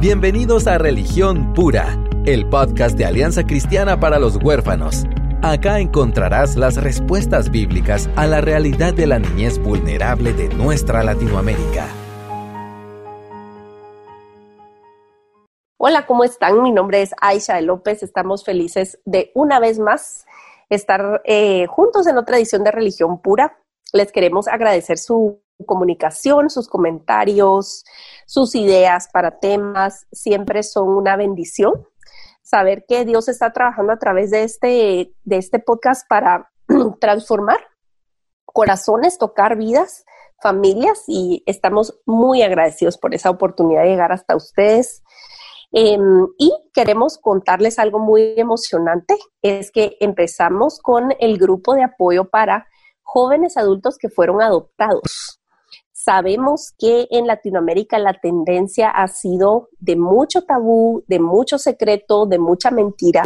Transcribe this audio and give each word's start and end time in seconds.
Bienvenidos 0.00 0.66
a 0.66 0.78
Religión 0.78 1.52
Pura, 1.52 2.02
el 2.24 2.48
podcast 2.48 2.96
de 2.96 3.04
Alianza 3.04 3.44
Cristiana 3.44 4.00
para 4.00 4.18
los 4.18 4.42
Huérfanos. 4.42 5.04
Acá 5.42 5.78
encontrarás 5.78 6.56
las 6.56 6.82
respuestas 6.82 7.50
bíblicas 7.50 8.08
a 8.16 8.26
la 8.26 8.40
realidad 8.40 8.94
de 8.94 9.06
la 9.06 9.18
niñez 9.18 9.58
vulnerable 9.58 10.32
de 10.32 10.48
nuestra 10.54 11.02
Latinoamérica. 11.02 11.86
Hola, 15.76 16.06
¿cómo 16.06 16.24
están? 16.24 16.62
Mi 16.62 16.72
nombre 16.72 17.02
es 17.02 17.14
Aisha 17.20 17.60
López. 17.60 18.02
Estamos 18.02 18.42
felices 18.42 18.98
de 19.04 19.30
una 19.34 19.60
vez 19.60 19.78
más 19.78 20.24
estar 20.70 21.20
eh, 21.26 21.66
juntos 21.66 22.06
en 22.06 22.16
otra 22.16 22.38
edición 22.38 22.64
de 22.64 22.70
Religión 22.70 23.20
Pura. 23.20 23.58
Les 23.92 24.12
queremos 24.12 24.48
agradecer 24.48 24.96
su 24.96 25.42
comunicación, 25.66 26.50
sus 26.50 26.68
comentarios, 26.68 27.84
sus 28.26 28.54
ideas 28.54 29.08
para 29.12 29.38
temas, 29.38 30.06
siempre 30.12 30.62
son 30.62 30.88
una 30.88 31.16
bendición. 31.16 31.86
Saber 32.42 32.84
que 32.88 33.04
Dios 33.04 33.28
está 33.28 33.52
trabajando 33.52 33.92
a 33.92 33.98
través 33.98 34.30
de 34.30 34.44
este, 34.44 35.14
de 35.24 35.36
este 35.36 35.58
podcast 35.58 36.08
para 36.08 36.50
transformar 37.00 37.58
corazones, 38.46 39.18
tocar 39.18 39.56
vidas, 39.56 40.04
familias 40.42 41.04
y 41.06 41.42
estamos 41.46 42.00
muy 42.06 42.42
agradecidos 42.42 42.98
por 42.98 43.14
esa 43.14 43.30
oportunidad 43.30 43.82
de 43.82 43.90
llegar 43.90 44.12
hasta 44.12 44.36
ustedes. 44.36 45.02
Em, 45.72 46.26
y 46.36 46.52
queremos 46.74 47.18
contarles 47.18 47.78
algo 47.78 48.00
muy 48.00 48.34
emocionante, 48.36 49.16
es 49.40 49.70
que 49.70 49.96
empezamos 50.00 50.80
con 50.80 51.14
el 51.20 51.38
grupo 51.38 51.74
de 51.74 51.84
apoyo 51.84 52.28
para 52.28 52.66
jóvenes 53.02 53.56
adultos 53.56 53.96
que 53.96 54.08
fueron 54.08 54.42
adoptados. 54.42 55.39
Sabemos 56.02 56.72
que 56.78 57.08
en 57.10 57.26
Latinoamérica 57.26 57.98
la 57.98 58.14
tendencia 58.14 58.88
ha 58.88 59.06
sido 59.06 59.68
de 59.80 59.96
mucho 59.96 60.42
tabú, 60.42 61.04
de 61.06 61.20
mucho 61.20 61.58
secreto, 61.58 62.24
de 62.24 62.38
mucha 62.38 62.70
mentira. 62.70 63.24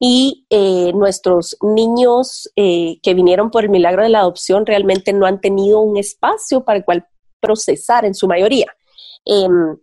Y 0.00 0.44
eh, 0.50 0.92
nuestros 0.94 1.56
niños 1.62 2.50
eh, 2.56 2.98
que 3.04 3.14
vinieron 3.14 3.52
por 3.52 3.62
el 3.62 3.70
milagro 3.70 4.02
de 4.02 4.08
la 4.08 4.18
adopción 4.18 4.66
realmente 4.66 5.12
no 5.12 5.26
han 5.26 5.40
tenido 5.40 5.78
un 5.78 5.96
espacio 5.96 6.64
para 6.64 6.78
el 6.78 6.84
cual 6.84 7.06
procesar 7.38 8.04
en 8.04 8.14
su 8.14 8.26
mayoría. 8.26 8.66
Em, 9.24 9.78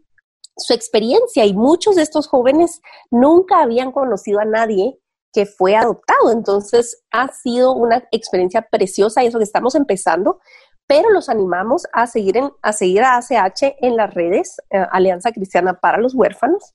su 0.58 0.74
experiencia 0.74 1.46
y 1.46 1.54
muchos 1.54 1.96
de 1.96 2.02
estos 2.02 2.28
jóvenes 2.28 2.82
nunca 3.12 3.62
habían 3.62 3.94
conocido 3.94 4.42
a 4.42 4.46
nadie 4.46 5.00
que 5.32 5.46
fue 5.46 5.78
adoptado. 5.78 6.32
Entonces 6.34 7.02
ha 7.12 7.30
sido 7.30 7.72
una 7.72 8.04
experiencia 8.12 8.68
preciosa 8.70 9.24
y 9.24 9.28
eso 9.28 9.38
que 9.38 9.46
estamos 9.46 9.74
empezando, 9.76 10.42
pero 10.90 11.12
los 11.12 11.30
animamos 11.30 11.86
a 11.94 12.08
seguir, 12.08 12.42
a, 12.64 12.74
seguir 12.74 13.04
a 13.04 13.18
ACH 13.18 13.76
en 13.80 13.96
las 13.96 14.12
redes, 14.12 14.58
eh, 14.72 14.84
Alianza 14.92 15.32
Cristiana 15.32 15.80
para 15.80 16.00
los 16.00 16.16
Huérfanos, 16.16 16.74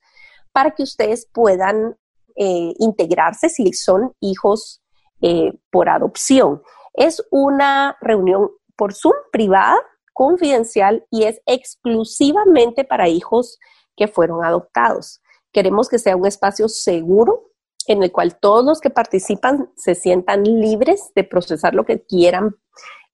para 0.53 0.71
que 0.71 0.85
ustedes 0.85 1.27
puedan 1.33 1.97
eh, 2.37 2.75
integrarse 2.79 3.49
si 3.49 3.73
son 3.73 4.13
hijos 4.21 4.81
eh, 5.21 5.53
por 5.69 5.89
adopción. 5.89 6.63
Es 6.93 7.27
una 7.33 7.97
reunión 8.01 8.51
por 8.77 8.95
Zoom 8.95 9.15
privada, 9.33 9.77
confidencial 10.13 11.05
y 11.11 11.25
es 11.25 11.41
exclusivamente 11.45 12.85
para 12.85 13.09
hijos 13.09 13.59
que 13.97 14.07
fueron 14.07 14.45
adoptados. 14.45 15.23
Queremos 15.51 15.89
que 15.89 15.99
sea 15.99 16.15
un 16.15 16.29
espacio 16.29 16.69
seguro 16.69 17.51
en 17.89 18.05
el 18.05 18.13
cual 18.13 18.39
todos 18.39 18.65
los 18.65 18.81
que 18.81 18.91
participan 18.91 19.73
se 19.77 19.97
sientan 19.97 20.45
libres 20.45 21.11
de 21.17 21.25
procesar 21.25 21.75
lo 21.75 21.85
que 21.85 22.05
quieran 22.05 22.55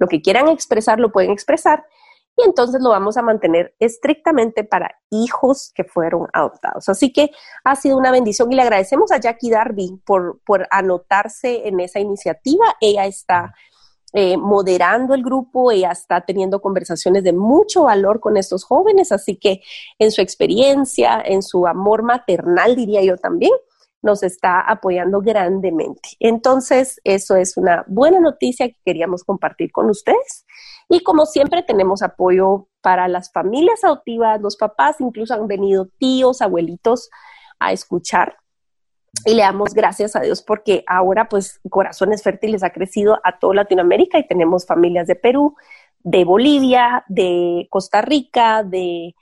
lo 0.01 0.09
que 0.09 0.21
quieran 0.21 0.49
expresar 0.49 0.99
lo 0.99 1.13
pueden 1.13 1.31
expresar 1.31 1.85
y 2.37 2.45
entonces 2.45 2.81
lo 2.83 2.91
vamos 2.91 3.17
a 3.17 3.23
mantener 3.23 3.75
estrictamente 3.79 4.65
para 4.65 4.95
hijos 5.11 5.73
que 5.75 5.85
fueron 5.85 6.29
adoptados. 6.33 6.89
Así 6.89 7.13
que 7.13 7.31
ha 7.65 7.77
sido 7.77 7.97
una 7.97 8.11
bendición 8.11 8.51
y 8.51 8.57
le 8.57 8.63
agradecemos 8.63 9.13
a 9.13 9.19
Jackie 9.19 9.51
Darby 9.51 10.01
por, 10.05 10.41
por 10.45 10.67
anotarse 10.71 11.69
en 11.69 11.81
esa 11.81 12.01
iniciativa. 12.01 12.77
Ella 12.81 13.07
está 13.07 13.53
eh, 14.13 14.37
moderando 14.37 15.15
el 15.15 15.23
grupo, 15.23 15.71
ella 15.71 15.93
está 15.93 16.23
teniendo 16.23 16.61
conversaciones 16.61 17.25
de 17.25 17.33
mucho 17.33 17.85
valor 17.85 18.21
con 18.21 18.37
estos 18.37 18.65
jóvenes, 18.65 19.13
así 19.13 19.37
que 19.37 19.61
en 19.99 20.11
su 20.11 20.21
experiencia, 20.21 21.23
en 21.25 21.43
su 21.43 21.67
amor 21.67 22.03
maternal, 22.03 22.75
diría 22.75 23.03
yo 23.03 23.17
también, 23.17 23.53
nos 24.03 24.23
está 24.23 24.61
apoyando 24.61 25.21
grandemente. 25.21 26.11
Entonces, 26.19 27.01
eso 27.05 27.37
es 27.37 27.57
una 27.57 27.85
buena 27.87 28.21
noticia 28.21 28.69
que 28.69 28.77
queríamos 28.85 29.25
compartir 29.25 29.73
con 29.73 29.91
ustedes. 29.91 30.47
Y 30.89 31.03
como 31.03 31.27
siempre, 31.27 31.63
tenemos 31.63 32.03
apoyo 32.03 32.69
para 32.81 33.09
las 33.09 33.31
familias 33.31 33.85
adoptivas, 33.85 34.41
los 34.41 34.57
papás, 34.57 34.97
incluso 35.01 35.35
han 35.35 35.47
venido 35.47 35.89
tíos, 35.99 36.41
abuelitos 36.43 37.11
a 37.59 37.73
escuchar. 37.73 38.37
Y 39.25 39.35
le 39.35 39.43
damos 39.43 39.75
gracias 39.75 40.17
a 40.17 40.21
Dios 40.21 40.43
porque 40.43 40.85
ahora, 40.87 41.29
pues, 41.29 41.61
Corazones 41.69 42.23
Fértiles 42.23 42.63
ha 42.63 42.71
crecido 42.71 43.19
a 43.25 43.39
toda 43.39 43.55
Latinoamérica 43.55 44.19
y 44.19 44.27
tenemos 44.27 44.67
familias 44.67 45.07
de 45.07 45.17
Perú, 45.17 45.57
de 46.01 46.25
Bolivia, 46.25 47.05
de 47.09 47.67
Costa 47.71 48.03
Rica, 48.03 48.63
de 48.63 49.15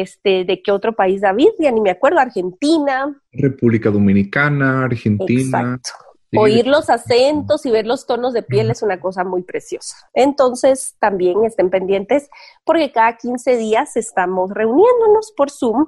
este, 0.00 0.44
¿de 0.44 0.62
qué 0.62 0.72
otro 0.72 0.94
país, 0.94 1.20
David? 1.20 1.50
Ya 1.58 1.70
ni 1.70 1.80
me 1.80 1.90
acuerdo, 1.90 2.18
Argentina. 2.18 3.20
República 3.32 3.90
Dominicana, 3.90 4.84
Argentina. 4.84 5.42
Exacto. 5.42 5.90
Oír 6.36 6.66
los 6.66 6.90
acentos 6.90 7.64
y 7.64 7.70
ver 7.70 7.86
los 7.86 8.06
tonos 8.06 8.32
de 8.32 8.42
piel 8.42 8.70
es 8.70 8.82
una 8.82 9.00
cosa 9.00 9.22
muy 9.22 9.42
preciosa. 9.42 9.96
Entonces, 10.14 10.96
también 10.98 11.44
estén 11.44 11.70
pendientes 11.70 12.28
porque 12.64 12.90
cada 12.90 13.16
15 13.16 13.56
días 13.56 13.96
estamos 13.96 14.50
reuniéndonos 14.50 15.32
por 15.36 15.50
Zoom. 15.50 15.86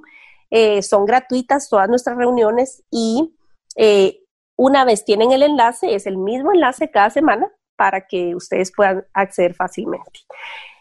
Eh, 0.50 0.82
son 0.82 1.04
gratuitas 1.04 1.68
todas 1.68 1.88
nuestras 1.88 2.16
reuniones 2.16 2.84
y 2.92 3.34
eh, 3.74 4.20
una 4.56 4.84
vez 4.84 5.04
tienen 5.04 5.32
el 5.32 5.42
enlace, 5.42 5.96
es 5.96 6.06
el 6.06 6.16
mismo 6.16 6.52
enlace 6.52 6.90
cada 6.92 7.10
semana 7.10 7.50
para 7.74 8.06
que 8.06 8.36
ustedes 8.36 8.72
puedan 8.74 9.04
acceder 9.12 9.54
fácilmente. 9.54 10.20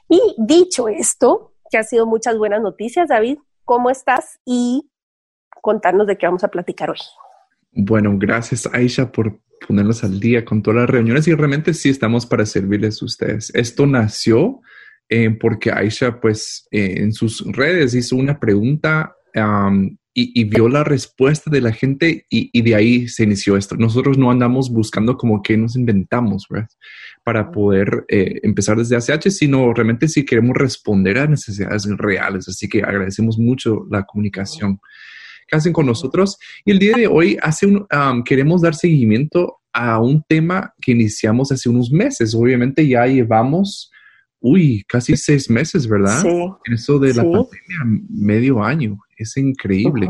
Y 0.07 0.35
dicho 0.37 0.87
esto, 0.87 1.54
que 1.69 1.77
ha 1.77 1.83
sido 1.83 2.05
muchas 2.05 2.37
buenas 2.37 2.61
noticias. 2.61 3.09
David, 3.09 3.37
¿cómo 3.63 3.89
estás? 3.89 4.39
Y 4.45 4.89
contarnos 5.61 6.07
de 6.07 6.17
qué 6.17 6.25
vamos 6.25 6.43
a 6.43 6.49
platicar 6.49 6.89
hoy. 6.89 6.99
Bueno, 7.71 8.13
gracias 8.17 8.69
Aisha 8.71 9.11
por 9.11 9.39
ponernos 9.67 10.03
al 10.03 10.19
día 10.19 10.45
con 10.45 10.61
todas 10.61 10.81
las 10.81 10.89
reuniones 10.89 11.27
y 11.27 11.33
realmente 11.33 11.73
sí 11.73 11.89
estamos 11.89 12.25
para 12.25 12.45
servirles 12.45 13.01
a 13.01 13.05
ustedes. 13.05 13.53
Esto 13.53 13.85
nació 13.87 14.61
eh, 15.09 15.31
porque 15.31 15.71
Aisha 15.71 16.19
pues 16.19 16.67
eh, 16.71 16.95
en 16.97 17.13
sus 17.13 17.43
redes 17.51 17.93
hizo 17.93 18.15
una 18.15 18.39
pregunta 18.39 19.15
y, 20.17 20.45
vio 20.45 20.69
la 20.69 20.85
respuesta 20.85 21.51
de 21.51 21.59
la 21.59 21.73
gente 21.73 22.25
y, 22.29 22.61
de 22.61 22.73
ahí 22.73 23.07
se 23.09 23.23
inició 23.23 23.57
esto. 23.57 23.75
Nosotros 23.75 24.17
no 24.17 24.31
andamos 24.31 24.71
buscando 24.71 25.17
como 25.17 25.43
que 25.43 25.57
nos 25.57 25.75
inventamos, 25.75 26.45
¿verdad? 26.49 26.69
Para 27.25 27.51
poder 27.51 28.05
eh, 28.07 28.39
empezar 28.43 28.77
desde 28.77 28.95
ACH, 28.95 29.29
sino 29.29 29.73
realmente 29.73 30.07
si 30.07 30.23
queremos 30.23 30.55
responder 30.55 31.17
a 31.17 31.27
necesidades 31.27 31.85
reales. 31.97 32.47
Así 32.47 32.69
que 32.69 32.81
agradecemos 32.81 33.37
mucho 33.37 33.85
la 33.91 34.03
comunicación 34.03 34.79
que 35.49 35.57
hacen 35.57 35.73
con 35.73 35.85
nosotros. 35.85 36.37
Y 36.63 36.71
el 36.71 36.79
día 36.79 36.95
de 36.95 37.07
hoy 37.07 37.37
hace 37.41 37.67
un, 37.67 37.85
queremos 38.23 38.61
dar 38.61 38.73
seguimiento 38.73 39.57
a 39.73 39.99
un 39.99 40.23
tema 40.29 40.73
que 40.79 40.93
iniciamos 40.93 41.51
hace 41.51 41.67
unos 41.67 41.91
meses. 41.91 42.33
Obviamente 42.33 42.87
ya 42.87 43.05
llevamos, 43.05 43.91
uy, 44.39 44.85
casi 44.87 45.17
seis 45.17 45.49
meses, 45.49 45.89
¿verdad? 45.89 46.21
Sí. 46.21 46.29
Eso 46.73 46.99
de 46.99 47.13
la 47.15 47.23
pandemia, 47.23 48.01
medio 48.09 48.63
año. 48.63 48.97
Es 49.15 49.37
increíble. 49.37 50.09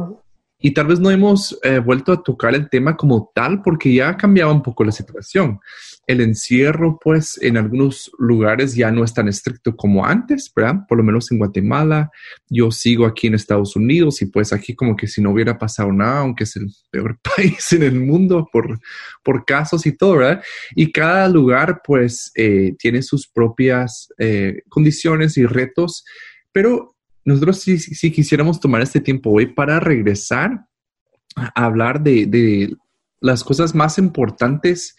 Y 0.57 0.71
tal 0.71 0.87
vez 0.87 0.99
no 0.99 1.11
hemos 1.11 1.59
eh, 1.63 1.79
vuelto 1.79 2.11
a 2.11 2.23
tocar 2.23 2.55
el 2.55 2.69
tema 2.69 2.95
como 2.95 3.31
tal 3.35 3.61
porque 3.61 3.93
ya 3.93 4.09
ha 4.09 4.17
cambiado 4.17 4.53
un 4.53 4.63
poco 4.63 4.83
la 4.83 4.91
situación. 4.91 5.59
El 6.07 6.21
encierro, 6.21 6.97
pues, 6.99 7.37
en 7.41 7.57
algunos 7.57 8.09
lugares 8.17 8.73
ya 8.73 8.89
no 8.89 9.03
es 9.03 9.13
tan 9.13 9.27
estricto 9.27 9.75
como 9.75 10.05
antes, 10.05 10.51
¿verdad? 10.55 10.85
Por 10.87 10.97
lo 10.97 11.03
menos 11.03 11.31
en 11.31 11.39
Guatemala. 11.39 12.09
Yo 12.49 12.71
sigo 12.71 13.05
aquí 13.05 13.27
en 13.27 13.35
Estados 13.35 13.75
Unidos 13.75 14.21
y 14.21 14.27
pues 14.27 14.53
aquí 14.53 14.73
como 14.73 14.95
que 14.95 15.07
si 15.07 15.21
no 15.21 15.31
hubiera 15.31 15.57
pasado 15.57 15.91
nada, 15.91 16.21
aunque 16.21 16.45
es 16.45 16.55
el 16.55 16.71
peor 16.89 17.19
país 17.35 17.73
en 17.73 17.83
el 17.83 17.99
mundo 17.99 18.47
por, 18.51 18.79
por 19.23 19.45
casos 19.45 19.85
y 19.85 19.95
todo, 19.95 20.17
¿verdad? 20.17 20.41
Y 20.73 20.91
cada 20.91 21.27
lugar, 21.27 21.81
pues, 21.85 22.31
eh, 22.33 22.75
tiene 22.79 23.01
sus 23.01 23.27
propias 23.27 24.07
eh, 24.17 24.61
condiciones 24.69 25.37
y 25.37 25.45
retos, 25.45 26.05
pero 26.51 26.94
nosotros 27.25 27.59
sí, 27.59 28.11
quisiéramos 28.11 28.59
tomar 28.59 28.81
este 28.81 29.01
tiempo 29.01 29.31
hoy 29.31 29.47
para 29.47 29.79
regresar 29.79 30.65
a 31.35 31.65
hablar 31.65 32.01
de, 32.01 32.75
las 33.19 33.43
cosas 33.43 33.73
más 33.73 33.97
importantes 33.97 34.95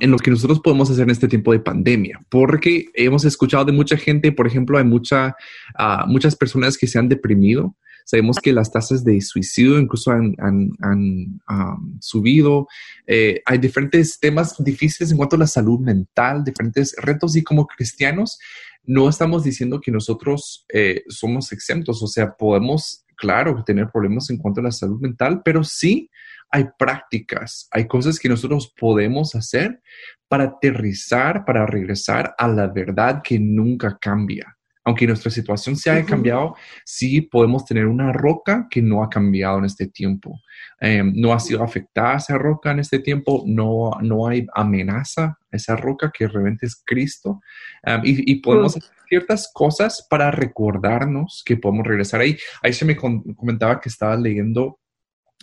en 0.00 0.10
lo 0.10 0.18
que 0.18 0.30
nosotros 0.30 0.60
podemos 0.60 0.90
hacer 0.90 1.04
en 1.04 1.10
este 1.10 1.28
tiempo 1.28 1.52
de 1.52 1.60
pandemia, 1.60 2.20
porque 2.30 2.86
hemos 2.94 3.24
escuchado 3.24 3.66
de 3.66 3.72
mucha 3.72 3.96
gente, 3.96 4.32
por 4.32 4.46
ejemplo, 4.46 4.78
hay 4.78 4.84
mucha, 4.84 5.36
uh, 5.78 6.06
muchas 6.06 6.36
personas 6.36 6.76
que 6.76 6.86
se 6.86 6.98
han 6.98 7.08
deprimido. 7.08 7.76
Sabemos 8.04 8.38
que 8.38 8.52
las 8.52 8.70
tasas 8.70 9.02
de 9.02 9.20
suicidio 9.20 9.78
incluso 9.78 10.10
han, 10.10 10.34
um, 10.38 11.98
subido. 12.00 12.68
Eh, 13.06 13.40
hay 13.46 13.58
diferentes 13.58 14.18
temas 14.20 14.62
difíciles 14.62 15.10
en 15.10 15.16
cuanto 15.16 15.36
a 15.36 15.40
la 15.40 15.46
salud 15.46 15.80
mental, 15.80 16.44
diferentes 16.44 16.94
retos 16.98 17.34
y 17.36 17.42
como 17.42 17.66
cristianos 17.66 18.38
no 18.86 19.08
estamos 19.08 19.44
diciendo 19.44 19.80
que 19.80 19.90
nosotros 19.90 20.66
eh, 20.70 21.04
somos 21.08 21.52
exentos, 21.52 22.02
o 22.02 22.06
sea, 22.06 22.36
podemos 22.36 23.04
claro, 23.16 23.62
tener 23.64 23.90
problemas 23.90 24.30
en 24.30 24.38
cuanto 24.38 24.60
a 24.60 24.64
la 24.64 24.72
salud 24.72 25.00
mental, 25.00 25.42
pero 25.44 25.64
sí 25.64 26.10
hay 26.50 26.66
prácticas, 26.78 27.68
hay 27.70 27.86
cosas 27.86 28.18
que 28.18 28.28
nosotros 28.28 28.72
podemos 28.78 29.34
hacer 29.34 29.80
para 30.28 30.44
aterrizar, 30.44 31.44
para 31.44 31.66
regresar 31.66 32.34
a 32.38 32.48
la 32.48 32.68
verdad 32.68 33.22
que 33.24 33.38
nunca 33.38 33.98
cambia. 34.00 34.53
Aunque 34.84 35.06
nuestra 35.06 35.30
situación 35.30 35.76
se 35.76 35.90
haya 35.90 36.04
cambiado, 36.04 36.56
sí 36.84 37.22
podemos 37.22 37.64
tener 37.64 37.86
una 37.86 38.12
roca 38.12 38.66
que 38.70 38.82
no 38.82 39.02
ha 39.02 39.08
cambiado 39.08 39.58
en 39.58 39.64
este 39.64 39.86
tiempo. 39.86 40.40
Em, 40.78 41.12
no 41.16 41.32
ha 41.32 41.40
sido 41.40 41.62
afectada 41.62 42.16
esa 42.16 42.36
roca 42.36 42.72
en 42.72 42.80
este 42.80 42.98
tiempo, 42.98 43.44
no, 43.46 43.92
no 44.02 44.26
hay 44.26 44.46
amenaza 44.54 45.38
a 45.50 45.56
esa 45.56 45.76
roca 45.76 46.12
que 46.12 46.28
realmente 46.28 46.66
es 46.66 46.82
Cristo. 46.84 47.40
Em, 47.82 48.02
y, 48.04 48.34
podemos 48.36 48.76
hacer 48.76 48.90
ciertas 49.08 49.50
cosas 49.52 50.06
para 50.10 50.30
recordarnos 50.30 51.42
que 51.46 51.56
podemos 51.56 51.86
regresar 51.86 52.20
ahí. 52.20 52.36
Ahí 52.62 52.72
se 52.72 52.84
me 52.84 52.96
comentaba 52.96 53.80
que 53.80 53.88
estaba 53.88 54.16
leyendo 54.16 54.78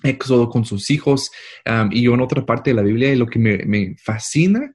Éxodo 0.03 0.49
con 0.49 0.65
sus 0.65 0.89
hijos 0.89 1.31
y 1.91 2.01
yo 2.03 2.13
en 2.13 2.21
otra 2.21 2.45
parte 2.45 2.71
de 2.71 2.75
la 2.75 2.81
Biblia 2.81 3.11
y 3.11 3.15
lo 3.15 3.27
que 3.27 3.39
me, 3.39 3.95
fascina 3.97 4.73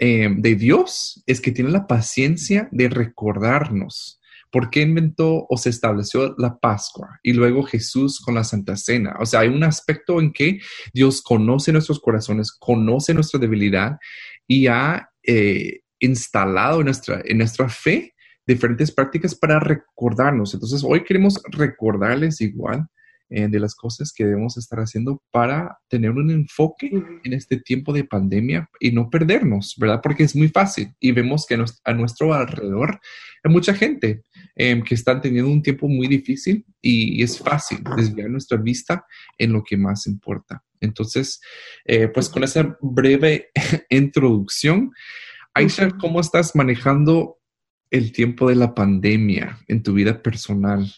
em, 0.00 0.42
de 0.42 0.56
Dios 0.56 1.22
es 1.26 1.40
que 1.40 1.52
tiene 1.52 1.70
la 1.70 1.86
paciencia 1.86 2.68
de 2.72 2.88
recordarnos 2.88 4.20
por 4.50 4.70
qué 4.70 4.80
inventó 4.80 5.46
o 5.48 5.56
se 5.56 5.70
estableció 5.70 6.34
la 6.38 6.58
Pascua 6.58 7.20
y 7.22 7.32
luego 7.32 7.62
Jesús 7.62 8.20
con 8.20 8.34
la 8.34 8.42
Santa 8.42 8.76
Cena. 8.76 9.14
O 9.20 9.26
sea, 9.26 9.40
hay 9.40 9.48
un 9.48 9.62
aspecto 9.62 10.20
en 10.20 10.32
que 10.32 10.58
Dios 10.92 11.22
conoce 11.22 11.72
nuestros 11.72 12.00
corazones, 12.00 12.50
conoce 12.50 13.14
nuestra 13.14 13.38
debilidad 13.38 13.98
y 14.48 14.66
ha 14.66 15.08
eh, 15.22 15.82
instalado 16.00 16.80
en 16.80 16.86
nuestra, 16.86 17.22
en 17.24 17.38
nuestra 17.38 17.68
fe 17.68 18.14
diferentes 18.44 18.90
prácticas 18.90 19.34
para 19.34 19.60
recordarnos. 19.60 20.54
Entonces, 20.54 20.82
hoy 20.84 21.04
queremos 21.04 21.40
recordarles 21.52 22.40
igual 22.40 22.88
eh, 23.32 23.46
de 23.48 23.60
las 23.60 23.76
cosas 23.76 24.12
que 24.12 24.24
debemos 24.24 24.56
estar 24.56 24.80
haciendo 24.80 25.22
para 25.30 25.78
tener 25.88 26.10
un 26.10 26.32
enfoque 26.32 26.90
en 27.22 27.32
este 27.32 27.60
tiempo 27.60 27.92
de 27.92 28.02
pandemia 28.02 28.68
y 28.80 28.90
no 28.90 29.08
perdernos, 29.08 29.76
¿verdad? 29.78 30.00
Porque 30.02 30.24
es 30.24 30.34
muy 30.34 30.48
fácil 30.48 30.92
y 30.98 31.12
vemos 31.12 31.46
que 31.46 31.56
a 31.84 31.94
nuestro 31.94 32.34
alrededor 32.34 33.00
hay 33.44 33.52
mucha 33.52 33.72
gente 33.72 34.24
em, 34.56 34.82
que 34.82 34.96
está 34.96 35.20
teniendo 35.20 35.48
un 35.48 35.62
tiempo 35.62 35.86
muy 35.86 36.08
difícil 36.08 36.64
y, 36.82 37.22
es 37.22 37.38
fácil 37.38 37.78
desviar 37.96 38.30
nuestra 38.30 38.58
vista 38.58 39.04
en 39.38 39.52
lo 39.52 39.62
que 39.62 39.76
más 39.76 40.08
importa. 40.08 40.64
Entonces, 40.80 41.40
eh, 41.84 42.08
pues 42.08 42.28
con 42.28 42.42
esa 42.42 42.76
breve 42.80 43.50
introducción, 43.90 44.90
Aisha, 45.54 45.88
¿cómo 46.00 46.20
estás 46.20 46.56
manejando 46.56 47.38
el 47.92 48.10
tiempo 48.10 48.48
de 48.48 48.56
la 48.56 48.74
pandemia 48.74 49.58
en 49.68 49.84
tu 49.84 49.92
vida 49.92 50.20
personal? 50.20 50.92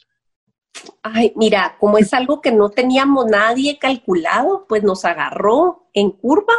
Ay, 1.02 1.32
mira, 1.36 1.76
como 1.78 1.98
es 1.98 2.14
algo 2.14 2.40
que 2.40 2.52
no 2.52 2.70
teníamos 2.70 3.26
nadie 3.26 3.78
calculado, 3.78 4.66
pues 4.68 4.82
nos 4.82 5.04
agarró 5.04 5.88
en 5.92 6.10
curva 6.10 6.54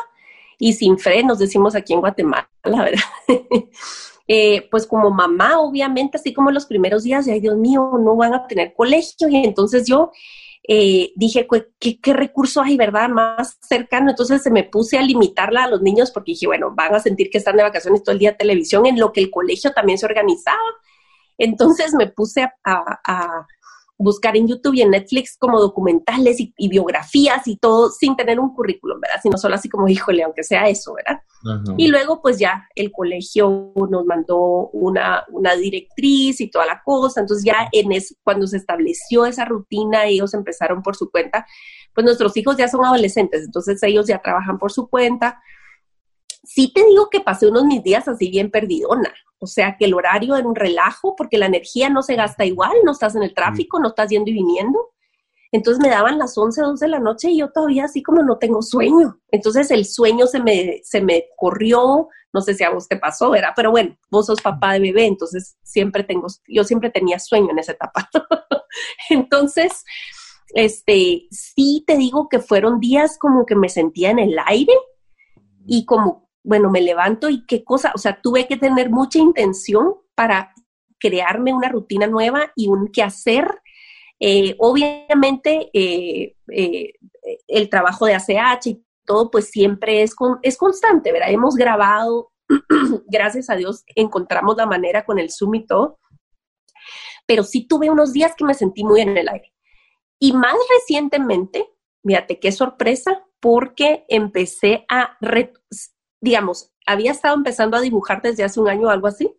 y 0.59 0.73
sin 0.73 0.97
frenos, 0.97 1.39
decimos 1.39 1.75
aquí 1.75 1.93
en 1.93 1.99
Guatemala, 1.99 2.49
la 2.63 2.83
verdad. 2.83 3.03
Eh, 4.25 4.69
pues 4.71 4.87
como 4.87 5.11
mamá, 5.11 5.59
obviamente, 5.59 6.15
así 6.15 6.33
como 6.33 6.49
los 6.49 6.65
primeros 6.65 7.03
días, 7.03 7.27
ay 7.27 7.41
Dios 7.41 7.57
mío, 7.57 7.91
no 7.99 8.15
van 8.15 8.33
a 8.33 8.47
tener 8.47 8.73
colegio. 8.73 9.27
Y 9.27 9.35
entonces 9.35 9.85
yo 9.85 10.11
eh, 10.65 11.11
dije, 11.17 11.45
¿qué, 11.77 11.99
¿qué, 11.99 12.13
recurso 12.13 12.61
hay, 12.61 12.77
verdad? 12.77 13.09
Más 13.09 13.57
cercano. 13.61 14.11
Entonces 14.11 14.41
se 14.41 14.49
me 14.49 14.63
puse 14.63 14.97
a 14.97 15.01
limitarla 15.01 15.65
a 15.65 15.69
los 15.69 15.81
niños 15.81 16.09
porque 16.09 16.31
dije, 16.31 16.47
bueno, 16.47 16.71
van 16.73 16.95
a 16.95 17.01
sentir 17.01 17.29
que 17.29 17.37
están 17.37 17.57
de 17.57 17.63
vacaciones 17.63 18.01
todo 18.01 18.13
el 18.13 18.19
día 18.19 18.37
televisión, 18.37 18.85
en 18.85 18.97
lo 18.97 19.11
que 19.11 19.19
el 19.19 19.29
colegio 19.29 19.73
también 19.73 19.97
se 19.97 20.05
organizaba. 20.05 20.57
Entonces 21.37 21.93
me 21.93 22.07
puse 22.07 22.49
a 22.63 23.45
buscar 23.97 24.35
en 24.35 24.47
YouTube 24.47 24.73
y 24.75 24.81
en 24.81 24.91
Netflix 24.91 25.37
como 25.37 25.59
documentales 25.59 26.37
y, 26.39 26.69
biografías 26.69 27.47
y 27.47 27.57
todo 27.57 27.89
sin 27.89 28.15
tener 28.15 28.39
un 28.39 28.53
currículum, 28.53 28.99
¿verdad? 28.99 29.19
Sino 29.21 29.37
solo 29.37 29.55
así 29.55 29.69
como, 29.69 29.87
híjole, 29.87 30.23
aunque 30.23 30.43
sea 30.43 30.67
eso, 30.67 30.93
¿verdad? 30.93 31.21
Y 31.77 31.87
luego 31.89 32.21
pues 32.21 32.39
ya 32.39 32.67
el 32.75 32.91
colegio 32.91 33.73
nos 33.89 34.05
mandó 34.05 34.69
una, 34.69 35.25
una 35.29 35.55
directriz 35.55 36.39
y 36.39 36.49
toda 36.49 36.65
la 36.65 36.81
cosa, 36.83 37.21
entonces 37.21 37.45
ya 37.45 37.67
en 37.71 37.91
es, 37.91 38.15
cuando 38.23 38.47
se 38.47 38.57
estableció 38.57 39.25
esa 39.25 39.45
rutina, 39.45 40.05
ellos 40.05 40.33
empezaron 40.33 40.81
por 40.81 40.95
su 40.95 41.11
cuenta, 41.11 41.45
pues 41.93 42.05
nuestros 42.05 42.35
hijos 42.37 42.57
ya 42.57 42.67
son 42.67 42.85
adolescentes, 42.85 43.43
entonces 43.45 43.81
ellos 43.83 44.07
ya 44.07 44.21
trabajan 44.21 44.57
por 44.57 44.71
su 44.71 44.87
cuenta. 44.87 45.41
Sí 46.43 46.71
te 46.73 46.83
digo 46.85 47.09
que 47.09 47.21
pasé 47.21 47.47
unos 47.47 47.65
mis 47.65 47.83
días 47.83 48.07
así 48.07 48.29
bien 48.29 48.51
perdidona, 48.51 49.13
o 49.39 49.47
sea, 49.47 49.75
que 49.77 49.85
el 49.85 49.93
horario 49.93 50.35
era 50.35 50.47
un 50.47 50.55
relajo 50.55 51.15
porque 51.15 51.37
la 51.37 51.47
energía 51.47 51.89
no 51.89 52.01
se 52.01 52.15
gasta 52.15 52.45
igual, 52.45 52.71
no 52.85 52.93
estás 52.93 53.15
en 53.15 53.23
el 53.23 53.33
tráfico, 53.33 53.79
no 53.79 53.89
estás 53.89 54.09
yendo 54.09 54.29
y 54.29 54.33
viniendo. 54.33 54.91
Entonces 55.51 55.83
me 55.83 55.89
daban 55.89 56.17
las 56.17 56.37
11, 56.37 56.61
12 56.61 56.85
de 56.85 56.91
la 56.91 56.99
noche 56.99 57.29
y 57.29 57.39
yo 57.39 57.51
todavía 57.51 57.85
así 57.85 58.01
como 58.01 58.23
no 58.23 58.37
tengo 58.37 58.61
sueño. 58.61 59.19
Entonces 59.29 59.69
el 59.69 59.85
sueño 59.85 60.27
se 60.27 60.39
me, 60.39 60.79
se 60.83 61.01
me 61.01 61.25
corrió, 61.35 62.07
no 62.31 62.41
sé 62.41 62.55
si 62.55 62.63
a 62.63 62.71
vos 62.71 62.87
te 62.87 62.95
pasó, 62.95 63.29
¿verdad? 63.29 63.51
Pero 63.55 63.69
bueno, 63.69 63.97
vos 64.09 64.25
sos 64.25 64.41
papá 64.41 64.73
de 64.73 64.79
bebé, 64.79 65.05
entonces 65.05 65.57
siempre 65.61 66.03
tengo, 66.03 66.27
yo 66.47 66.63
siempre 66.63 66.89
tenía 66.89 67.19
sueño 67.19 67.51
en 67.51 67.59
esa 67.59 67.73
etapa. 67.73 68.09
entonces, 69.09 69.83
este, 70.55 71.27
sí 71.29 71.83
te 71.85 71.97
digo 71.97 72.29
que 72.29 72.39
fueron 72.39 72.79
días 72.79 73.17
como 73.19 73.45
que 73.45 73.55
me 73.55 73.69
sentía 73.69 74.09
en 74.09 74.19
el 74.19 74.37
aire 74.45 74.73
y 75.67 75.85
como 75.85 76.29
bueno, 76.43 76.69
me 76.69 76.81
levanto 76.81 77.29
y 77.29 77.45
qué 77.45 77.63
cosa, 77.63 77.91
o 77.95 77.97
sea, 77.97 78.21
tuve 78.21 78.47
que 78.47 78.57
tener 78.57 78.89
mucha 78.89 79.19
intención 79.19 79.95
para 80.15 80.53
crearme 80.99 81.53
una 81.53 81.69
rutina 81.69 82.07
nueva 82.07 82.51
y 82.55 82.67
un 82.67 82.89
qué 82.89 83.03
hacer. 83.03 83.61
Eh, 84.19 84.55
obviamente, 84.59 85.69
eh, 85.73 86.35
eh, 86.51 86.93
el 87.47 87.69
trabajo 87.69 88.05
de 88.05 88.15
ACH 88.15 88.67
y 88.67 88.85
todo, 89.05 89.31
pues 89.31 89.49
siempre 89.49 90.01
es, 90.01 90.15
es 90.41 90.57
constante, 90.57 91.11
¿verdad? 91.11 91.31
Hemos 91.31 91.55
grabado, 91.55 92.31
gracias 93.07 93.49
a 93.49 93.55
Dios, 93.55 93.83
encontramos 93.95 94.55
la 94.57 94.65
manera 94.65 95.05
con 95.05 95.19
el 95.19 95.29
Zoom 95.29 95.55
y 95.55 95.65
todo, 95.65 95.99
pero 97.25 97.43
sí 97.43 97.67
tuve 97.67 97.89
unos 97.89 98.13
días 98.13 98.33
que 98.35 98.45
me 98.45 98.53
sentí 98.53 98.83
muy 98.83 99.01
en 99.01 99.17
el 99.17 99.29
aire. 99.29 99.53
Y 100.19 100.33
más 100.33 100.55
recientemente, 100.79 101.69
fíjate 102.05 102.39
qué 102.39 102.51
sorpresa, 102.51 103.25
porque 103.39 104.05
empecé 104.07 104.85
a, 104.89 105.17
digamos, 106.23 106.71
había 106.85 107.11
estado 107.11 107.35
empezando 107.35 107.75
a 107.75 107.81
dibujar 107.81 108.21
desde 108.21 108.45
hace 108.45 108.57
un 108.61 108.69
año 108.69 108.87
o 108.87 108.91
algo 108.91 109.07
así, 109.07 109.29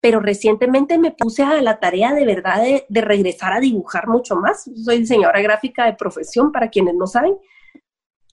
pero 0.00 0.20
recientemente 0.20 0.98
me 0.98 1.12
puse 1.12 1.42
a 1.42 1.62
la 1.62 1.80
tarea 1.80 2.12
de 2.12 2.26
verdad 2.26 2.62
de, 2.62 3.00
regresar 3.00 3.54
a 3.54 3.60
dibujar 3.60 4.06
mucho 4.06 4.36
más. 4.36 4.70
Soy 4.84 4.98
diseñadora 4.98 5.40
gráfica 5.40 5.86
de 5.86 5.94
profesión, 5.94 6.52
para 6.52 6.68
quienes 6.68 6.94
no 6.94 7.06
saben, 7.06 7.38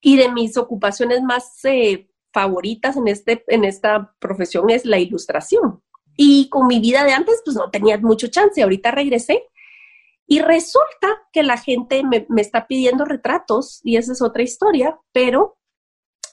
y 0.01 0.17
de 0.17 0.29
mis 0.29 0.57
ocupaciones 0.57 1.21
más 1.23 1.63
eh, 1.63 2.09
favoritas 2.33 2.97
en, 2.97 3.07
este, 3.07 3.45
en 3.47 3.63
esta 3.63 4.13
profesión 4.19 4.69
es 4.69 4.85
la 4.85 4.99
ilustración. 4.99 5.81
Y 6.17 6.49
con 6.49 6.67
mi 6.67 6.81
vida 6.81 7.05
de 7.05 7.13
antes, 7.13 7.41
pues 7.45 7.55
no 7.55 7.69
tenía 7.69 7.97
mucho 7.99 8.27
chance. 8.27 8.61
Ahorita 8.61 8.91
regresé 8.91 9.43
y 10.25 10.41
resulta 10.41 11.07
que 11.31 11.41
la 11.41 11.55
gente 11.57 12.03
me, 12.03 12.25
me 12.27 12.41
está 12.41 12.67
pidiendo 12.67 13.05
retratos 13.05 13.79
y 13.85 13.95
esa 13.95 14.11
es 14.11 14.21
otra 14.21 14.43
historia, 14.43 14.99
pero 15.13 15.57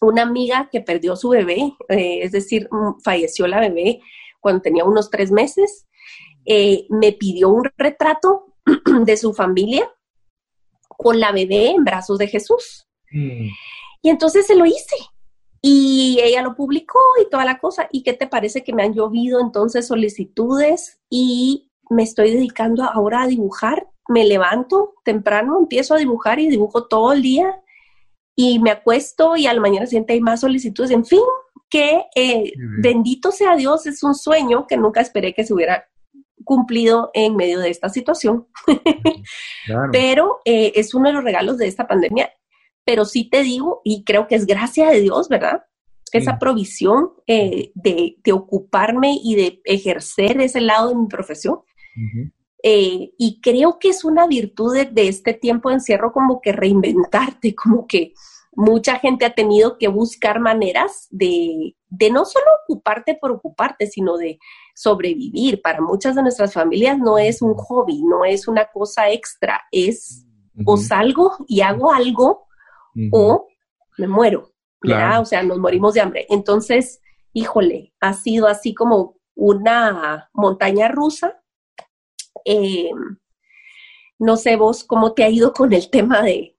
una 0.05 0.23
amiga 0.23 0.69
que 0.71 0.81
perdió 0.81 1.17
su 1.17 1.31
bebé, 1.31 1.75
eh, 1.89 2.21
es 2.23 2.33
decir, 2.33 2.69
mm, 2.71 3.01
falleció 3.03 3.47
la 3.47 3.61
bebé 3.61 4.01
cuando 4.41 4.63
tenía 4.63 4.85
unos 4.85 5.11
tres 5.11 5.31
meses, 5.31 5.87
eh, 6.45 6.87
me 6.91 7.13
pidió 7.13 7.49
un 7.49 7.65
retrato 7.77 8.55
de 9.05 9.17
su 9.17 9.33
familia 9.33 9.91
con 10.89 11.19
la 11.19 11.33
bebé 11.33 11.71
en 11.71 11.85
brazos 11.85 12.19
de 12.19 12.29
Jesús. 12.29 12.87
Mm. 13.11 13.49
Y 14.03 14.11
entonces 14.11 14.47
se 14.47 14.55
lo 14.55 14.67
hice. 14.67 14.97
Y 15.63 16.19
ella 16.23 16.43
lo 16.43 16.55
publicó 16.55 16.99
y 17.23 17.31
toda 17.31 17.47
la 17.47 17.59
cosa. 17.59 17.89
¿Y 17.91 18.03
qué 18.03 18.13
te 18.13 18.27
parece 18.27 18.63
que 18.63 18.75
me 18.75 18.83
han 18.83 18.93
llovido 18.93 19.41
entonces 19.41 19.87
solicitudes 19.87 21.01
y 21.09 21.71
me 21.89 22.03
estoy 22.03 22.33
dedicando 22.33 22.85
ahora 22.85 23.23
a 23.23 23.27
dibujar? 23.27 23.89
Me 24.09 24.27
levanto 24.27 24.93
temprano, 25.05 25.59
empiezo 25.59 25.95
a 25.95 25.99
dibujar 25.99 26.39
y 26.39 26.49
dibujo 26.49 26.87
todo 26.87 27.15
el 27.15 27.23
día 27.23 27.63
y 28.37 28.59
me 28.59 28.71
acuesto 28.71 29.37
y 29.37 29.47
a 29.47 29.55
la 29.55 29.61
mañana 29.61 29.87
siguiente 29.87 30.13
hay 30.13 30.21
más 30.21 30.41
solicitudes. 30.41 30.91
En 30.91 31.05
fin, 31.05 31.21
que 31.71 32.05
eh, 32.15 32.53
bendito 32.81 33.33
sea 33.33 33.57
Dios, 33.57 33.87
es 33.87 34.03
un 34.03 34.15
sueño 34.15 34.67
que 34.67 34.77
nunca 34.77 35.01
esperé 35.01 35.35
que 35.35 35.45
se 35.45 35.55
hubiera 35.55 35.89
cumplido 36.45 37.11
en 37.15 37.37
medio 37.37 37.59
de 37.61 37.71
esta 37.71 37.89
situación. 37.89 38.47
Pero 39.93 40.41
eh, 40.45 40.73
es 40.75 40.95
uno 40.95 41.09
de 41.09 41.15
los 41.15 41.25
regalos 41.25 41.59
de 41.59 41.67
esta 41.67 41.87
pandemia. 41.87 42.31
Pero 42.85 43.05
sí 43.05 43.29
te 43.31 43.43
digo, 43.43 43.81
y 43.83 44.05
creo 44.05 44.27
que 44.27 44.35
es 44.35 44.47
gracia 44.47 44.91
de 44.91 45.01
Dios, 45.01 45.29
¿verdad? 45.29 45.65
Esa 46.13 46.39
provisión 46.39 47.11
eh, 47.27 47.73
de, 47.75 48.19
de, 48.23 48.33
ocuparme 48.33 49.19
y 49.21 49.35
de 49.35 49.61
ejercer 49.65 50.41
ese 50.41 50.61
lado 50.61 50.91
de 50.91 50.95
mi 50.95 51.09
profesión. 51.09 51.61
Y 52.67 53.41
creo 53.43 53.79
que 53.79 53.91
es 53.91 54.05
una 54.05 54.27
virtud 54.27 54.75
de, 54.75 54.87
de, 54.87 55.09
este 55.09 55.35
tiempo 55.35 55.69
de 55.69 55.77
encierro 55.77 56.13
como 56.13 56.41
que 56.41 56.53
reinventarte, 56.53 57.55
como 57.63 57.87
que 57.87 58.15
mucha 58.57 58.99
gente 58.99 59.25
ha 59.25 59.35
tenido 59.35 59.79
que 59.79 59.89
buscar 59.89 60.41
maneras 60.41 61.07
de, 61.11 61.77
de 61.89 62.11
no 62.11 62.25
solo 62.25 62.47
ocuparte 62.63 63.17
por 63.21 63.33
ocuparte, 63.33 63.87
sino 63.87 64.17
de 64.17 64.39
sobrevivir. 64.75 65.61
Para 65.63 65.81
muchas 65.81 66.15
de 66.15 66.23
nuestras 66.23 66.53
familias 66.53 66.99
no 66.99 67.19
es 67.19 67.43
un 67.43 67.55
hobby, 67.55 68.03
no 68.03 68.25
es 68.25 68.49
una 68.49 68.67
cosa 68.67 69.11
extra, 69.11 69.61
es 69.71 70.27
o 70.65 70.77
salgo 70.77 71.37
y 71.49 71.63
hago 71.63 71.93
algo 71.93 72.47
o 73.11 73.49
me 73.99 74.07
muero. 74.07 74.51
O 75.21 75.25
sea, 75.25 75.43
nos 75.43 75.59
morimos 75.59 75.95
de 75.95 76.01
hambre. 76.01 76.27
Entonces, 76.29 77.01
híjole, 77.33 77.93
ha 78.01 78.13
sido 78.13 78.47
así 78.47 78.75
como 78.75 79.17
una 79.35 80.31
montaña 80.33 80.89
rusa. 80.89 81.43
Em, 82.45 83.17
no 84.19 84.37
sé 84.37 84.57
vos 84.57 84.85
cómo 84.85 85.13
te 85.13 85.25
ha 85.25 85.31
ido 85.31 85.53
con 85.53 85.73
el 85.73 85.91
tema 85.91 86.23
de, 86.23 86.57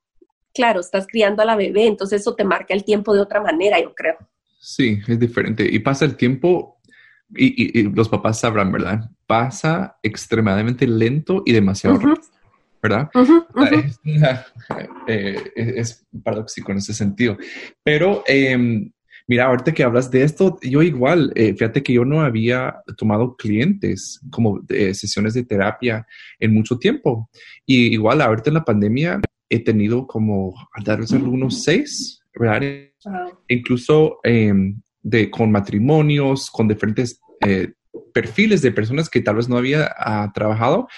claro, 0.54 0.80
estás 0.80 1.06
criando 1.06 1.42
a 1.42 1.46
la 1.46 1.56
bebé, 1.56 1.86
entonces 1.86 2.20
eso 2.20 2.34
te 2.34 2.44
marca 2.44 2.74
el 2.74 2.84
tiempo 2.84 3.14
de 3.14 3.20
otra 3.20 3.40
manera, 3.40 3.80
yo 3.80 3.94
creo. 3.94 4.16
Sí, 4.60 5.00
es 5.06 5.18
diferente. 5.18 5.66
Y 5.70 5.78
pasa 5.78 6.04
el 6.04 6.16
tiempo, 6.16 6.80
y, 7.34 7.82
los 7.82 8.08
papás 8.08 8.40
sabrán, 8.40 8.72
¿verdad? 8.72 9.10
Pasa 9.26 9.98
extremadamente 10.02 10.86
lento 10.86 11.42
y 11.44 11.52
demasiado 11.52 11.98
rápido. 11.98 12.36
¿verdad? 12.82 13.10
Eh, 15.08 15.52
es, 15.54 16.04
paradójico 16.24 16.72
en 16.72 16.78
ese 16.78 16.92
sentido. 16.92 17.36
Pero 17.84 18.24
em, 18.26 18.90
mira, 19.26 19.46
ahorita 19.46 19.72
que 19.72 19.82
hablas 19.82 20.10
de 20.10 20.22
esto, 20.22 20.58
yo 20.62 20.82
igual, 20.82 21.32
eh, 21.34 21.52
fíjate 21.54 21.82
que 21.82 21.92
yo 21.92 22.04
no 22.04 22.20
había 22.20 22.76
tomado 22.96 23.36
clientes 23.36 24.20
como 24.30 24.62
sesiones 24.68 25.34
de 25.34 25.44
terapia 25.44 26.06
en 26.38 26.54
mucho 26.54 26.78
tiempo. 26.78 27.30
Y 27.64 27.92
igual, 27.92 28.20
ahorita 28.20 28.50
en 28.50 28.54
la 28.54 28.64
pandemia 28.64 29.20
he 29.48 29.60
tenido 29.60 30.06
como, 30.06 30.54
al 30.72 30.84
darles 30.84 31.12
algunos 31.12 31.62
seis, 31.62 32.20
¿verdad? 32.34 32.90
Incluso 33.48 34.18
em, 34.22 34.80
de, 35.02 35.30
con 35.30 35.50
matrimonios, 35.50 36.50
con 36.50 36.68
diferentes 36.68 37.20
eh, 37.40 37.72
perfiles 38.12 38.62
de 38.62 38.72
personas 38.72 39.08
que 39.08 39.20
tal 39.20 39.36
vez 39.36 39.48
no 39.48 39.56
había 39.56 39.90
ah, 39.98 40.30
trabajado 40.34 40.88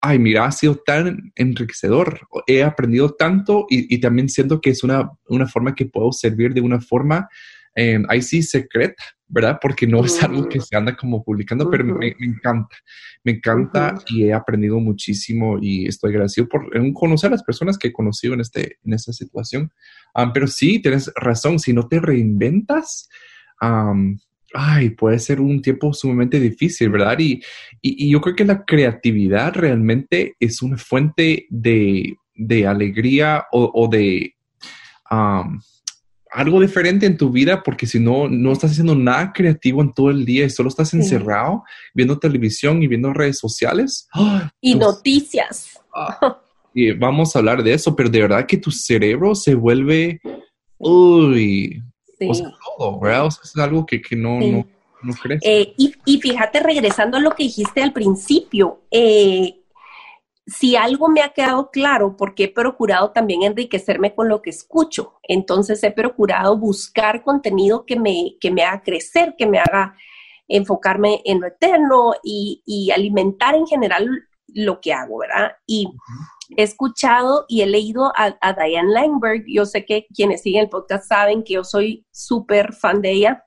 ay, 0.00 0.18
mira, 0.20 0.44
ha 0.44 0.52
sido 0.52 0.76
tan 0.76 1.32
enriquecedor, 1.34 2.20
he 2.46 2.62
aprendido 2.62 3.10
tanto 3.14 3.66
y, 3.68 3.98
también 3.98 4.28
siento 4.28 4.60
que 4.60 4.70
es 4.70 4.84
una, 4.84 5.10
una, 5.28 5.48
forma 5.48 5.74
que 5.74 5.86
puedo 5.86 6.12
servir 6.12 6.54
de 6.54 6.60
una 6.60 6.80
forma, 6.80 7.28
eh, 7.76 8.02
ahí 8.08 8.22
sí, 8.22 8.42
secreta, 8.42 9.04
¿verdad? 9.28 9.58
Porque 9.60 9.86
no 9.86 10.02
es 10.04 10.22
algo 10.22 10.48
que 10.48 10.60
se 10.60 10.74
anda 10.76 10.96
como 10.96 11.22
publicando, 11.22 11.70
pero 11.70 11.84
me, 11.84 12.16
encanta, 12.18 12.74
me 13.22 13.32
encanta 13.32 13.94
y 14.08 14.24
he 14.24 14.32
aprendido 14.32 14.80
muchísimo 14.80 15.58
y 15.60 15.86
estoy 15.86 16.10
agradecido 16.10 16.48
por 16.48 16.70
conocer 16.94 17.28
a 17.28 17.32
las 17.32 17.42
personas 17.42 17.76
que 17.76 17.88
he 17.88 17.92
conocido 17.92 18.34
en, 18.34 18.40
este, 18.40 18.78
en 18.82 18.94
esta 18.94 19.12
situación. 19.12 19.70
Ah, 20.14 20.32
pero 20.32 20.46
sí, 20.46 20.80
tienes 20.80 21.12
razón, 21.16 21.58
si 21.58 21.74
no 21.74 21.86
te 21.86 22.00
reinventas, 22.00 23.08
ay, 24.54 24.90
puede 24.90 25.18
ser 25.18 25.40
un 25.40 25.60
tiempo 25.60 25.92
sumamente 25.92 26.40
difícil, 26.40 26.88
¿verdad? 26.88 27.18
Y, 27.18 27.42
yo 28.10 28.20
creo 28.22 28.34
que 28.34 28.44
la 28.44 28.64
creatividad 28.64 29.54
realmente 29.54 30.34
es 30.40 30.62
una 30.62 30.78
fuente 30.78 31.46
de, 31.50 32.16
alegría 32.66 33.44
o, 33.52 33.88
de 33.90 34.34
algo 36.36 36.60
diferente 36.60 37.06
en 37.06 37.16
tu 37.16 37.30
vida, 37.30 37.62
porque 37.62 37.86
si 37.86 37.98
no, 37.98 38.28
no 38.28 38.52
estás 38.52 38.72
haciendo 38.72 38.94
nada 38.94 39.32
creativo 39.32 39.80
en 39.80 39.94
todo 39.94 40.10
el 40.10 40.26
día 40.26 40.44
y 40.44 40.50
solo 40.50 40.68
estás 40.68 40.92
encerrado 40.92 41.64
viendo 41.94 42.18
televisión 42.18 42.82
y 42.82 42.86
viendo 42.86 43.10
redes 43.14 43.38
sociales. 43.38 44.06
Y 44.60 44.74
noticias. 44.74 45.80
Ah, 45.94 46.38
y 46.74 46.92
vamos 46.92 47.34
a 47.34 47.38
hablar 47.38 47.62
de 47.62 47.72
eso, 47.72 47.96
pero 47.96 48.10
de 48.10 48.20
verdad 48.20 48.44
que 48.44 48.58
tu 48.58 48.70
cerebro 48.70 49.34
se 49.34 49.54
vuelve, 49.54 50.20
uy, 50.76 51.82
es 52.20 53.56
algo 53.56 53.86
que, 53.86 54.02
no, 54.14 54.38
no, 55.02 55.14
crees. 55.22 55.40
Eh, 55.42 55.72
y, 55.78 56.20
fíjate, 56.20 56.60
regresando 56.60 57.16
a 57.16 57.20
lo 57.20 57.30
que 57.30 57.44
dijiste 57.44 57.82
al 57.82 57.94
principio, 57.94 58.82
eh, 58.90 59.56
si 60.46 60.76
algo 60.76 61.08
me 61.08 61.22
ha 61.22 61.30
quedado 61.30 61.70
claro, 61.70 62.16
porque 62.16 62.44
he 62.44 62.48
procurado 62.48 63.10
también 63.10 63.42
enriquecerme 63.42 64.14
con 64.14 64.28
lo 64.28 64.42
que 64.42 64.50
escucho, 64.50 65.14
entonces 65.24 65.82
he 65.82 65.90
procurado 65.90 66.56
buscar 66.56 67.24
contenido 67.24 67.84
que 67.84 67.98
me, 67.98 68.36
que 68.40 68.52
me 68.52 68.62
haga 68.62 68.82
crecer, 68.82 69.34
que 69.36 69.46
me 69.46 69.58
haga 69.58 69.96
enfocarme 70.48 71.20
en 71.24 71.40
lo 71.40 71.48
eterno 71.48 72.14
y, 72.22 72.90
alimentar 72.94 73.56
en 73.56 73.66
general 73.66 74.08
lo 74.46 74.80
que 74.80 74.92
hago, 74.92 75.18
¿verdad? 75.18 75.52
Y 75.66 75.88
he 76.56 76.62
escuchado 76.62 77.44
y 77.48 77.62
he 77.62 77.66
leído 77.66 78.12
a, 78.16 78.52
Diane 78.52 78.92
Langberg. 78.92 79.44
Yo 79.48 79.66
sé 79.66 79.84
que 79.84 80.06
quienes 80.14 80.42
siguen 80.42 80.62
el 80.62 80.68
podcast 80.68 81.08
saben 81.08 81.42
que 81.42 81.54
yo 81.54 81.64
soy 81.64 82.06
súper 82.12 82.72
fan 82.72 83.02
de 83.02 83.10
ella. 83.10 83.44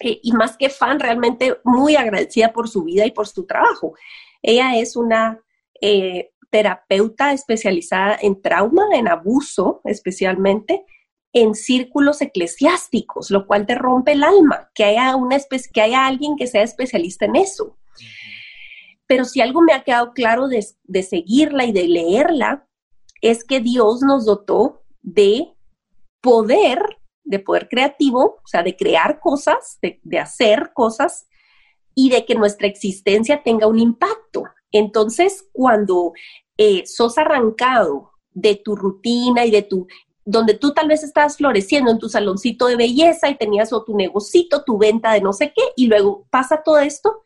Eh, 0.00 0.20
y 0.22 0.32
más 0.32 0.56
que 0.58 0.68
fan, 0.68 1.00
realmente 1.00 1.58
muy 1.64 1.96
agradecida 1.96 2.52
por 2.52 2.68
su 2.68 2.84
vida 2.84 3.06
y 3.06 3.10
por 3.10 3.26
su 3.26 3.46
trabajo. 3.46 3.94
Ella 4.42 4.76
es 4.76 4.94
una 4.94 5.40
eh, 5.80 6.30
terapeuta 6.50 7.32
especializada 7.32 8.18
en 8.20 8.40
trauma, 8.40 8.84
en 8.94 9.08
abuso 9.08 9.80
especialmente, 9.84 10.84
en 11.32 11.54
círculos 11.54 12.22
eclesiásticos, 12.22 13.30
lo 13.30 13.46
cual 13.46 13.66
te 13.66 13.74
rompe 13.74 14.12
el 14.12 14.24
alma, 14.24 14.70
que 14.74 14.84
haya, 14.84 15.14
una 15.16 15.36
que 15.72 15.80
haya 15.80 16.06
alguien 16.06 16.36
que 16.36 16.46
sea 16.46 16.62
especialista 16.62 17.26
en 17.26 17.36
eso. 17.36 17.76
Pero 19.06 19.24
si 19.24 19.40
algo 19.40 19.62
me 19.62 19.72
ha 19.72 19.84
quedado 19.84 20.12
claro 20.12 20.48
de, 20.48 21.02
seguirla 21.02 21.64
y 21.64 21.72
de 21.72 21.88
leerla, 21.88 22.68
es 23.20 23.42
que 23.42 23.60
Dios 23.60 24.02
nos 24.02 24.26
dotó 24.26 24.82
de 25.00 25.54
poder, 26.20 26.78
de 27.24 27.38
poder 27.38 27.68
creativo, 27.68 28.40
o 28.44 28.46
sea, 28.46 28.62
de 28.62 28.76
crear 28.76 29.18
cosas, 29.20 29.78
de, 29.80 30.18
hacer 30.18 30.72
cosas 30.74 31.26
y 31.94 32.10
de 32.10 32.24
que 32.26 32.34
nuestra 32.34 32.68
existencia 32.68 33.42
tenga 33.42 33.66
un 33.66 33.78
impacto. 33.78 34.44
Entonces, 34.72 35.48
cuando 35.52 36.12
eh, 36.56 36.84
sos 36.86 37.18
arrancado 37.18 38.12
de 38.32 38.56
tu 38.56 38.76
rutina 38.76 39.44
y 39.44 39.50
de 39.50 39.62
tu, 39.62 39.86
donde 40.24 40.54
tú 40.54 40.72
tal 40.72 40.88
vez 40.88 41.02
estabas 41.02 41.36
floreciendo 41.36 41.90
en 41.90 41.98
tu 41.98 42.08
saloncito 42.08 42.66
de 42.66 42.76
belleza 42.76 43.30
y 43.30 43.36
tenías 43.36 43.72
o 43.72 43.84
tu 43.84 43.96
negocito, 43.96 44.62
tu 44.64 44.78
venta 44.78 45.12
de 45.12 45.20
no 45.20 45.32
sé 45.32 45.52
qué, 45.54 45.62
y 45.76 45.86
luego 45.86 46.26
pasa 46.30 46.62
todo 46.62 46.78
esto, 46.78 47.22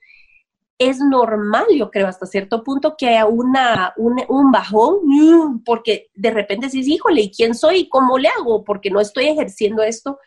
es 0.79 0.99
normal, 0.99 1.67
yo 1.77 1.91
creo, 1.91 2.09
hasta 2.09 2.27
cierto 2.27 2.65
punto 2.65 2.97
que 2.97 3.09
haya 3.09 3.27
una, 3.27 3.95
un, 3.97 4.51
bajón, 4.51 5.01
mm, 5.05 5.65
porque 5.65 6.11
de 6.15 6.31
repente 6.31 6.67
dices, 6.67 6.89
híjole, 6.89 7.23
¿y 7.23 7.31
quién 7.31 7.55
soy? 7.55 7.81
¿Y 7.81 7.89
cómo 7.89 8.19
le 8.19 8.29
hago? 8.29 8.65
Porque 8.65 8.91
no 8.91 9.01
estoy 9.01 9.29
ejerciendo 9.29 9.83
esto 9.83 10.19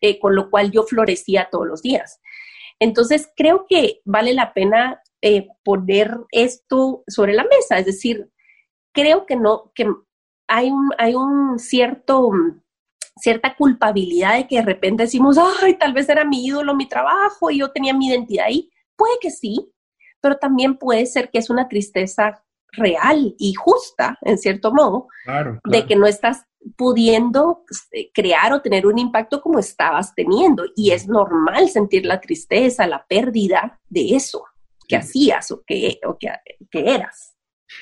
eh, 0.00 0.18
con 0.18 0.34
lo 0.34 0.50
cual 0.50 0.70
yo 0.70 0.82
florecía 0.82 1.48
todos 1.50 1.66
los 1.66 1.82
días. 1.82 2.20
Entonces, 2.80 3.30
creo 3.36 3.66
que 3.68 4.00
vale 4.04 4.34
la 4.34 4.52
pena 4.52 5.00
eh, 5.26 5.48
poner 5.64 6.18
esto 6.32 7.02
sobre 7.06 7.32
la 7.32 7.44
mesa, 7.44 7.78
es 7.78 7.86
decir, 7.86 8.28
creo 8.92 9.24
que 9.24 9.36
no, 9.36 9.72
que 9.74 9.86
hay 10.46 10.70
un, 10.70 10.90
hay 10.98 11.14
un 11.14 11.58
cierto 11.58 12.30
cierta 13.16 13.56
culpabilidad 13.56 14.34
de 14.34 14.46
que 14.46 14.56
de 14.56 14.66
repente 14.66 15.04
decimos, 15.04 15.38
ay, 15.62 15.78
tal 15.78 15.94
vez 15.94 16.10
era 16.10 16.26
mi 16.26 16.44
ídolo, 16.44 16.74
mi 16.74 16.86
trabajo 16.86 17.50
y 17.50 17.60
yo 17.60 17.72
tenía 17.72 17.94
mi 17.94 18.08
identidad 18.08 18.48
ahí. 18.48 18.68
Puede 18.96 19.14
que 19.18 19.30
sí, 19.30 19.72
pero 20.20 20.36
también 20.36 20.76
puede 20.76 21.06
ser 21.06 21.30
que 21.30 21.38
es 21.38 21.48
una 21.48 21.68
tristeza 21.68 22.44
real 22.72 23.34
y 23.38 23.54
justa, 23.54 24.18
en 24.20 24.36
cierto 24.36 24.74
modo, 24.74 25.06
de 25.64 25.86
que 25.86 25.96
no 25.96 26.06
estás 26.06 26.44
pudiendo 26.76 27.64
eh, 27.92 28.10
crear 28.12 28.52
o 28.52 28.60
tener 28.60 28.86
un 28.86 28.98
impacto 28.98 29.40
como 29.40 29.58
estabas 29.58 30.14
teniendo. 30.14 30.64
Y 30.76 30.90
es 30.90 31.08
normal 31.08 31.70
sentir 31.70 32.04
la 32.04 32.20
tristeza, 32.20 32.86
la 32.86 33.06
pérdida 33.06 33.80
de 33.88 34.16
eso 34.16 34.44
que 34.88 34.96
hacías 34.96 35.50
o 35.50 35.62
que, 35.66 35.98
o 36.06 36.18
que, 36.18 36.30
eras. 36.72 37.34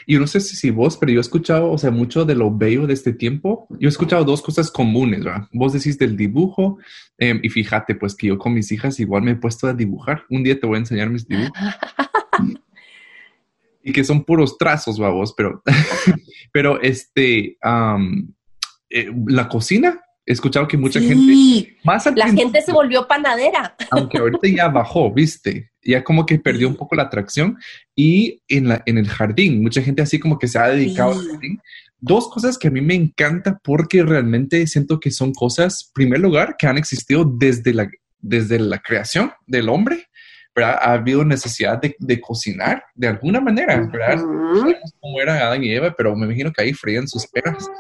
Y 0.07 0.17
no 0.17 0.27
sé 0.27 0.41
si 0.41 0.71
vos, 0.71 0.97
pero 0.97 1.13
yo 1.13 1.19
he 1.19 1.21
escuchado, 1.21 1.71
o 1.71 1.77
sea, 1.77 1.91
mucho 1.91 2.25
de 2.25 2.35
lo 2.35 2.51
bello 2.51 2.87
de 2.87 2.95
este 2.95 3.13
tiempo. 3.13 3.67
Yo 3.79 3.89
he 3.89 3.91
escuchado 3.91 4.25
dos 4.25 4.41
cosas 4.41 4.71
comunes, 4.71 5.25
¿verdad? 5.25 5.49
Vos 5.53 5.73
decís 5.73 5.99
del 5.99 6.17
dibujo, 6.17 6.79
em, 7.19 7.41
y 7.43 7.51
fíjate, 7.51 7.95
pues 7.95 8.15
que 8.15 8.29
yo 8.29 8.39
con 8.39 8.55
mis 8.55 8.73
hijas 8.73 8.99
igual 9.01 9.23
me 9.23 9.33
he 9.33 9.37
puesto 9.37 9.67
a 9.67 9.75
dibujar. 9.75 10.25
Un 10.31 10.45
día 10.45 10.59
te 10.59 10.67
voy 10.67 10.77
a 10.77 10.81
enseñar 10.81 11.11
mis 11.11 11.27
dibujos. 11.27 11.53
y 13.83 13.93
que 13.93 14.05
son 14.05 14.25
puros 14.25 14.57
trazos, 14.57 14.99
babos, 14.99 15.35
pero, 15.37 15.63
pero 16.53 16.81
este, 16.81 17.59
eh, 18.91 19.11
la 19.27 19.49
cocina, 19.49 20.01
he 20.25 20.33
escuchado 20.33 20.69
que 20.69 20.77
mucha 20.77 21.01
gente, 21.01 21.77
más 21.85 22.07
la 22.15 22.33
gente 22.33 22.63
se 22.63 22.73
volvió 22.73 23.07
panadera. 23.07 23.77
Aunque 23.91 24.19
ahorita 24.19 24.49
ya 24.49 24.69
bajó, 24.69 25.13
viste, 25.13 25.72
ya 25.85 26.05
como 26.05 26.27
que 26.27 26.39
perdió 26.39 26.69
un 26.69 26.77
poco 26.77 26.95
la 26.95 27.05
atracción 27.05 27.59
y 27.95 28.43
en, 28.49 28.69
la, 28.69 28.83
en 28.87 28.99
el 28.99 29.09
jardín, 29.09 29.63
mucha 29.63 29.83
gente 29.83 30.03
así 30.03 30.19
como 30.19 30.39
que 30.39 30.49
se 30.49 30.59
ha 30.59 30.69
dedicado 30.69 31.13
al 31.13 31.27
jardín. 31.27 31.61
Dos 31.99 32.29
cosas 32.29 32.59
que 32.59 32.69
a 32.69 32.71
mí 32.71 32.81
me 32.81 32.95
encanta 32.95 33.61
porque 33.63 34.03
realmente 34.03 34.67
siento 34.67 34.99
que 34.99 35.11
son 35.11 35.33
cosas, 35.33 35.91
primer 35.95 36.21
lugar, 36.21 36.57
que 36.59 36.67
han 36.67 36.79
existido 36.79 37.25
desde 37.25 37.75
la, 37.75 37.89
desde 38.19 38.59
la 38.59 38.79
creación 38.79 39.33
del 39.47 39.69
hombre 39.69 40.09
ha 40.57 40.93
habido 40.93 41.25
necesidad 41.25 41.81
de, 41.81 42.21
cocinar 42.21 42.85
de 42.95 43.09
alguna 43.09 43.41
manera, 43.41 43.77
¿verdad? 43.91 44.17
No 44.23 44.61
sabemos 44.61 44.95
cómo 45.01 45.21
era 45.21 45.47
Adán 45.47 45.65
y 45.65 45.73
Eva, 45.73 45.95
pero 45.97 46.15
me 46.15 46.27
imagino 46.27 46.53
que 46.53 46.63
ahí 46.63 46.73
frían 46.75 47.09
sus 47.09 47.27
peras. 47.27 47.71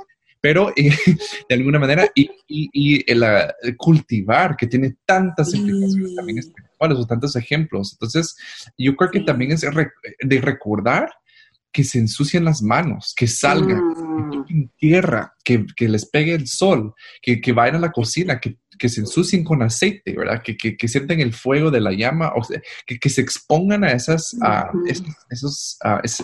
pero 0.40 0.72
de 1.48 1.54
alguna 1.54 1.78
manera, 1.78 2.08
y, 2.14 2.30
y, 2.48 3.10
el, 3.10 3.24
cultivar, 3.76 4.56
que 4.56 4.66
tiene 4.66 4.96
tantas 5.04 5.54
implicaciones 5.54 6.14
también 6.14 6.38
espirituales 6.82 6.98
o 6.98 7.06
tantos 7.06 7.36
ejemplos. 7.36 7.92
Entonces, 7.92 8.36
yo 8.76 8.96
creo 8.96 9.10
que 9.10 9.20
también 9.20 9.52
es 9.52 9.62
de 9.62 10.40
recordar 10.40 11.10
que 11.72 11.84
se 11.84 11.98
ensucien 11.98 12.44
las 12.44 12.60
manos, 12.60 13.14
que 13.16 13.26
salgan, 13.26 13.80
que 14.30 14.54
mm. 14.54 14.70
tierra, 14.76 15.32
que, 15.42 15.64
les 15.88 16.04
pegue 16.04 16.34
el 16.34 16.46
sol, 16.46 16.92
que, 17.22 17.40
que 17.40 17.52
vayan 17.52 17.76
a 17.76 17.80
la 17.80 17.92
cocina, 17.92 18.38
que, 18.38 18.58
se 18.88 19.00
ensucien 19.00 19.44
con 19.44 19.62
aceite, 19.62 20.12
¿verdad? 20.12 20.42
Que, 20.42 20.56
que, 20.56 20.88
sienten 20.88 21.20
el 21.20 21.32
fuego 21.32 21.70
de 21.70 21.80
la 21.80 21.92
llama, 21.92 22.32
o 22.36 22.42
sea, 22.42 22.60
que, 22.84 23.08
se 23.08 23.22
expongan 23.22 23.84
a 23.84 23.92
esas, 23.92 24.36
esos, 25.30 25.78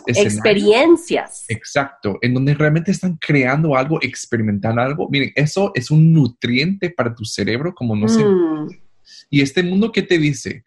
experiencias. 0.07 1.45
Exacto, 1.49 2.19
en 2.21 2.35
donde 2.35 2.55
realmente 2.55 2.91
están 2.91 3.17
creando 3.17 3.75
algo, 3.75 4.01
experimentando 4.03 4.83
algo. 4.83 5.09
Miren, 5.09 5.33
eso 5.35 5.71
es 5.75 5.91
un 5.91 6.13
nutriente 6.13 6.91
para 6.91 7.15
tu 7.15 7.25
cerebro 7.25 7.75
como 7.75 7.97
no 7.97 8.09
sé. 8.09 8.23
Mm. 8.23 8.88
Y 9.31 9.41
este 9.41 9.63
mundo, 9.63 9.93
¿qué 9.93 10.03
te 10.03 10.19
dice? 10.19 10.65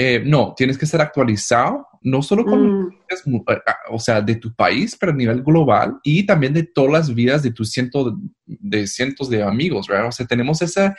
Eh, 0.00 0.22
no, 0.24 0.54
tienes 0.56 0.78
que 0.78 0.86
ser 0.86 1.00
actualizado, 1.00 1.86
no 2.02 2.22
solo 2.22 2.44
con, 2.44 2.82
mm. 2.82 2.92
eh, 3.10 3.58
ah, 3.66 3.76
o 3.90 3.98
sea, 3.98 4.20
de 4.20 4.36
tu 4.36 4.54
país, 4.54 4.96
pero 4.98 5.10
a 5.10 5.14
nivel 5.14 5.42
global 5.42 5.98
y 6.04 6.24
también 6.24 6.54
de 6.54 6.62
todas 6.62 6.92
las 6.92 7.14
vidas 7.14 7.42
de 7.42 7.50
tus 7.50 7.72
cientos 7.72 8.14
de, 8.46 8.86
cientos 8.86 9.28
de 9.28 9.42
amigos, 9.42 9.88
¿verdad? 9.88 10.06
O 10.06 10.12
sea, 10.12 10.24
tenemos 10.24 10.62
esa, 10.62 10.94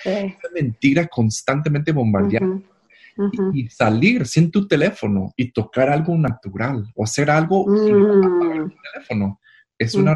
mentira 0.53 1.07
constantemente 1.07 1.93
bombardeada. 1.93 2.59
Y, 3.53 3.67
salir 3.69 4.25
sin 4.25 4.49
tu 4.49 4.67
teléfono 4.67 5.33
y 5.35 5.51
tocar 5.51 5.89
algo 5.89 6.17
natural 6.17 6.85
o 6.95 7.03
hacer 7.03 7.29
algo 7.29 7.67
mm. 7.67 8.69
tu 8.69 8.73
teléfono 8.93 9.39
es 9.77 9.95
una 9.95 10.15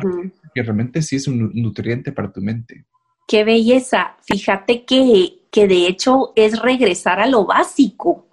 que 0.53 0.61
realmente 0.61 1.01
sí 1.01 1.15
es 1.15 1.27
un 1.27 1.51
nutriente 1.53 2.11
para 2.11 2.31
tu 2.31 2.41
mente. 2.41 2.85
Qué 3.27 3.45
belleza. 3.45 4.17
Fíjate 4.25 4.83
que, 4.83 5.39
que 5.53 5.69
de 5.69 5.87
hecho 5.87 6.33
es 6.35 6.59
regresar 6.59 7.21
a 7.21 7.27
lo 7.27 7.45
básico 7.45 8.27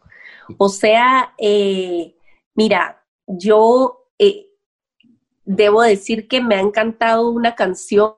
o 0.59 0.69
sea, 0.69 1.35
eh, 1.39 2.17
mira, 2.55 3.05
yo 3.27 4.07
eh, 4.19 4.47
debo 5.45 5.83
decir 5.83 6.29
que 6.29 6.41
me 6.43 6.57
ha 6.57 6.61
encantado 6.61 7.31
una 7.31 7.55
canción 7.55 8.15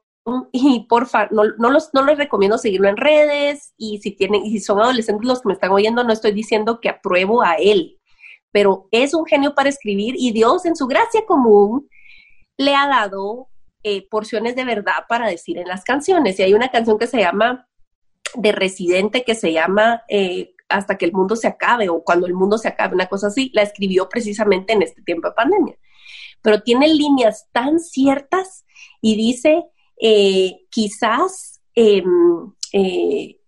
y 0.53 0.87
porfa, 0.89 1.29
no, 1.31 1.43
no, 1.59 1.71
los, 1.71 1.93
no 1.93 2.05
les 2.05 2.17
recomiendo 2.17 2.59
seguirlo 2.59 2.89
en 2.89 2.97
redes 2.97 3.75
y 3.77 3.99
si 3.99 4.13
tienen, 4.13 4.45
y 4.45 4.53
si 4.53 4.61
son 4.61 4.81
adolescentes 4.81 5.27
los 5.27 5.43
que 5.43 5.49
me 5.49 5.55
están 5.55 5.73
oyendo, 5.73 6.05
no 6.05 6.13
estoy 6.13 6.33
diciendo 6.33 6.81
que 6.81 6.89
apruebo 6.89 7.43
a 7.43 7.55
él, 7.55 7.99
pero 8.53 8.89
es 8.93 9.15
un 9.15 9.27
genio 9.27 9.55
para 9.55 9.69
escribir 9.69 10.15
y 10.17 10.33
Dios 10.33 10.65
en 10.65 10.77
su 10.77 10.87
gracia 10.87 11.25
común 11.27 11.89
le 12.57 12.75
ha 12.77 12.87
dado 12.87 13.49
eh, 13.83 14.07
porciones 14.09 14.55
de 14.55 14.65
verdad 14.65 15.07
para 15.09 15.27
decir 15.27 15.59
en 15.59 15.67
las 15.67 15.83
canciones. 15.83 16.39
Y 16.39 16.45
hay 16.45 16.55
una 16.55 16.71
canción 16.71 16.99
que 16.99 17.09
se 17.09 17.19
llama 17.19 17.67
de 18.35 18.53
Residente 18.53 19.25
que 19.25 19.35
se 19.35 19.53
llama 19.53 20.03
hasta 20.73 20.97
que 20.97 21.05
el 21.05 21.13
mundo 21.13 21.37
se 21.37 21.47
acabe 21.47 21.89
o 21.89 22.03
cuando 22.03 22.27
el 22.27 22.35
mundo 22.35 22.59
se 22.59 22.69
acabe, 22.69 22.95
una 22.95 23.07
cosa 23.07 23.29
así, 23.29 23.51
la 23.55 23.63
escribió 23.63 24.09
precisamente 24.09 24.73
en 24.73 24.83
este 24.83 25.03
tiempo 25.03 25.29
de 25.29 25.35
pandemia. 25.35 25.79
Pero 26.41 26.63
tiene 26.63 26.89
líneas 26.89 27.49
tan 27.53 27.79
ciertas 27.79 28.65
y 29.01 29.17
dice, 29.17 29.65
eh, 30.01 30.67
quizás 30.71 31.61
em, 31.75 32.53
eh, 32.73 33.39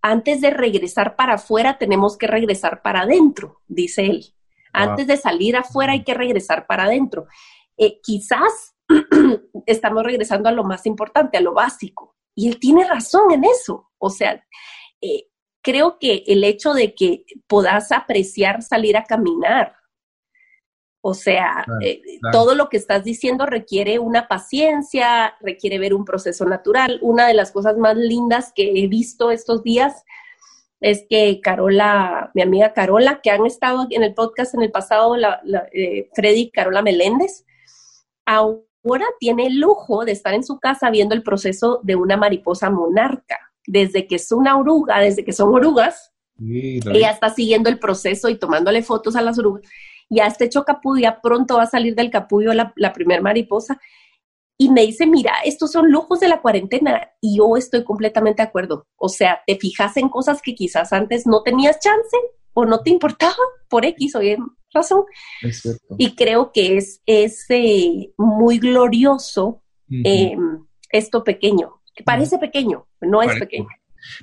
antes 0.00 0.40
de 0.40 0.50
regresar 0.50 1.16
para 1.16 1.34
afuera 1.34 1.78
tenemos 1.78 2.16
que 2.16 2.26
regresar 2.26 2.82
para 2.82 3.02
adentro, 3.02 3.60
dice 3.66 4.06
él. 4.06 4.26
Antes 4.72 5.06
de 5.06 5.16
salir 5.16 5.56
afuera 5.56 5.92
hay 5.92 6.04
que 6.04 6.14
regresar 6.14 6.66
para 6.66 6.84
adentro. 6.84 7.26
Eh, 7.76 8.00
quizás 8.02 8.76
estamos 9.66 10.02
regresando 10.04 10.48
a 10.48 10.52
lo 10.52 10.64
más 10.64 10.86
importante, 10.86 11.38
a 11.38 11.40
lo 11.40 11.54
básico. 11.54 12.15
Y 12.36 12.48
él 12.48 12.60
tiene 12.60 12.86
razón 12.86 13.32
en 13.32 13.42
eso. 13.44 13.90
O 13.98 14.10
sea, 14.10 14.44
creo 15.62 15.98
que 15.98 16.22
el 16.28 16.44
hecho 16.44 16.74
de 16.74 16.94
que 16.94 17.24
puedas 17.48 17.90
apreciar 17.90 18.62
salir 18.62 18.96
a 18.96 19.04
caminar, 19.04 19.74
o 21.00 21.14
sea, 21.14 21.64
eh, 21.82 22.02
todo 22.32 22.56
lo 22.56 22.68
que 22.68 22.76
estás 22.76 23.04
diciendo 23.04 23.46
requiere 23.46 24.00
una 24.00 24.26
paciencia, 24.26 25.36
requiere 25.40 25.78
ver 25.78 25.94
un 25.94 26.04
proceso 26.04 26.44
natural. 26.44 26.98
Una 27.00 27.28
de 27.28 27.34
las 27.34 27.52
cosas 27.52 27.76
más 27.76 27.96
lindas 27.96 28.52
que 28.52 28.82
he 28.82 28.88
visto 28.88 29.30
estos 29.30 29.62
días 29.62 30.04
es 30.80 31.06
que 31.08 31.40
Carola, 31.40 32.32
mi 32.34 32.42
amiga 32.42 32.72
Carola, 32.72 33.20
que 33.22 33.30
han 33.30 33.46
estado 33.46 33.86
en 33.90 34.02
el 34.02 34.14
podcast 34.14 34.54
en 34.54 34.62
el 34.62 34.72
pasado, 34.72 35.16
la, 35.16 35.40
eh, 35.72 36.10
Freddy 36.12 36.40
y 36.40 36.50
Carola 36.50 36.82
Meléndez, 36.82 37.44
ahora 38.86 39.06
tiene 39.18 39.46
el 39.46 39.58
lujo 39.58 40.04
de 40.04 40.12
estar 40.12 40.34
en 40.34 40.44
su 40.44 40.58
casa 40.58 40.90
viendo 40.90 41.14
el 41.14 41.22
proceso 41.22 41.80
de 41.82 41.96
una 41.96 42.16
mariposa 42.16 42.70
monarca 42.70 43.38
desde 43.66 44.06
que 44.06 44.16
es 44.16 44.30
una 44.32 44.56
oruga, 44.56 45.00
desde 45.00 45.24
que 45.24 45.32
son 45.32 45.52
orugas, 45.54 46.12
ella 46.38 47.10
está 47.10 47.30
siguiendo 47.30 47.68
el 47.68 47.78
proceso 47.78 48.28
y 48.28 48.38
tomándole 48.38 48.82
fotos 48.82 49.16
a 49.16 49.22
las 49.22 49.38
orugas. 49.38 49.64
Ya 50.08 50.26
este 50.26 50.44
hecho 50.44 50.64
capullo, 50.64 51.02
ya 51.02 51.20
pronto 51.20 51.56
va 51.56 51.64
a 51.64 51.66
salir 51.66 51.94
del 51.94 52.10
capullo 52.10 52.52
la, 52.52 52.72
la 52.76 52.92
primer 52.92 53.22
mariposa. 53.22 53.80
Y 54.58 54.70
me 54.70 54.82
dice, 54.82 55.06
mira, 55.06 55.32
estos 55.44 55.72
son 55.72 55.90
lujos 55.90 56.20
de 56.20 56.28
la 56.28 56.40
cuarentena. 56.40 57.10
Y 57.20 57.38
yo 57.38 57.56
estoy 57.56 57.84
completamente 57.84 58.42
de 58.42 58.48
acuerdo. 58.48 58.86
O 58.96 59.08
sea, 59.08 59.40
te 59.46 59.56
fijas 59.56 59.96
en 59.96 60.08
cosas 60.08 60.40
que 60.40 60.54
quizás 60.54 60.92
antes 60.92 61.26
no 61.26 61.42
tenías 61.42 61.80
chance 61.80 62.16
o 62.54 62.64
no 62.64 62.80
te 62.80 62.90
importaba 62.90 63.34
por 63.68 63.84
X 63.84 64.14
o 64.14 64.22
Y 64.22 64.36
razón. 64.76 65.04
y 65.98 66.14
creo 66.14 66.52
que 66.52 66.76
es, 66.76 67.02
es 67.06 67.44
eh, 67.48 68.10
muy 68.16 68.58
glorioso 68.58 69.62
em, 69.90 70.64
esto 70.90 71.24
pequeño, 71.24 71.80
parece 72.04 72.38
pequeño, 72.38 72.86
no 73.00 73.22
es 73.22 73.38
pequeño. 73.38 73.68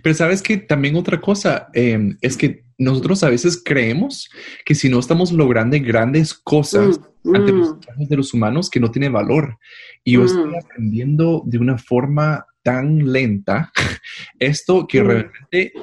Pero 0.01 0.15
sabes 0.15 0.41
que 0.41 0.57
también 0.57 0.95
otra 0.95 1.19
cosa 1.19 1.67
em, 1.73 2.17
es 2.21 2.37
que 2.37 2.63
nosotros 2.77 3.23
a 3.23 3.29
veces 3.29 3.61
creemos 3.63 4.29
que 4.65 4.75
si 4.75 4.89
no 4.89 4.99
estamos 4.99 5.31
logrando 5.31 5.77
grandes 5.81 6.33
cosas 6.33 6.99
mm, 7.23 7.35
ante 7.35 7.51
mm. 7.51 7.57
los 7.57 7.69
ojos 7.69 8.09
de 8.09 8.17
los 8.17 8.33
humanos, 8.33 8.69
que 8.69 8.79
no 8.79 8.91
tiene 8.91 9.09
valor. 9.09 9.57
Y 10.03 10.13
yo 10.13 10.25
estoy 10.25 10.51
mm. 10.51 10.55
aprendiendo 10.55 11.43
de 11.45 11.57
una 11.57 11.77
forma 11.77 12.45
tan 12.63 13.11
lenta 13.11 13.71
esto 14.39 14.87
que 14.87 15.03
realmente 15.03 15.73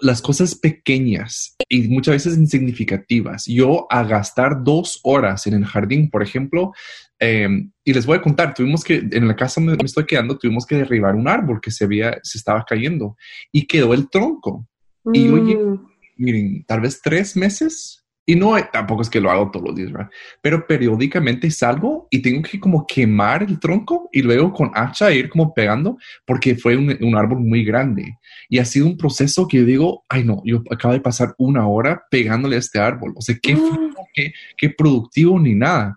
las 0.00 0.20
cosas 0.20 0.54
pequeñas 0.54 1.56
y 1.68 1.88
muchas 1.88 2.14
veces 2.14 2.38
insignificativas. 2.38 3.46
Yo 3.46 3.86
a 3.90 4.04
gastar 4.04 4.62
dos 4.62 5.00
horas 5.04 5.46
en 5.46 5.54
el 5.54 5.64
jardín, 5.64 6.10
por 6.10 6.22
ejemplo, 6.22 6.72
em, 7.18 7.70
y 7.84 7.92
les 7.92 8.06
voy 8.06 8.18
a 8.18 8.22
contar, 8.22 8.54
tuvimos 8.54 8.84
que, 8.84 8.96
en 9.10 9.28
la 9.28 9.36
casa 9.36 9.60
donde 9.60 9.76
me 9.76 9.86
estoy 9.86 10.04
quedando, 10.06 10.38
tuvimos 10.38 10.66
que 10.66 10.76
derribar 10.76 11.14
un 11.14 11.28
árbol 11.28 11.60
que 11.60 11.70
se 11.70 11.84
había, 11.84 12.18
se 12.22 12.38
estaba 12.38 12.64
cayendo 12.64 13.16
y 13.52 13.66
quedó 13.66 13.94
el 13.94 14.08
tronco. 14.10 14.66
Y 15.12 15.28
oye, 15.28 15.56
mm. 15.56 15.86
miren, 16.16 16.64
tal 16.66 16.80
vez 16.80 17.00
tres 17.00 17.36
meses 17.36 18.05
y 18.28 18.34
no, 18.34 18.56
tampoco 18.72 19.02
es 19.02 19.08
que 19.08 19.20
lo 19.20 19.30
hago 19.30 19.52
todos 19.52 19.66
los 19.66 19.76
días, 19.76 19.92
¿verdad? 19.92 20.10
Pero 20.42 20.66
periódicamente 20.66 21.48
salgo 21.52 22.08
y 22.10 22.18
tengo 22.20 22.42
que 22.42 22.58
como 22.58 22.84
quemar 22.84 23.44
el 23.44 23.60
tronco 23.60 24.08
y 24.12 24.20
luego 24.20 24.52
con 24.52 24.72
hacha 24.74 25.12
ir 25.12 25.30
como 25.30 25.54
pegando 25.54 25.96
porque 26.24 26.56
fue 26.56 26.76
un, 26.76 26.96
un, 27.00 27.16
árbol 27.16 27.38
muy 27.38 27.64
grande. 27.64 28.18
Y 28.48 28.58
ha 28.58 28.64
sido 28.64 28.86
un 28.86 28.96
proceso 28.96 29.46
que 29.46 29.58
yo 29.58 29.64
digo, 29.64 30.04
ay 30.08 30.24
no, 30.24 30.42
yo 30.44 30.62
acabo 30.70 30.92
de 30.92 31.00
pasar 31.00 31.36
una 31.38 31.68
hora 31.68 32.02
pegándole 32.10 32.56
a 32.56 32.58
este 32.58 32.80
árbol. 32.80 33.12
O 33.14 33.22
sea, 33.22 33.36
qué, 33.40 33.54
mm. 33.54 33.94
qué, 34.12 34.32
qué 34.56 34.70
productivo 34.70 35.38
ni 35.38 35.54
nada 35.54 35.96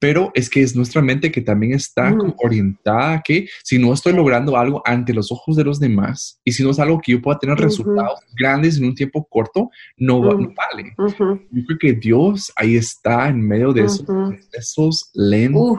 pero 0.00 0.32
es 0.34 0.50
que 0.50 0.62
es 0.62 0.74
nuestra 0.74 1.02
mente 1.02 1.30
que 1.30 1.42
también 1.42 1.74
está 1.74 2.10
mm. 2.10 2.34
orientada 2.38 3.22
que 3.22 3.46
si 3.62 3.78
no 3.78 3.92
estoy 3.92 4.14
logrando 4.14 4.56
algo 4.56 4.82
ante 4.84 5.14
los 5.14 5.30
ojos 5.30 5.54
de 5.54 5.62
los 5.62 5.78
demás 5.78 6.40
y 6.42 6.52
si 6.52 6.64
no 6.64 6.70
es 6.70 6.80
algo 6.80 7.00
que 7.00 7.12
yo 7.12 7.22
pueda 7.22 7.38
tener 7.38 7.58
resultados 7.58 8.18
grandes 8.36 8.78
en 8.78 8.86
un 8.86 8.94
tiempo 8.94 9.24
corto, 9.30 9.70
no, 9.96 10.22
mm. 10.22 10.54
vale. 10.54 10.94
Yo 10.96 11.64
creo 11.66 11.78
que 11.78 11.92
Dios 11.92 12.50
ahí 12.56 12.76
está 12.76 13.28
en 13.28 13.46
medio 13.46 13.72
de 13.72 13.84
esos 13.84 14.02
procesos 14.02 15.10
lentos. 15.14 15.78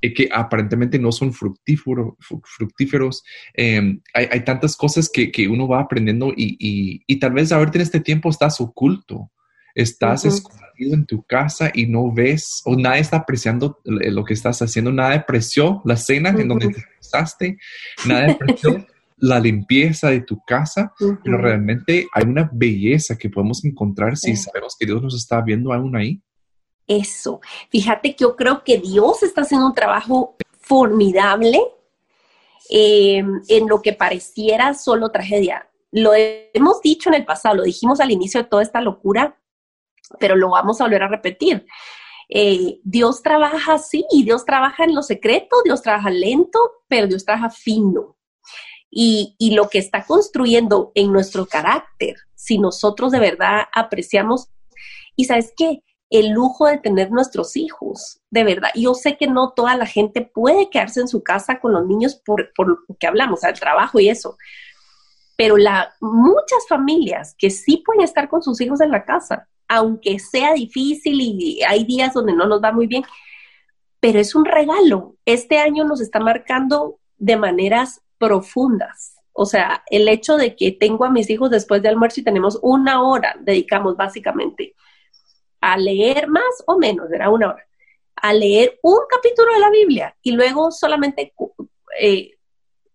Eh, 0.00 0.12
que 0.12 0.28
aparentemente 0.30 0.98
no 0.98 1.10
son 1.12 1.32
fructíferos. 1.32 2.14
fructíferos. 2.44 3.22
Em, 3.54 4.02
hay, 4.12 4.44
tantas 4.44 4.76
cosas 4.76 5.08
que, 5.10 5.48
uno 5.48 5.66
va 5.66 5.80
aprendiendo 5.80 6.30
y, 6.36 6.56
y, 6.58 7.02
y 7.06 7.18
tal 7.18 7.32
vez 7.32 7.52
ahorita 7.52 7.78
en 7.78 7.82
este 7.82 8.00
tiempo 8.00 8.28
estás 8.28 8.60
oculto 8.60 9.30
estás 9.74 10.24
escondido 10.24 10.94
en 10.94 11.06
tu 11.06 11.22
casa 11.22 11.70
y 11.74 11.86
no 11.86 12.12
ves 12.12 12.62
o 12.64 12.76
nadie 12.76 13.00
está 13.00 13.18
apreciando 13.18 13.80
lo 13.84 14.24
que 14.24 14.34
estás 14.34 14.62
haciendo, 14.62 14.92
nadie 14.92 15.18
apreció 15.18 15.82
la 15.84 15.96
cena 15.96 16.30
en 16.30 16.48
donde 16.48 16.68
te 16.68 16.82
pasaste, 16.98 17.58
nadie 18.06 18.32
apreció 18.32 18.86
la 19.16 19.40
limpieza 19.40 20.10
de 20.10 20.20
tu 20.20 20.40
casa, 20.44 20.92
pero 21.22 21.38
realmente 21.38 22.06
hay 22.12 22.24
una 22.24 22.48
belleza 22.52 23.16
que 23.16 23.30
podemos 23.30 23.64
encontrar 23.64 24.16
si 24.16 24.36
sabemos 24.36 24.76
que 24.78 24.86
Dios 24.86 25.02
nos 25.02 25.14
está 25.14 25.40
viendo 25.40 25.72
aún 25.72 25.96
ahí. 25.96 26.20
Eso, 26.86 27.40
fíjate 27.70 28.14
que 28.14 28.24
yo 28.24 28.36
creo 28.36 28.62
que 28.62 28.78
Dios 28.78 29.22
está 29.22 29.42
haciendo 29.42 29.66
un 29.66 29.74
trabajo 29.74 30.36
formidable 30.60 31.60
em, 32.68 33.40
en 33.48 33.68
lo 33.68 33.80
que 33.80 33.94
pareciera 33.94 34.74
solo 34.74 35.10
tragedia. 35.10 35.68
Lo 35.90 36.12
hemos 36.14 36.82
dicho 36.82 37.08
en 37.08 37.14
el 37.14 37.24
pasado, 37.24 37.54
lo 37.54 37.62
dijimos 37.62 38.00
al 38.00 38.10
inicio 38.10 38.42
de 38.42 38.48
toda 38.48 38.62
esta 38.62 38.80
locura, 38.80 39.38
pero 40.18 40.36
lo 40.36 40.50
vamos 40.50 40.80
a 40.80 40.84
volver 40.84 41.02
a 41.02 41.08
repetir. 41.08 41.66
eh, 42.28 42.80
Dios 42.84 43.22
trabaja 43.22 43.74
así, 43.74 44.04
Dios 44.10 44.44
trabaja 44.44 44.84
en 44.84 44.94
lo 44.94 45.02
secreto, 45.02 45.56
Dios 45.64 45.82
trabaja 45.82 46.10
lento, 46.10 46.58
pero 46.88 47.06
Dios 47.06 47.24
trabaja 47.24 47.50
fino. 47.50 48.16
Y, 48.90 49.34
y 49.38 49.54
lo 49.54 49.68
que 49.68 49.78
está 49.78 50.04
construyendo 50.04 50.92
en 50.94 51.12
nuestro 51.12 51.46
carácter, 51.46 52.16
si 52.34 52.58
nosotros 52.58 53.12
de 53.12 53.20
verdad 53.20 53.64
apreciamos, 53.74 54.48
y 55.16 55.24
sabes 55.24 55.52
qué, 55.56 55.82
el 56.10 56.30
lujo 56.30 56.66
de 56.66 56.78
tener 56.78 57.10
nuestros 57.10 57.56
hijos, 57.56 58.20
de 58.30 58.44
verdad. 58.44 58.70
Yo 58.74 58.94
sé 58.94 59.16
que 59.16 59.26
no 59.26 59.52
toda 59.52 59.76
la 59.76 59.86
gente 59.86 60.22
puede 60.22 60.70
quedarse 60.70 61.00
en 61.00 61.08
su 61.08 61.22
casa 61.22 61.58
con 61.58 61.72
los 61.72 61.86
niños 61.86 62.14
por, 62.24 62.52
por 62.54 62.68
lo 62.68 62.78
que 62.98 63.06
hablamos, 63.06 63.42
al 63.42 63.58
trabajo 63.58 63.98
y 63.98 64.08
eso, 64.08 64.36
pero 65.36 65.56
la, 65.56 65.92
muchas 66.00 66.68
familias 66.68 67.34
que 67.36 67.50
sí 67.50 67.82
pueden 67.84 68.02
estar 68.02 68.28
con 68.28 68.42
sus 68.42 68.60
hijos 68.60 68.80
en 68.80 68.92
la 68.92 69.04
casa, 69.04 69.48
aunque 69.68 70.18
sea 70.18 70.54
difícil 70.54 71.20
y 71.20 71.62
hay 71.62 71.84
días 71.84 72.14
donde 72.14 72.32
no 72.32 72.46
nos 72.46 72.62
va 72.62 72.72
muy 72.72 72.86
bien, 72.86 73.04
pero 74.00 74.18
es 74.18 74.34
un 74.34 74.44
regalo. 74.44 75.16
Este 75.24 75.58
año 75.58 75.84
nos 75.84 76.00
está 76.00 76.20
marcando 76.20 76.98
de 77.16 77.36
maneras 77.36 78.02
profundas. 78.18 79.16
O 79.32 79.46
sea, 79.46 79.82
el 79.90 80.08
hecho 80.08 80.36
de 80.36 80.54
que 80.54 80.72
tengo 80.72 81.04
a 81.04 81.10
mis 81.10 81.28
hijos 81.28 81.50
después 81.50 81.82
de 81.82 81.88
almuerzo 81.88 82.20
y 82.20 82.24
tenemos 82.24 82.58
una 82.62 83.02
hora, 83.02 83.34
dedicamos 83.40 83.96
básicamente 83.96 84.74
a 85.60 85.76
leer 85.76 86.28
más 86.28 86.62
o 86.66 86.78
menos, 86.78 87.10
era 87.10 87.30
una 87.30 87.48
hora, 87.48 87.66
a 88.16 88.32
leer 88.32 88.78
un 88.82 88.98
capítulo 89.10 89.52
de 89.52 89.60
la 89.60 89.70
Biblia 89.70 90.16
y 90.22 90.32
luego 90.32 90.70
solamente 90.70 91.32
eh, 91.98 92.32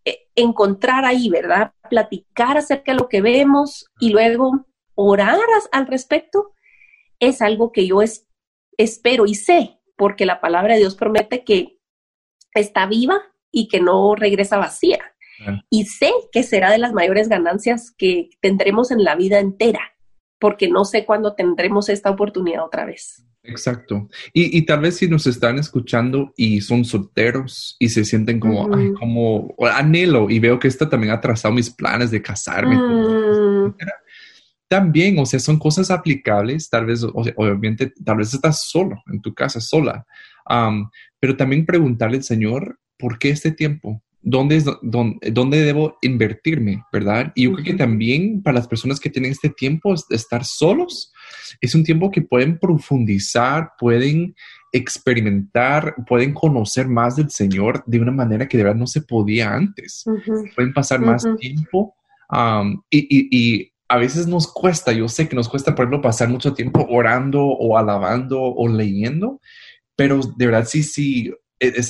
eh, 0.06 0.28
encontrar 0.36 1.04
ahí, 1.04 1.30
¿verdad? 1.30 1.74
Platicar 1.90 2.58
acerca 2.58 2.94
de 2.94 3.00
lo 3.00 3.10
que 3.10 3.22
vemos 3.22 3.90
y 4.00 4.10
luego 4.10 4.66
orar 4.96 5.40
al 5.72 5.88
respecto, 5.88 6.54
es 7.20 7.42
algo 7.42 7.72
que 7.72 7.88
yo 7.88 8.00
espero 8.78 9.26
y 9.26 9.36
sé, 9.36 9.80
porque 9.98 10.26
la 10.26 10.42
palabra 10.42 10.74
de 10.74 10.80
Dios 10.80 10.96
promete 10.96 11.44
que 11.44 11.80
está 12.54 12.86
viva 12.86 13.22
y 13.52 13.68
que 13.68 13.82
no 13.82 14.16
regresa 14.16 14.58
vacía. 14.58 15.00
Y 15.70 15.86
sé 15.86 16.12
que 16.34 16.44
será 16.44 16.70
de 16.70 16.78
las 16.78 16.92
mayores 16.92 17.30
ganancias 17.30 17.94
que 17.98 18.30
tendremos 18.42 18.92
en 18.92 19.06
la 19.06 19.16
vida 19.16 19.40
entera, 19.40 19.94
porque 20.38 20.68
no 20.68 20.84
sé 20.84 21.06
cuándo 21.06 21.34
tendremos 21.34 21.88
esta 21.88 22.10
oportunidad 22.10 22.66
otra 22.66 22.86
vez. 22.86 23.24
Exacto. 23.44 24.10
Y, 24.34 24.62
tal 24.66 24.82
vez 24.82 24.98
si 24.98 25.08
nos 25.08 25.26
están 25.28 25.58
escuchando 25.58 26.34
y 26.36 26.60
son 26.60 26.84
solteros 26.84 27.78
y 27.80 27.90
se 27.90 28.04
sienten 28.04 28.40
como, 28.40 28.74
ay, 28.76 28.94
como 29.00 29.56
anhelo 29.72 30.30
y 30.30 30.40
veo 30.40 30.60
que 30.60 30.68
esto 30.68 30.90
también 30.90 31.14
ha 31.14 31.22
trazado 31.22 31.54
mis 31.54 31.70
planes 31.70 32.12
de 32.12 32.22
casarme. 32.22 32.76
Mm. 32.76 33.76
También, 34.70 35.18
o 35.18 35.26
sea, 35.26 35.40
son 35.40 35.58
cosas 35.58 35.90
aplicables, 35.90 36.70
tal 36.70 36.86
vez, 36.86 37.04
obviamente, 37.04 37.92
tal 38.06 38.18
vez 38.18 38.34
estás 38.34 38.70
solo 38.70 39.02
en 39.12 39.20
tu 39.20 39.34
casa, 39.34 39.60
sola, 39.60 40.06
pero 41.20 41.36
también 41.36 41.66
preguntarle 41.66 42.18
al 42.18 42.24
Señor, 42.24 42.80
¿por 42.98 43.18
qué 43.18 43.30
este 43.30 43.52
tiempo? 43.52 44.02
¿Dónde, 44.22 44.58
es, 44.58 44.66
dónde, 44.82 45.64
debo 45.64 45.98
invertirme? 46.02 46.84
¿Verdad? 46.94 47.32
Y 47.36 47.46
yo 47.46 47.54
creo 47.54 47.66
que 47.66 47.74
también 47.74 48.44
para 48.44 48.60
las 48.60 48.68
personas 48.68 49.00
que 49.00 49.10
tienen 49.10 49.32
este 49.32 49.50
tiempo 49.50 49.96
de 50.10 50.16
estar 50.16 50.46
solos, 50.46 51.14
es 51.62 51.74
un 51.74 51.84
tiempo 51.84 52.12
que 52.12 52.22
pueden 52.22 52.60
profundizar, 52.60 53.72
pueden 53.80 54.36
experimentar, 54.72 55.96
pueden 56.06 56.34
conocer 56.34 56.88
más 56.88 57.16
del 57.16 57.32
Señor 57.32 57.84
de 57.88 58.00
una 58.00 58.12
manera 58.12 58.48
que 58.48 58.58
de 58.58 58.66
verdad 58.66 58.80
no 58.80 58.88
se 58.88 59.02
podía 59.02 59.54
antes. 59.54 60.04
Pueden 60.56 60.74
pasar 60.74 61.00
más 61.00 61.26
tiempo 61.40 61.96
y, 62.92 63.72
a 63.90 63.98
veces 63.98 64.28
nos 64.28 64.48
cuesta, 64.48 64.94
yo 64.94 65.10
sé 65.10 65.28
que 65.28 65.36
nos 65.36 65.50
cuesta, 65.50 65.74
por 65.74 65.84
ejemplo, 65.84 66.02
pasar 66.02 66.30
mucho 66.30 66.54
tiempo 66.54 66.86
orando 66.90 67.44
o 67.44 67.78
alabando 67.78 68.40
o 68.40 68.68
leyendo, 68.68 69.42
pero 69.96 70.22
de 70.38 70.46
verdad 70.46 70.66
sí, 70.66 70.84
sí, 70.84 71.34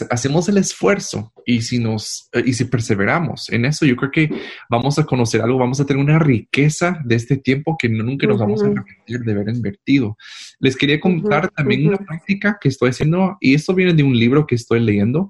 hacemos 0.10 0.48
el 0.50 0.58
esfuerzo 0.58 1.32
y 1.46 1.62
si 1.62 1.78
nos 1.78 2.30
eh, 2.34 2.42
y 2.44 2.54
si 2.54 2.66
perseveramos 2.66 3.50
en 3.50 3.66
eso, 3.66 3.86
yo 3.86 3.96
creo 3.98 4.12
que 4.12 4.30
vamos 4.70 4.98
a 4.98 5.06
conocer 5.06 5.42
algo, 5.42 5.60
vamos 5.60 5.80
a 5.80 5.86
tener 5.86 6.02
una 6.02 6.18
riqueza 6.18 7.00
de 7.04 7.16
este 7.16 7.38
tiempo 7.38 7.76
que 7.78 7.90
nunca 7.90 8.26
nos 8.26 8.40
vamos 8.40 8.64
a 8.64 8.68
arrepentir 8.68 9.20
de 9.20 9.32
haber 9.34 9.50
invertido. 9.50 10.18
Les 10.60 10.76
quería 10.78 11.00
contar 11.00 11.50
también 11.50 11.88
una 11.88 11.98
práctica 11.98 12.58
que 12.60 12.70
estoy 12.70 12.92
haciendo 12.92 13.38
y 13.42 13.54
esto 13.54 13.76
viene 13.76 13.94
de 13.94 14.04
un 14.04 14.18
libro 14.18 14.48
que 14.48 14.56
estoy 14.56 14.80
leyendo 14.80 15.30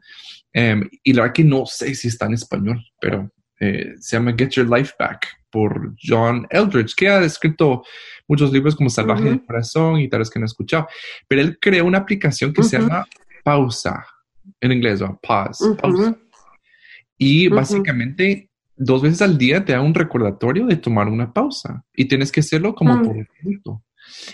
em, 0.54 0.88
y 1.04 1.14
la 1.14 1.24
verdad 1.24 1.36
que 1.36 1.44
no 1.44 1.66
sé 1.66 1.96
si 1.96 2.08
está 2.08 2.28
en 2.28 2.36
español, 2.36 2.86
pero 3.02 3.30
eh, 3.60 3.96
se 4.00 4.16
llama 4.16 4.36
Get 4.38 4.52
Your 4.52 4.70
Life 4.70 4.94
Back 4.98 5.39
por 5.52 5.96
John 6.02 6.48
Eldridge, 6.50 6.96
que 6.96 7.10
ha 7.10 7.24
escrito 7.24 7.84
muchos 8.28 8.52
libros 8.52 8.76
como 8.76 8.90
Salvaje 8.90 9.24
del 9.24 9.46
Corazón 9.46 10.00
y 10.00 10.08
tal 10.08 10.20
vez 10.20 10.30
que 10.30 10.40
no 10.40 10.46
he 10.46 10.48
escuchado, 10.48 10.88
pero 11.28 11.42
él 11.42 11.58
creó 11.60 11.86
una 11.86 12.00
aplicación 12.00 12.54
que 12.54 12.64
se 12.64 12.80
llama 12.80 13.06
Pausa 13.44 14.06
en 14.62 14.72
inglés, 14.72 15.02
o 15.02 15.20
pause, 15.22 15.76
Y 17.18 17.48
básicamente 17.48 18.50
dos 18.76 19.02
veces 19.02 19.22
al 19.22 19.38
día 19.38 19.64
te 19.64 19.74
da 19.74 19.82
un 19.82 19.94
recordatorio 19.94 20.66
de 20.66 20.78
tomar 20.78 21.08
una 21.08 21.34
pausa 21.34 21.84
y 21.94 22.06
tienes 22.06 22.32
que 22.32 22.40
hacerlo 22.40 22.74
como 22.74 22.96
mm. 22.96 23.04
por 23.04 23.28
minuto. 23.44 23.84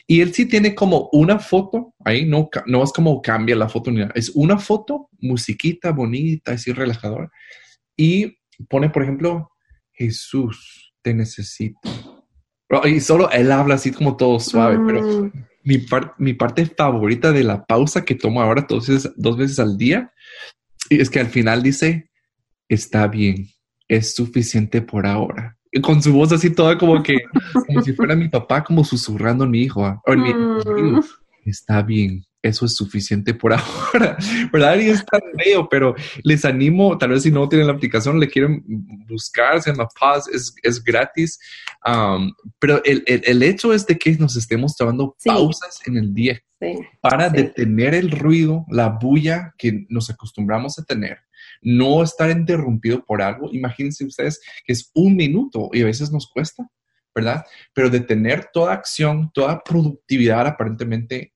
Y 0.08 0.22
él 0.22 0.34
sí 0.34 0.46
tiene 0.46 0.74
como 0.74 1.10
una 1.12 1.40
foto, 1.40 1.94
ahí 2.06 2.26
no, 2.26 2.50
no 2.68 2.84
es 2.84 2.94
como 2.94 3.22
cambia 3.22 3.56
la 3.56 3.68
foto, 3.68 3.92
es 4.14 4.30
una 4.30 4.58
foto, 4.58 5.10
musiquita 5.20 5.92
bonita, 5.92 6.54
así 6.54 6.72
relajadora. 6.72 7.30
Y 7.98 8.38
pone, 8.70 8.90
por 8.90 9.04
ejemplo, 9.04 9.52
Jesús, 9.92 10.85
te 11.06 11.14
necesito. 11.14 11.80
Y 12.84 13.00
solo 13.00 13.30
él 13.30 13.52
habla 13.52 13.76
así 13.76 13.92
como 13.92 14.18
todo 14.18 14.40
suave, 14.40 14.80
pero 14.88 15.02
mm. 15.04 15.32
mi, 15.64 15.86
mi 16.18 16.34
parte 16.34 16.66
favorita 16.66 17.32
de 17.32 17.44
la 17.44 17.64
pausa 17.64 18.04
que 18.04 18.16
tomo 18.16 18.42
ahora 18.42 18.66
dos 18.68 18.90
dos 19.16 19.38
veces 19.38 19.60
al 19.60 19.78
día 19.78 20.12
y 20.90 21.00
es 21.00 21.12
que 21.12 21.20
al 21.20 21.28
final 21.28 21.62
dice, 21.62 22.10
está 22.68 23.08
bien, 23.08 23.48
es 23.88 24.16
suficiente 24.16 24.82
por 24.82 25.06
ahora. 25.06 25.60
Y 25.72 25.80
con 25.80 26.02
su 26.02 26.12
voz 26.12 26.32
así 26.32 26.50
toda 26.50 26.76
como 26.80 27.04
que, 27.04 27.18
como 27.68 27.84
si 27.84 27.94
fuera 27.94 28.16
mi 28.16 28.30
papá, 28.30 28.64
como 28.64 28.84
susurrando 28.84 29.44
a 29.44 29.48
mi 29.48 29.62
hijo. 29.62 30.02
Mm. 30.16 31.00
está 31.46 31.84
bien, 31.84 32.24
eso 32.48 32.66
es 32.66 32.76
suficiente 32.76 33.34
por 33.34 33.54
ahora, 33.94 34.18
¿verdad? 34.52 34.78
Y 34.78 34.90
es 34.90 35.06
tan 35.06 35.22
feo, 35.44 35.68
pero 35.70 35.96
les 36.24 36.46
animo, 36.46 36.98
tal 36.98 37.10
vez 37.10 37.24
si 37.24 37.32
no 37.32 37.50
tienen 37.50 37.68
la 37.68 37.74
aplicación, 37.74 38.20
le 38.20 38.30
quieren 38.30 38.64
buscar, 39.08 39.62
se 39.62 39.72
llama 39.72 39.88
Paz, 40.00 40.28
es, 40.28 40.54
es 40.62 40.84
gratis, 40.84 41.40
pero 42.60 42.84
el, 42.84 43.04
el, 43.06 43.44
hecho 43.44 43.74
es 43.74 43.86
de 43.86 43.98
que 43.98 44.16
nos 44.18 44.36
estemos 44.36 44.76
tomando 44.76 45.16
pausas 45.24 45.80
en 45.86 45.98
el 45.98 46.14
día 46.14 46.42
para 47.02 47.30
detener 47.30 47.94
el 47.94 48.12
ruido, 48.12 48.66
la 48.70 48.90
bulla 48.90 49.54
que 49.58 49.86
nos 49.90 50.10
acostumbramos 50.10 50.80
a 50.80 50.84
tener, 50.84 51.20
no 51.62 52.02
estar 52.02 52.32
interrumpido 52.32 53.04
por 53.06 53.22
algo. 53.22 53.50
Imagínense 53.52 54.06
ustedes 54.06 54.42
que 54.66 54.74
es 54.74 54.90
un 54.96 55.16
minuto 55.16 55.70
y 55.74 55.82
a 55.82 55.86
veces 55.86 56.12
nos 56.12 56.28
cuesta, 56.28 56.68
¿verdad? 57.14 57.46
Pero 57.74 57.90
detener 57.90 58.50
toda 58.52 58.74
acción, 58.74 59.32
toda 59.32 59.64
productividad 59.64 60.48
aparentemente 60.48 61.35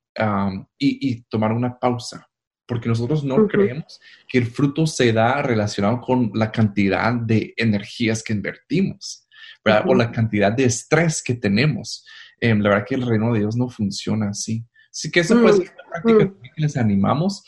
y, 0.77 1.21
tomar 1.23 1.51
una 1.51 1.77
pausa, 1.77 2.27
porque 2.67 2.89
nosotros 2.89 3.23
no 3.23 3.47
creemos 3.47 3.99
que 4.27 4.37
el 4.37 4.45
fruto 4.45 4.85
se 4.85 5.13
da 5.13 5.41
relacionado 5.41 6.01
con 6.01 6.31
la 6.33 6.51
cantidad 6.51 7.13
de 7.13 7.53
energías 7.57 8.23
que 8.23 8.33
invertimos, 8.33 9.27
¿verdad? 9.63 9.85
O 9.87 9.95
la 9.95 10.11
cantidad 10.11 10.51
de 10.51 10.65
estrés 10.65 11.21
que 11.23 11.35
tenemos. 11.35 12.05
Em, 12.41 12.59
la 12.59 12.69
verdad 12.69 12.85
que 12.87 12.95
el 12.95 13.05
reino 13.05 13.33
de 13.33 13.39
Dios 13.39 13.55
no 13.55 13.69
funciona 13.69 14.29
así. 14.29 14.65
Así 14.91 15.11
que 15.11 15.19
eso 15.19 15.39
puede 15.39 15.57
ser 15.57 15.71
una 15.73 15.89
práctica 15.89 16.25
mm. 16.25 16.41
que 16.41 16.61
les 16.61 16.77
animamos. 16.77 17.43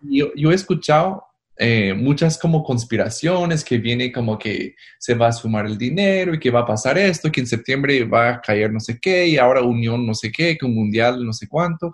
Yo, 0.00 0.32
yo, 0.34 0.50
he 0.50 0.54
escuchado 0.54 1.24
eh, 1.62 1.92
muchas 1.92 2.38
como 2.38 2.64
conspiraciones 2.64 3.62
que 3.62 3.76
viene 3.76 4.10
como 4.10 4.38
que 4.38 4.76
se 4.98 5.12
va 5.12 5.28
a 5.28 5.32
sumar 5.32 5.66
el 5.66 5.76
dinero 5.76 6.32
y 6.32 6.40
que 6.40 6.50
va 6.50 6.60
a 6.60 6.66
pasar 6.66 6.96
esto, 6.96 7.30
que 7.30 7.40
en 7.40 7.46
septiembre 7.46 8.02
va 8.04 8.30
a 8.30 8.40
caer 8.40 8.72
no 8.72 8.80
sé 8.80 8.98
qué 8.98 9.26
y 9.26 9.36
ahora 9.36 9.60
unión 9.60 10.06
no 10.06 10.14
sé 10.14 10.32
qué, 10.32 10.56
un 10.62 10.74
mundial 10.74 11.22
no 11.22 11.34
sé 11.34 11.46
cuánto. 11.48 11.92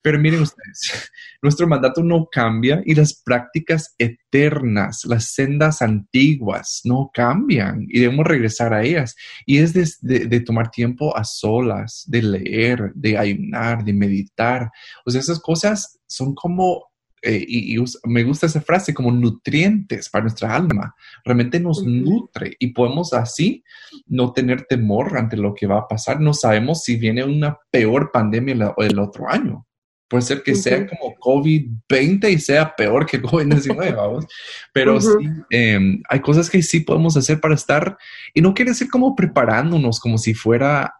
Pero 0.00 0.18
miren 0.18 0.40
ustedes, 0.40 1.12
nuestro 1.42 1.66
mandato 1.66 2.02
no 2.02 2.26
cambia 2.32 2.82
y 2.86 2.94
las 2.94 3.12
prácticas 3.12 3.94
eternas, 3.98 5.04
las 5.04 5.34
sendas 5.34 5.82
antiguas 5.82 6.80
no 6.84 7.10
cambian 7.12 7.84
y 7.90 8.00
debemos 8.00 8.26
regresar 8.26 8.72
a 8.72 8.82
ellas. 8.82 9.14
Y 9.44 9.58
es 9.58 9.74
de, 9.74 10.26
de 10.26 10.40
tomar 10.40 10.70
tiempo 10.70 11.14
a 11.14 11.24
solas, 11.24 12.04
de 12.06 12.22
leer, 12.22 12.92
de 12.94 13.18
ayunar, 13.18 13.84
de 13.84 13.92
meditar. 13.92 14.70
O 15.04 15.10
sea, 15.10 15.20
esas 15.20 15.38
cosas 15.38 16.00
son 16.06 16.34
como 16.34 16.91
eh, 17.22 17.44
y, 17.46 17.76
me 18.04 18.24
gusta 18.24 18.46
esa 18.46 18.60
frase 18.60 18.92
como 18.92 19.12
nutrientes 19.12 20.08
para 20.08 20.24
nuestra 20.24 20.54
alma. 20.54 20.94
Realmente 21.24 21.60
nos 21.60 21.84
nutre 21.84 22.56
y 22.58 22.68
podemos 22.68 23.12
así 23.12 23.64
no 24.06 24.32
tener 24.32 24.64
temor 24.64 25.16
ante 25.16 25.36
lo 25.36 25.54
que 25.54 25.66
va 25.66 25.78
a 25.78 25.88
pasar. 25.88 26.20
No 26.20 26.34
sabemos 26.34 26.82
si 26.82 26.96
viene 26.96 27.24
una 27.24 27.56
peor 27.70 28.10
pandemia 28.12 28.54
el, 28.54 28.90
el 28.90 28.98
otro 28.98 29.28
año. 29.28 29.66
Puede 30.12 30.24
ser 30.24 30.42
que 30.42 30.54
sea 30.54 30.86
como 30.86 31.14
COVID-20 31.14 32.30
y 32.30 32.38
sea 32.38 32.76
peor 32.76 33.06
que 33.06 33.22
COVID-19, 33.22 33.96
vamos. 33.96 34.26
Pero 34.70 35.00
sí, 35.00 35.08
em, 35.48 36.02
hay 36.06 36.20
cosas 36.20 36.50
que 36.50 36.62
sí 36.62 36.80
podemos 36.80 37.16
hacer 37.16 37.40
para 37.40 37.54
estar, 37.54 37.96
y 38.34 38.42
no 38.42 38.52
quiere 38.52 38.72
decir 38.72 38.90
como 38.90 39.16
preparándonos, 39.16 39.98
como 39.98 40.18
si 40.18 40.34
fuera 40.34 40.92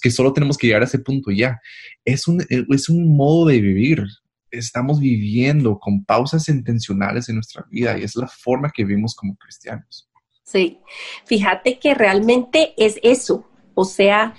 que 0.00 0.10
solo 0.10 0.32
tenemos 0.32 0.56
que 0.56 0.66
llegar 0.66 0.80
a 0.80 0.86
ese 0.86 0.98
punto 0.98 1.30
ya. 1.30 1.60
Es 2.06 2.26
un, 2.26 2.40
e, 2.40 2.64
es 2.70 2.88
un 2.88 3.14
modo 3.14 3.48
de 3.48 3.60
vivir. 3.60 4.04
Estamos 4.50 5.00
viviendo 5.00 5.78
con 5.78 6.04
pausas 6.04 6.48
intencionales 6.48 7.28
en 7.28 7.36
nuestra 7.36 7.64
vida 7.70 7.98
y 7.98 8.04
es 8.04 8.16
la 8.16 8.28
forma 8.28 8.70
que 8.74 8.84
vivimos 8.84 9.14
como 9.14 9.36
cristianos. 9.36 10.08
Sí, 10.44 10.80
fíjate 11.26 11.78
que 11.78 11.94
realmente 11.94 12.72
es 12.78 12.98
eso. 13.02 13.46
O 13.74 13.84
sea, 13.84 14.34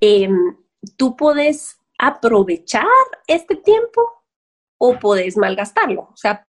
em, 0.00 0.56
tú 0.96 1.16
puedes 1.16 1.78
aprovechar 1.98 2.86
este 3.26 3.56
tiempo 3.56 4.02
o 4.78 4.98
podés 4.98 5.36
malgastarlo, 5.36 6.02
o 6.12 6.16
sea, 6.16 6.44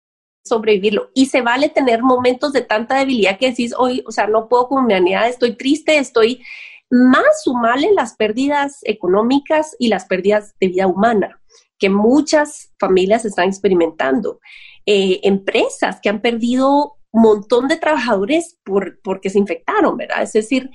sobrevivirlo. 0.45 1.11
Y 1.15 1.27
se 1.27 1.43
vale 1.43 1.69
tener 1.69 2.03
momentos 2.03 2.53
de 2.53 2.63
tanta 2.63 2.99
debilidad 2.99 3.39
que 3.39 3.51
decís, 3.51 3.75
hoy, 3.77 4.03
o 4.07 4.13
sea, 4.13 4.27
no 4.27 4.49
puedo 4.49 4.69
con 4.69 4.87
mi 4.87 4.95
humanidad, 4.95 5.29
estoy 5.29 5.57
triste, 5.57 5.99
estoy 5.99 6.43
más 6.91 7.43
sumarle 7.45 7.93
las 7.93 8.17
pérdidas 8.17 8.81
económicas 8.83 9.77
y 9.79 9.89
las 9.89 10.07
pérdidas 10.07 10.57
de 10.59 10.69
vida 10.69 10.89
humana 10.89 11.41
que 11.81 11.91
muchas 11.91 12.73
familias 12.79 13.25
están 13.25 13.49
experimentando. 13.49 14.41
Eh, 14.87 15.21
empresas 15.25 15.99
que 16.01 16.11
han 16.11 16.21
perdido 16.21 16.99
un 17.11 17.23
montón 17.23 17.67
de 17.67 17.77
trabajadores 17.77 18.59
por, 18.65 19.01
porque 19.03 19.31
se 19.31 19.39
infectaron, 19.39 19.97
¿verdad? 19.97 20.23
Es 20.23 20.33
decir, 20.33 20.71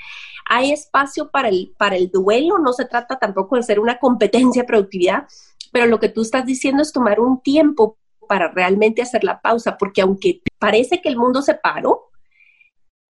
hay 0.49 0.71
espacio 0.71 1.29
para 1.31 1.49
el, 1.49 1.73
para 1.77 1.95
el 1.95 2.09
duelo, 2.09 2.57
no 2.57 2.73
se 2.73 2.85
trata 2.85 3.17
tampoco 3.17 3.55
de 3.55 3.63
ser 3.63 3.79
una 3.79 3.99
competencia 3.99 4.63
de 4.63 4.67
productividad, 4.67 5.27
pero 5.71 5.85
lo 5.85 5.99
que 5.99 6.09
tú 6.09 6.21
estás 6.21 6.45
diciendo 6.45 6.81
es 6.81 6.91
tomar 6.91 7.19
un 7.19 7.41
tiempo 7.41 7.97
para 8.27 8.51
realmente 8.51 9.01
hacer 9.01 9.23
la 9.23 9.39
pausa, 9.41 9.77
porque 9.77 10.01
aunque 10.01 10.41
parece 10.59 11.01
que 11.01 11.09
el 11.09 11.17
mundo 11.17 11.41
se 11.41 11.53
paró, 11.53 12.04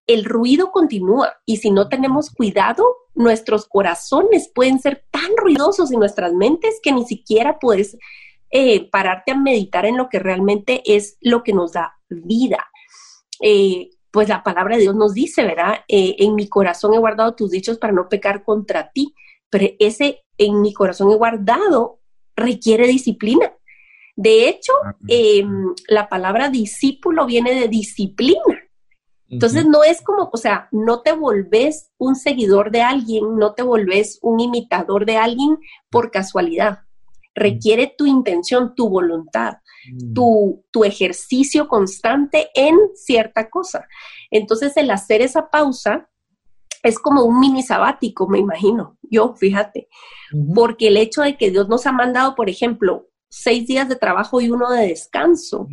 el 0.08 0.26
ruido 0.26 0.72
continúa 0.72 1.34
y 1.46 1.58
si 1.58 1.72
no 1.72 1.89
tenemos 1.89 2.30
cuidado, 2.30 2.86
nuestros 3.13 3.65
corazones 3.65 4.52
pueden 4.54 4.80
ser 4.80 5.06
tan 5.12 5.36
ruidosos 5.38 5.91
y 5.91 5.98
nuestras 5.98 6.34
mentes 6.34 6.80
que 6.84 6.91
ni 6.91 7.06
siquiera 7.06 7.60
puedes 7.60 7.98
eh, 8.52 8.89
pararte 8.89 9.32
a 9.32 9.38
meditar 9.38 9.86
en 9.86 9.98
lo 9.98 10.10
que 10.10 10.20
realmente 10.20 10.82
es 10.86 11.18
lo 11.22 11.44
que 11.44 11.54
nos 11.54 11.74
da 11.74 11.96
vida. 12.10 12.65
Eh, 13.41 13.89
pues 14.12 14.30
la 14.30 14.44
palabra 14.44 14.76
de 14.76 14.84
Dios 14.84 14.96
nos 14.96 15.13
dice, 15.13 15.44
¿verdad? 15.44 15.84
Eh, 15.88 16.15
en 16.20 16.36
mi 16.36 16.48
corazón 16.48 16.94
he 16.94 16.98
guardado 16.98 17.36
tus 17.36 17.52
dichos 17.52 17.78
para 17.78 17.91
no 17.91 18.08
pecar 18.08 18.44
contra 18.44 18.91
ti, 18.91 19.13
pero 19.50 19.68
ese 19.80 20.24
en 20.38 20.62
mi 20.62 20.74
corazón 20.74 21.12
he 21.12 21.15
guardado 21.15 22.00
requiere 22.36 22.88
disciplina. 22.88 23.54
De 24.15 24.48
hecho, 24.48 24.72
ah, 24.86 24.96
em, 25.08 25.74
la 25.89 26.08
palabra 26.08 26.50
discípulo 26.50 27.26
viene 27.26 27.60
de 27.60 27.68
disciplina. 27.68 28.41
Entonces 29.30 29.66
no 29.66 29.84
es 29.84 30.02
como, 30.02 30.30
o 30.32 30.38
sea, 30.38 30.68
no 30.72 31.02
te 31.02 31.12
volvés 31.12 31.92
un 31.98 32.16
seguidor 32.16 32.72
de 32.72 32.82
alguien, 32.82 33.38
no 33.38 33.54
te 33.54 33.64
volvés 33.64 34.20
un 34.22 34.40
imitador 34.40 35.06
de 35.06 35.18
alguien 35.18 35.58
por 35.90 36.12
casualidad. 36.12 36.80
Requiere 37.34 37.94
tu 37.98 38.06
intención, 38.06 38.76
tu 38.76 38.88
voluntad. 38.88 39.56
Mm. 39.92 40.14
tu, 40.14 40.84
ejercicio 40.84 41.68
constante 41.68 42.50
en 42.54 42.76
cierta 42.96 43.50
cosa. 43.50 43.88
Entonces, 44.30 44.76
el 44.78 44.92
hacer 44.92 45.22
esa 45.22 45.50
pausa 45.50 46.10
es 46.84 47.00
como 47.00 47.24
un 47.24 47.40
mini 47.40 47.64
sabático, 47.64 48.28
me 48.28 48.38
imagino, 48.38 48.98
yo, 49.02 49.34
fíjate, 49.36 49.88
porque 50.54 50.90
el 50.90 50.98
hecho 50.98 51.22
de 51.22 51.38
que 51.38 51.50
Dios 51.50 51.68
nos 51.68 51.88
ha 51.88 51.92
mandado, 51.92 52.36
por 52.36 52.50
ejemplo, 52.50 53.08
seis 53.30 53.68
días 53.68 53.90
de 53.90 53.96
trabajo 53.96 54.42
y 54.42 54.50
uno 54.50 54.72
de 54.72 54.88
descanso, 54.88 55.68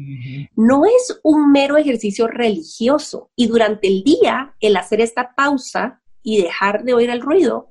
no 0.57 0.85
es 0.85 1.21
un 1.23 1.53
mero 1.53 1.77
ejercicio 1.77 2.27
religioso. 2.27 3.31
Y 3.37 3.47
durante 3.47 3.89
el 3.89 4.03
día, 4.03 4.55
el 4.61 4.77
hacer 4.77 5.01
esta 5.01 5.35
pausa 5.35 6.03
y 6.23 6.43
dejar 6.43 6.85
de 6.85 6.95
oír 6.95 7.11
el 7.11 7.21
ruido, 7.21 7.71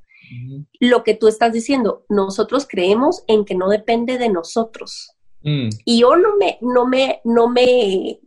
lo 0.80 1.04
que 1.04 1.14
tú 1.14 1.28
estás 1.28 1.52
diciendo, 1.52 2.06
nosotros 2.10 2.66
creemos 2.70 3.24
en 3.28 3.44
que 3.46 3.56
no 3.56 3.70
depende 3.70 4.18
de 4.18 4.30
nosotros. 4.30 5.16
Mm. 5.44 5.70
Y 5.86 6.00
yo 6.02 6.16
no 6.16 6.38
me, 6.38 6.58
no 6.62 6.88
me, 6.88 7.22
no 7.24 7.50
me, 7.50 8.20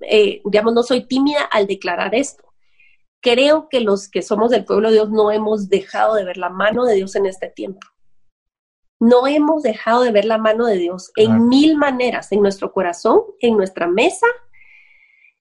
eh, 0.00 0.42
digamos, 0.44 0.74
no 0.74 0.82
soy 0.82 1.06
tímida 1.06 1.42
al 1.50 1.66
declarar 1.66 2.14
esto. 2.14 2.44
Creo 3.20 3.68
que 3.68 3.80
los 3.80 4.08
que 4.08 4.22
somos 4.22 4.50
del 4.50 4.64
pueblo 4.64 4.88
de 4.88 4.94
Dios 4.94 5.10
no 5.10 5.30
hemos 5.30 5.68
dejado 5.68 6.14
de 6.14 6.24
ver 6.24 6.38
la 6.38 6.48
mano 6.48 6.84
de 6.84 6.94
Dios 6.94 7.14
en 7.16 7.26
este 7.26 7.48
tiempo. 7.48 7.86
No 9.00 9.26
hemos 9.26 9.62
dejado 9.62 10.02
de 10.02 10.12
ver 10.12 10.26
la 10.26 10.38
mano 10.38 10.66
de 10.66 10.76
Dios 10.76 11.10
en 11.16 11.48
mil 11.48 11.76
maneras, 11.76 12.30
en 12.32 12.42
nuestro 12.42 12.72
corazón, 12.72 13.22
en 13.40 13.56
nuestra 13.56 13.86
mesa. 13.86 14.26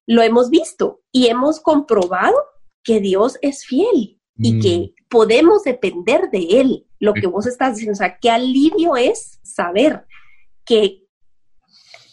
Lo 0.07 0.21
hemos 0.21 0.49
visto 0.49 1.01
y 1.11 1.27
hemos 1.27 1.59
comprobado 1.59 2.35
que 2.83 2.99
Dios 3.01 3.37
es 3.41 3.65
fiel 3.65 4.19
y 4.37 4.53
mm. 4.53 4.61
que 4.61 4.93
podemos 5.09 5.63
depender 5.63 6.29
de 6.31 6.61
Él. 6.61 6.87
Lo 6.99 7.13
que 7.13 7.27
vos 7.27 7.45
estás 7.45 7.75
diciendo, 7.75 7.93
o 7.93 7.95
sea, 7.95 8.17
qué 8.17 8.31
alivio 8.31 8.95
es 8.95 9.39
saber 9.43 10.05
que 10.65 11.05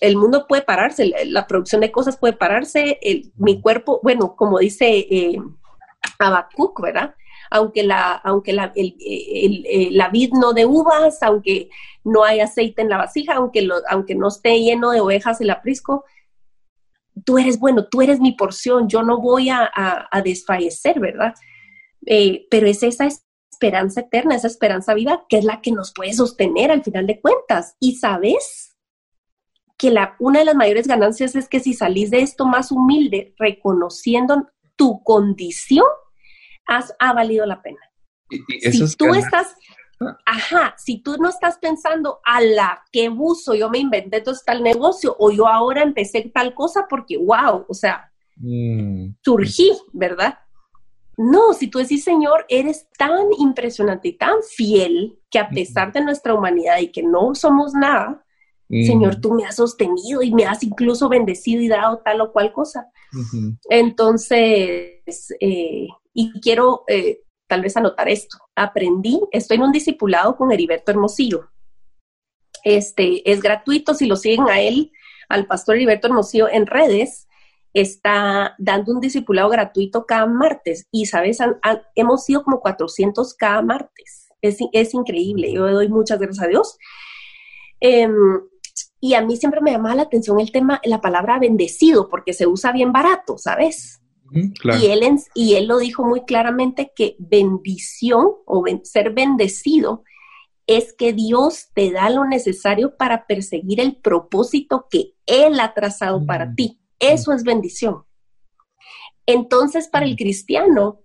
el 0.01 0.17
mundo 0.17 0.47
puede 0.47 0.63
pararse, 0.63 1.13
la, 1.27 1.47
producción 1.47 1.81
de 1.81 1.93
cosas 1.93 2.17
puede 2.17 2.35
pararse, 2.35 2.99
mi 3.37 3.61
cuerpo, 3.61 4.01
bueno, 4.03 4.37
como 4.37 4.59
dice 4.59 4.87
eh, 4.99 5.39
Abacuc, 6.19 6.81
¿verdad? 6.83 7.15
Aunque 7.51 7.83
la, 7.83 8.13
aunque 8.13 8.53
la, 8.53 8.73
eh, 8.75 9.89
la 9.93 10.09
vid 10.09 10.33
no 10.33 10.53
de 10.53 10.67
uvas, 10.67 11.23
aunque 11.23 11.71
no 12.05 12.25
hay 12.25 12.41
aceite 12.41 12.83
en 12.83 12.89
la 12.89 12.99
vasija, 12.99 13.35
aunque, 13.35 13.63
lo, 13.63 13.77
aunque 13.89 14.15
no 14.15 14.29
esté 14.29 14.59
lleno 14.61 14.91
de 14.91 15.01
ovejas 15.01 15.41
el 15.41 15.51
aprisco, 15.51 16.05
tú 17.25 17.39
eres 17.39 17.59
bueno, 17.59 17.87
tú 17.87 18.03
eres 18.03 18.21
mi 18.21 18.33
porción, 18.33 18.89
yo 18.89 19.03
no 19.03 19.21
voy 19.21 19.49
a, 19.51 19.71
desfallecer, 20.25 21.01
¿verdad? 21.01 21.35
Eh, 22.07 22.47
pero 22.51 22.67
es 22.67 22.83
esa 22.83 23.09
esperanza 23.51 24.03
eterna, 24.03 24.37
esa 24.37 24.47
esperanza 24.49 24.95
viva, 24.95 25.25
que 25.29 25.39
es 25.39 25.45
la 25.45 25.61
que 25.61 25.73
nos 25.73 25.93
puede 25.93 26.13
sostener 26.13 26.71
al 26.71 26.83
final 26.83 27.07
de 27.07 27.21
cuentas. 27.21 27.75
Y 27.81 27.97
sabes 27.97 28.77
que 29.79 29.91
la, 29.91 30.17
una 30.19 30.41
de 30.41 30.45
las 30.45 30.55
mayores 30.55 30.87
ganancias 30.87 31.35
es 31.35 31.49
que 31.49 31.61
si 31.61 31.75
salís 31.75 32.11
de 32.11 32.21
esto 32.21 32.47
más 32.47 32.71
humilde, 32.71 33.35
reconociendo 33.39 34.47
tu 34.77 35.03
condición, 35.03 35.87
has, 36.67 36.95
ha 36.99 37.13
valido 37.13 37.47
la 37.47 37.63
pena. 37.63 37.79
si 38.29 38.97
tú 38.97 39.15
estás, 39.15 39.55
ah. 40.01 40.19
ajá, 40.27 40.75
si 40.79 40.99
tú 41.03 41.17
no 41.19 41.29
estás 41.29 41.59
pensando 41.59 42.21
a 42.25 42.41
la 42.41 42.83
que 42.93 43.09
buzo, 43.09 43.55
yo 43.55 43.71
me 43.71 43.79
inventé 43.79 44.21
todo 44.21 44.35
tal 44.45 44.63
negocio 44.63 45.17
o 45.19 45.31
yo 45.31 45.47
ahora 45.47 45.83
empecé 45.83 46.31
tal 46.35 46.55
cosa 46.55 46.87
porque, 46.89 47.17
wow, 47.17 47.65
o 47.69 47.75
sea, 47.75 48.11
mm. 48.37 49.17
surgí, 49.25 49.73
¿verdad? 49.93 50.39
No, 51.19 51.55
si 51.55 51.69
tú 51.69 51.79
decís, 51.79 52.05
Señor, 52.05 52.45
eres 52.49 52.89
tan 52.99 53.33
impresionante 53.39 54.09
y 54.09 54.13
tan 54.19 54.43
fiel 54.43 55.19
que 55.31 55.39
a 55.39 55.49
pesar 55.49 55.93
de 55.93 56.03
nuestra 56.03 56.35
humanidad 56.35 56.79
y 56.79 56.93
que 56.93 57.03
no 57.03 57.35
somos 57.35 57.73
nada, 57.73 58.23
Señor, 58.69 59.21
tú 59.21 59.33
me 59.33 59.45
has 59.45 59.57
sostenido 59.57 60.23
y 60.23 60.35
me 60.35 60.45
has 60.45 60.63
incluso 60.65 61.09
bendecido 61.09 61.63
y 61.63 61.69
dado 61.69 61.99
tal 62.05 62.21
o 62.21 62.33
cual 62.33 62.53
cosa. 62.53 62.91
Entonces, 63.71 65.01
eh, 65.41 65.87
y 66.17 66.33
quiero 66.41 66.85
eh, 66.89 67.21
tal 67.47 67.61
vez 67.61 67.77
anotar 67.77 68.09
esto. 68.09 68.39
Aprendí, 68.57 69.21
estoy 69.31 69.59
en 69.59 69.65
un 69.65 69.73
discipulado 69.73 70.35
con 70.35 70.51
Heriberto 70.51 70.91
Hermosillo. 70.91 71.51
Este 72.65 73.31
es 73.31 73.43
gratuito 73.43 73.93
si 73.93 74.07
lo 74.07 74.17
siguen 74.17 74.49
a 74.49 74.61
él, 74.61 74.91
al 75.29 75.47
pastor 75.47 75.77
Heriberto 75.77 76.07
Hermosillo 76.09 76.49
en 76.49 76.67
redes 76.67 77.29
está 77.75 78.55
dando 78.57 78.93
un 78.93 79.01
discipulado 79.01 79.51
gratuito 79.51 80.07
cada 80.07 80.25
martes 80.25 80.87
y, 80.91 81.05
¿sabes? 81.05 81.39
hemos 81.95 82.25
sido 82.25 82.43
como 82.43 82.61
400 82.61 83.35
cada 83.35 83.61
martes. 83.61 84.29
Es, 84.41 84.57
es, 84.73 84.95
increíble. 84.95 85.53
Yo 85.53 85.67
le 85.67 85.73
doy 85.73 85.89
muchas 85.91 86.19
gracias 86.19 86.47
a 86.47 86.49
Dios. 86.49 86.79
Em, 87.81 88.41
y 89.01 89.13
a 89.13 89.21
mí 89.21 89.37
siempre 89.37 89.61
me 89.61 89.73
llama 89.73 89.95
la 89.95 90.03
atención 90.03 90.41
el 90.41 90.51
tema, 90.51 90.81
la 90.85 91.03
palabra 91.03 91.39
bendecido, 91.39 92.09
porque 92.09 92.33
se 92.33 92.47
usa 92.47 92.73
bien 92.73 92.93
barato, 92.93 93.37
¿sabes? 93.37 94.01
Y, 94.33 94.87
él, 94.87 95.19
y 95.35 95.55
él 95.55 95.67
lo 95.67 95.79
dijo 95.79 96.05
muy 96.05 96.25
claramente 96.25 96.93
que 96.95 97.17
bendición 97.19 98.27
o 98.45 98.65
ser 98.83 99.13
bendecido 99.13 100.03
es 100.67 100.93
que 100.93 101.13
Dios 101.13 101.69
te 101.75 101.93
da 101.93 102.11
lo 102.11 102.25
necesario 102.25 102.97
para 102.97 103.27
perseguir 103.27 103.81
el 103.81 103.97
propósito 103.97 104.87
que 104.91 105.15
Él 105.27 105.61
ha 105.61 105.75
trazado 105.75 106.27
para 106.27 106.53
ti. 106.55 106.81
Eso 106.99 107.33
es 107.33 107.45
bendición. 107.45 108.05
Entonces, 109.27 109.89
para 109.89 110.07
el 110.07 110.17
cristiano, 110.17 111.03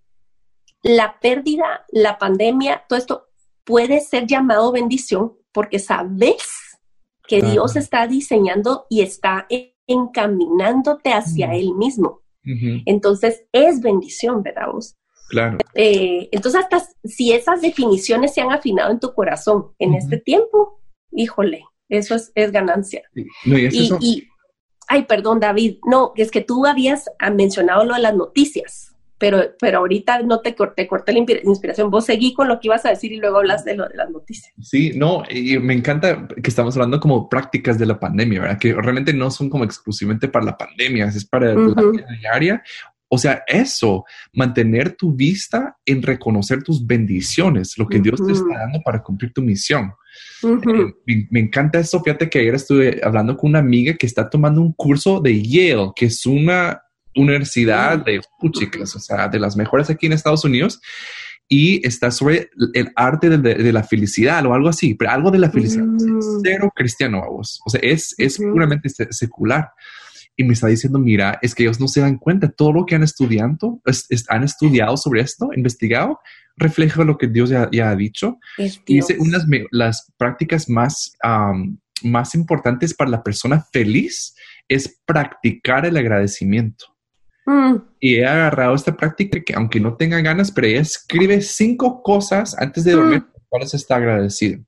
la 0.81 1.19
pérdida, 1.19 1.85
la 1.91 2.17
pandemia, 2.17 2.85
todo 2.89 2.97
esto 2.97 3.27
puede 3.63 3.99
ser 4.01 4.25
llamado 4.25 4.71
bendición 4.71 5.33
porque 5.51 5.79
sabes 5.79 6.79
que 7.27 7.41
Dios 7.41 7.75
está 7.75 8.07
diseñando 8.07 8.87
y 8.89 9.01
está 9.01 9.47
encaminándote 9.87 11.13
hacia 11.13 11.53
Él 11.53 11.75
mismo. 11.75 12.21
Entonces, 12.43 13.43
es 13.51 13.81
bendición, 13.81 14.41
¿verdad 14.43 14.67
vos? 14.73 14.95
Claro. 15.29 15.57
Eh, 15.75 16.27
entonces, 16.31 16.61
hasta 16.61 16.83
si 17.03 17.31
esas 17.31 17.61
definiciones 17.61 18.33
se 18.33 18.41
han 18.41 18.51
afinado 18.51 18.91
en 18.91 18.99
tu 18.99 19.13
corazón 19.13 19.71
en 19.79 19.93
este 19.93 20.17
tiempo, 20.17 20.81
híjole, 21.11 21.63
eso 21.89 22.15
es, 22.15 22.31
es 22.35 22.51
ganancia. 22.51 23.03
No, 23.45 23.57
y, 23.57 23.65
es 23.65 23.73
Y, 23.73 23.85
eso- 23.85 23.97
y- 24.01 24.27
ay, 24.87 25.03
perdón, 25.03 25.39
David, 25.39 25.77
no, 25.85 26.11
es 26.15 26.31
que 26.31 26.41
tú 26.41 26.65
habías 26.65 27.05
ah, 27.19 27.29
mencionado 27.29 27.85
lo 27.85 27.93
de 27.93 28.01
las 28.01 28.15
noticias, 28.15 28.90
pero, 29.21 29.51
pero 29.59 29.77
ahorita 29.77 30.23
no 30.23 30.41
te 30.41 30.55
corté, 30.55 30.87
corté 30.87 31.13
la 31.13 31.19
inspi- 31.19 31.39
inspiración. 31.45 31.89
Vos 31.89 32.05
seguí 32.05 32.33
con 32.33 32.49
lo 32.49 32.59
que 32.59 32.67
ibas 32.67 32.85
a 32.85 32.89
decir 32.89 33.13
y 33.13 33.17
luego 33.17 33.37
hablas 33.37 33.63
de 33.63 33.75
lo 33.75 33.87
de 33.87 33.95
las 33.95 34.09
noticias. 34.09 34.51
Sí, 34.61 34.91
no, 34.95 35.23
y 35.29 35.57
me 35.59 35.73
encanta 35.75 36.27
que 36.27 36.49
estamos 36.49 36.75
hablando 36.75 36.99
como 36.99 37.29
prácticas 37.29 37.77
de 37.79 37.85
la 37.85 37.99
pandemia, 37.99 38.41
¿verdad? 38.41 38.59
Que 38.59 38.73
realmente 38.73 39.13
no 39.13 39.31
son 39.31 39.49
como 39.49 39.63
exclusivamente 39.63 40.27
para 40.27 40.43
la 40.43 40.57
pandemia, 40.57 41.05
es 41.05 41.23
para 41.25 41.53
la 41.53 41.61
Ujú. 41.71 41.91
vida 41.91 42.07
diaria. 42.19 42.63
O 43.13 43.17
sea, 43.17 43.43
eso, 43.45 44.05
mantener 44.33 44.95
tu 44.95 45.13
vista 45.13 45.77
en 45.85 46.01
reconocer 46.01 46.63
tus 46.63 46.87
bendiciones, 46.87 47.77
lo 47.77 47.85
que 47.85 47.99
Dios 47.99 48.25
te 48.25 48.31
está 48.31 48.57
dando 48.57 48.79
para 48.81 49.03
cumplir 49.03 49.33
tu 49.33 49.41
misión. 49.41 49.93
Eh, 50.43 50.93
me, 51.05 51.27
me 51.29 51.39
encanta 51.41 51.79
eso. 51.79 52.01
Fíjate 52.01 52.29
que 52.29 52.39
ayer 52.39 52.55
estuve 52.55 53.01
hablando 53.03 53.35
con 53.35 53.49
una 53.49 53.59
amiga 53.59 53.93
que 53.95 54.05
está 54.05 54.29
tomando 54.29 54.61
un 54.61 54.71
curso 54.71 55.19
de 55.19 55.41
Yale, 55.41 55.91
que 55.93 56.05
es 56.05 56.25
una 56.25 56.81
universidad 57.15 58.03
de 58.05 58.21
puchicas, 58.39 58.95
o 58.95 58.99
sea, 58.99 59.27
de 59.27 59.39
las 59.39 59.55
mejores 59.57 59.89
aquí 59.89 60.05
en 60.05 60.13
Estados 60.13 60.43
Unidos. 60.45 60.81
Y 61.53 61.85
está 61.85 62.11
sobre 62.11 62.49
el 62.73 62.91
arte 62.95 63.29
de, 63.29 63.37
de- 63.37 63.55
de 63.55 63.73
la 63.73 63.83
felicidad 63.83 64.45
o 64.45 64.53
algo 64.53 64.69
así, 64.69 64.93
pero 64.93 65.11
algo 65.11 65.31
de 65.31 65.39
la 65.39 65.51
felicidad. 65.51 65.83
Mm. 65.85 66.39
Cero 66.43 66.71
cristiano 66.73 67.21
a 67.21 67.27
vos. 67.29 67.59
O 67.65 67.69
sea, 67.69 67.81
es, 67.83 68.15
es 68.17 68.37
puramente 68.37 68.87
se- 68.87 69.11
secular. 69.11 69.69
Y 70.37 70.45
me 70.45 70.53
está 70.53 70.67
diciendo, 70.67 70.97
mira, 70.97 71.37
es 71.41 71.53
que 71.53 71.63
ellos 71.63 71.77
no 71.81 71.89
se 71.89 71.99
dan 71.99 72.17
cuenta, 72.17 72.49
todo 72.49 72.71
lo 72.71 72.85
que 72.85 72.95
han 72.95 73.03
estudiado, 73.03 73.81
es- 73.85 74.05
es- 74.09 74.23
han 74.29 74.45
estudiado 74.45 74.95
sobre 74.95 75.19
esto, 75.21 75.49
investigado, 75.53 76.19
refleja 76.55 77.03
lo 77.03 77.17
que 77.17 77.27
Dios 77.27 77.49
ya, 77.49 77.67
ya 77.69 77.89
ha 77.89 77.95
dicho. 77.97 78.37
Y 78.85 78.95
dice, 78.95 79.17
unas 79.19 79.45
me- 79.45 79.65
las 79.71 80.09
prácticas 80.17 80.69
más, 80.69 81.17
más 82.03 82.33
importantes 82.33 82.93
para 82.93 83.09
la 83.09 83.23
persona 83.23 83.65
feliz 83.73 84.35
es 84.69 85.01
practicar 85.05 85.85
el 85.85 85.97
agradecimiento. 85.97 86.90
Mm, 87.51 87.81
Y 87.99 88.15
he 88.15 88.25
agarrado 88.25 88.73
esta 88.75 88.95
práctica 88.95 89.41
que 89.41 89.53
aunque 89.53 89.79
no 89.79 89.95
tenga 89.95 90.21
ganas, 90.21 90.51
pero 90.51 90.67
ella 90.67 90.81
escribe 90.81 91.41
cinco 91.41 92.01
cosas 92.01 92.55
antes 92.57 92.83
de 92.83 92.93
dormir 92.93 93.21
por 93.21 93.33
las 93.33 93.47
cuales 93.49 93.73
está 93.73 93.95
agradecido. 93.97 94.59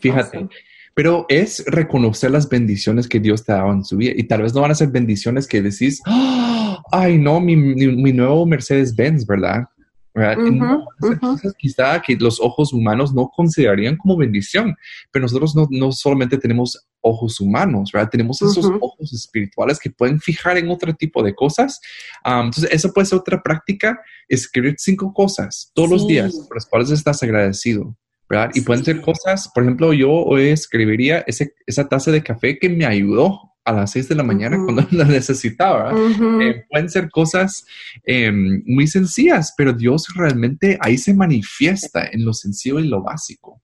Fíjate. 0.00 0.38
awesome. 0.38 0.48
Pero 0.94 1.26
es 1.28 1.64
reconocer 1.66 2.30
las 2.32 2.48
bendiciones 2.48 3.06
que 3.06 3.20
Dios 3.20 3.44
te 3.44 3.52
ha 3.52 3.56
dado 3.56 3.72
en 3.72 3.84
su 3.84 3.96
vida. 3.96 4.12
Y 4.16 4.24
tal 4.24 4.42
vez 4.42 4.52
no 4.52 4.62
van 4.62 4.72
a 4.72 4.74
ser 4.74 4.88
bendiciones 4.88 5.46
que 5.46 5.62
decís, 5.62 6.00
"Ah, 6.06 6.82
ay, 6.90 7.18
no, 7.18 7.40
mi, 7.40 7.54
mi, 7.54 7.86
mi 7.88 8.12
nuevo 8.12 8.44
Mercedes 8.46 8.94
Benz, 8.96 9.24
¿verdad? 9.24 9.64
¿Verdad? 10.12 10.38
No, 10.38 10.84
ser 11.00 11.10
ujú. 11.12 11.20
cosas 11.20 11.54
quizá 11.56 12.02
que 12.02 12.16
los 12.16 12.40
ojos 12.40 12.72
humanos 12.72 13.14
no 13.14 13.30
considerarían 13.36 13.96
como 13.96 14.16
bendición. 14.16 14.74
Pero 15.12 15.22
nosotros 15.22 15.54
no, 15.54 15.68
no 15.70 15.92
solamente 15.92 16.36
tenemos 16.38 16.88
ojos 17.00 17.40
humanos, 17.40 17.90
¿verdad? 17.92 18.10
Tenemos 18.10 18.40
esos 18.42 18.66
ojos 18.80 19.12
espirituales 19.12 19.78
que 19.78 19.90
pueden 19.90 20.20
fijar 20.20 20.58
en 20.58 20.70
otro 20.70 20.94
tipo 20.94 21.22
de 21.22 21.34
cosas. 21.34 21.80
Um, 22.24 22.46
entonces, 22.46 22.68
eso 22.70 22.92
puede 22.92 23.06
ser 23.06 23.18
otra 23.18 23.42
práctica, 23.42 24.00
escribir 24.28 24.74
cinco 24.78 25.12
cosas 25.12 25.70
todos 25.74 25.90
los 25.90 26.06
días 26.06 26.34
por 26.48 26.56
las 26.56 26.66
cuales 26.66 26.90
estás 26.90 27.22
agradecido. 27.22 27.96
¿verdad? 28.28 28.50
Y 28.54 28.60
pueden 28.60 28.84
ser 28.84 29.00
cosas, 29.00 29.50
por 29.54 29.62
ejemplo, 29.62 29.92
yo 29.94 30.10
hoy 30.10 30.48
escribiría 30.48 31.24
ese, 31.26 31.54
esa 31.66 31.88
taza 31.88 32.10
de 32.10 32.22
café 32.22 32.58
que 32.58 32.68
me 32.68 32.84
ayudó 32.84 33.48
a 33.68 33.72
las 33.72 33.90
6 33.92 34.08
de 34.08 34.14
la 34.14 34.22
mañana 34.22 34.58
cuando 34.64 34.86
la 34.90 35.04
necesitaba. 35.04 35.92
Eh, 36.40 36.64
pueden 36.70 36.88
ser 36.88 37.10
cosas 37.10 37.64
eh, 38.04 38.32
muy 38.32 38.86
sencillas, 38.86 39.54
pero 39.56 39.72
Dios 39.72 40.06
realmente 40.14 40.78
ahí 40.80 40.96
se 40.98 41.14
manifiesta 41.14 42.06
en 42.10 42.24
lo 42.24 42.32
sencillo 42.32 42.80
y 42.80 42.88
lo 42.88 43.02
básico. 43.02 43.62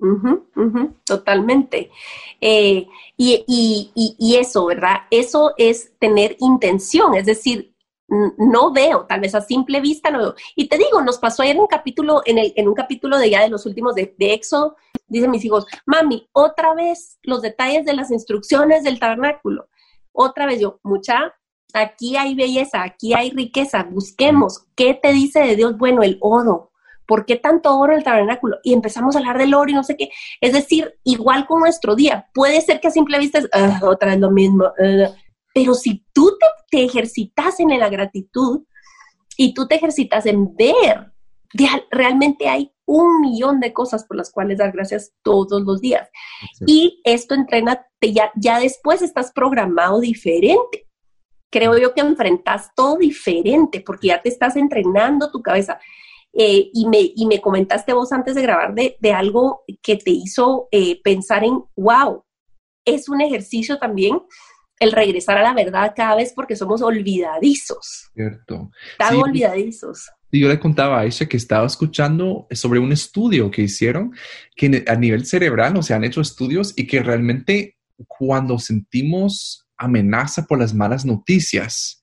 Ujú, 0.00 0.46
ujú, 0.56 0.94
totalmente. 1.04 1.90
Eh, 2.40 2.86
y, 3.18 3.44
y- 3.46 4.14
y- 4.18 4.36
eso, 4.36 4.64
¿verdad? 4.66 5.00
Eso 5.10 5.52
es 5.58 5.92
tener 5.98 6.36
intención, 6.40 7.14
es 7.14 7.26
decir, 7.26 7.74
no 8.38 8.72
veo, 8.72 9.04
tal 9.06 9.20
vez 9.20 9.34
a 9.34 9.40
simple 9.42 9.80
vista 9.80 10.10
no 10.10 10.18
veo. 10.18 10.34
Y 10.56 10.68
te 10.68 10.78
digo, 10.78 11.00
nos 11.02 11.18
pasó 11.18 11.42
ayer 11.42 11.58
un 11.58 11.66
capítulo, 11.66 12.22
en, 12.24 12.38
el, 12.38 12.52
en 12.56 12.66
un 12.68 12.74
capítulo 12.74 13.18
de 13.18 13.30
ya 13.30 13.42
de 13.42 13.50
los 13.50 13.66
últimos 13.66 13.94
de, 13.94 14.14
de 14.18 14.32
Éxodo, 14.32 14.74
dicen 15.06 15.30
mis 15.30 15.44
hijos, 15.44 15.66
mami, 15.86 16.28
otra 16.32 16.74
vez 16.74 17.18
los 17.22 17.42
detalles 17.42 17.84
de 17.84 17.92
las 17.94 18.10
instrucciones 18.10 18.82
del 18.84 18.98
tabernáculo. 18.98 19.68
Otra 20.12 20.46
vez 20.46 20.60
yo, 20.60 20.80
mucha, 20.82 21.34
aquí 21.74 22.16
hay 22.16 22.34
belleza, 22.34 22.82
aquí 22.82 23.12
hay 23.14 23.30
riqueza, 23.30 23.84
busquemos, 23.84 24.64
¿qué 24.74 24.94
te 24.94 25.12
dice 25.12 25.40
de 25.40 25.56
Dios? 25.56 25.76
Bueno, 25.78 26.02
el 26.02 26.18
oro. 26.20 26.69
¿Por 27.10 27.26
qué 27.26 27.34
tanto 27.36 27.76
oro 27.76 27.92
en 27.92 27.98
el 27.98 28.04
tabernáculo? 28.04 28.58
Y 28.62 28.72
empezamos 28.72 29.14
a 29.14 29.18
hablar 29.18 29.36
del 29.38 29.52
oro 29.54 29.68
y 29.68 29.74
no 29.74 29.82
sé 29.82 29.96
qué. 29.96 30.10
Es 30.40 30.52
decir, 30.52 30.94
igual 31.04 31.44
con 31.48 31.58
nuestro 31.60 31.96
día. 31.96 32.28
Puede 32.32 32.60
ser 32.60 32.78
que 32.80 32.86
a 32.88 32.92
simple 32.92 33.18
vista 33.18 33.38
es 33.40 33.48
"Ah, 33.52 33.80
otra 33.82 34.10
vez 34.12 34.20
lo 34.20 34.30
mismo. 34.30 34.64
ah". 34.66 35.10
pero 35.52 35.74
si 35.74 36.06
tú 36.14 36.36
te, 36.38 36.46
te 36.70 36.84
ejercitas 36.84 37.58
en 37.58 37.76
la 37.78 37.88
gratitud 37.88 38.62
y 39.36 39.52
tú 39.54 39.66
te 39.66 39.74
ejercitas 39.74 40.24
en 40.26 40.54
ver, 40.54 41.12
realmente 41.90 42.48
hay 42.48 42.72
un 42.86 43.20
millón 43.20 43.58
de 43.60 43.72
cosas 43.72 44.04
por 44.04 44.16
las 44.16 44.30
cuales 44.30 44.58
dar 44.58 44.70
gracias 44.72 45.12
todos 45.22 45.62
los 45.62 45.80
días. 45.80 46.08
Y 46.66 47.00
esto 47.04 47.34
entrena, 47.34 47.84
te- 47.98 48.12
ya, 48.12 48.30
ya 48.36 48.60
después 48.60 49.02
estás 49.02 49.32
programado 49.32 49.98
diferente. 50.00 50.86
Creo 51.52 51.76
yo 51.78 51.94
que 51.94 52.00
enfrentas 52.00 52.70
todo 52.76 52.96
diferente 52.96 53.80
porque 53.80 54.08
ya 54.08 54.22
te 54.22 54.28
estás 54.28 54.54
entrenando 54.56 55.30
tu 55.32 55.42
cabeza. 55.42 55.80
Eh, 56.32 56.70
y, 56.72 56.86
me, 56.88 57.12
y 57.16 57.26
me 57.26 57.40
comentaste 57.40 57.92
vos 57.92 58.12
antes 58.12 58.36
de 58.36 58.42
grabar 58.42 58.72
de, 58.74 58.96
de 59.00 59.12
algo 59.12 59.64
que 59.82 59.96
te 59.96 60.12
hizo 60.12 60.68
eh, 60.70 61.00
pensar 61.02 61.42
en, 61.44 61.64
wow, 61.76 62.22
es 62.84 63.08
un 63.08 63.20
ejercicio 63.20 63.78
también 63.78 64.20
el 64.78 64.92
regresar 64.92 65.36
a 65.38 65.42
la 65.42 65.54
verdad 65.54 65.92
cada 65.94 66.14
vez 66.16 66.32
porque 66.34 66.56
somos 66.56 66.80
olvidadizos, 66.82 68.10
Cierto. 68.14 68.70
tan 68.96 69.14
Sí. 69.14 69.20
olvidadizos. 69.20 70.08
Y 70.32 70.40
yo 70.40 70.48
le 70.48 70.60
contaba 70.60 70.98
a 70.98 71.00
Aisha 71.00 71.26
que 71.26 71.36
estaba 71.36 71.66
escuchando 71.66 72.46
sobre 72.52 72.78
un 72.78 72.92
estudio 72.92 73.50
que 73.50 73.62
hicieron 73.62 74.14
que 74.54 74.84
a 74.86 74.94
nivel 74.94 75.26
cerebral, 75.26 75.76
o 75.76 75.82
sea, 75.82 75.96
han 75.96 76.04
hecho 76.04 76.20
estudios 76.20 76.72
y 76.76 76.86
que 76.86 77.02
realmente 77.02 77.76
cuando 78.06 78.58
sentimos 78.58 79.66
amenaza 79.76 80.46
por 80.46 80.60
las 80.60 80.72
malas 80.72 81.04
noticias, 81.04 81.99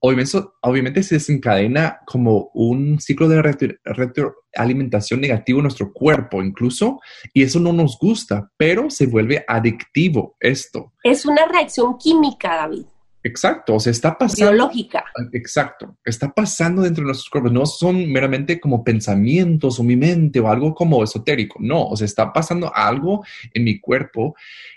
obviamente, 0.00 1.02
se 1.02 1.16
desencadena 1.16 2.00
como 2.06 2.50
un 2.54 3.00
ciclo 3.00 3.28
de 3.28 3.42
retro- 3.42 3.76
retroalimentación 3.84 5.20
negativo 5.20 5.58
en 5.58 5.64
nuestro 5.64 5.92
cuerpo 5.92 6.42
incluso, 6.42 7.00
y 7.32 7.42
eso 7.42 7.60
no 7.60 7.72
nos 7.72 7.98
gusta, 7.98 8.50
pero 8.56 8.90
se 8.90 9.06
vuelve 9.06 9.44
adictivo 9.46 10.36
esto. 10.40 10.92
Es 11.02 11.26
una 11.26 11.46
reacción 11.46 11.96
química, 11.98 12.56
David, 12.56 12.84
Exacto, 13.22 13.74
o 13.74 13.80
sea, 13.80 13.90
está 13.90 14.16
pasando. 14.16 14.52
biológica. 14.52 15.04
Exacto, 15.32 15.96
está 16.04 16.32
pasando 16.32 16.82
dentro 16.82 17.02
de 17.02 17.06
nuestros 17.06 17.28
cuerpos. 17.28 17.50
No 17.50 17.66
son 17.66 18.12
meramente 18.12 18.60
como 18.60 18.84
pensamientos 18.84 19.80
o 19.80 19.82
mi 19.82 19.96
mente 19.96 20.38
o 20.38 20.46
algo 20.46 20.72
como 20.72 21.02
esotérico. 21.02 21.58
No, 21.60 21.88
o 21.88 21.96
sea, 21.96 22.04
está 22.04 22.32
pasando 22.32 22.70
algo 22.72 23.24
en 23.52 23.64
mi 23.64 23.80
cuerpo 23.80 24.36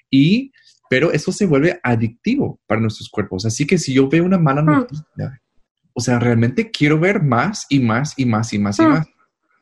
y, 0.09 0.51
pero 0.89 1.11
eso 1.11 1.31
se 1.31 1.45
vuelve 1.45 1.79
adictivo 1.83 2.59
para 2.67 2.81
nuestros 2.81 3.09
cuerpos. 3.09 3.45
Así 3.45 3.65
que 3.67 3.77
si 3.77 3.93
yo 3.93 4.09
veo 4.09 4.25
una 4.25 4.37
mala 4.39 4.61
Hmm. 4.61 4.65
noticia, 4.65 5.41
o 5.93 6.01
sea, 6.01 6.19
realmente 6.19 6.71
quiero 6.71 6.99
ver 6.99 7.21
más 7.21 7.65
y 7.69 7.79
más 7.79 8.13
y 8.17 8.25
más 8.25 8.51
y 8.53 8.59
más 8.59 8.79
y 8.79 8.83
Hmm. 8.83 8.89
más. 8.89 9.07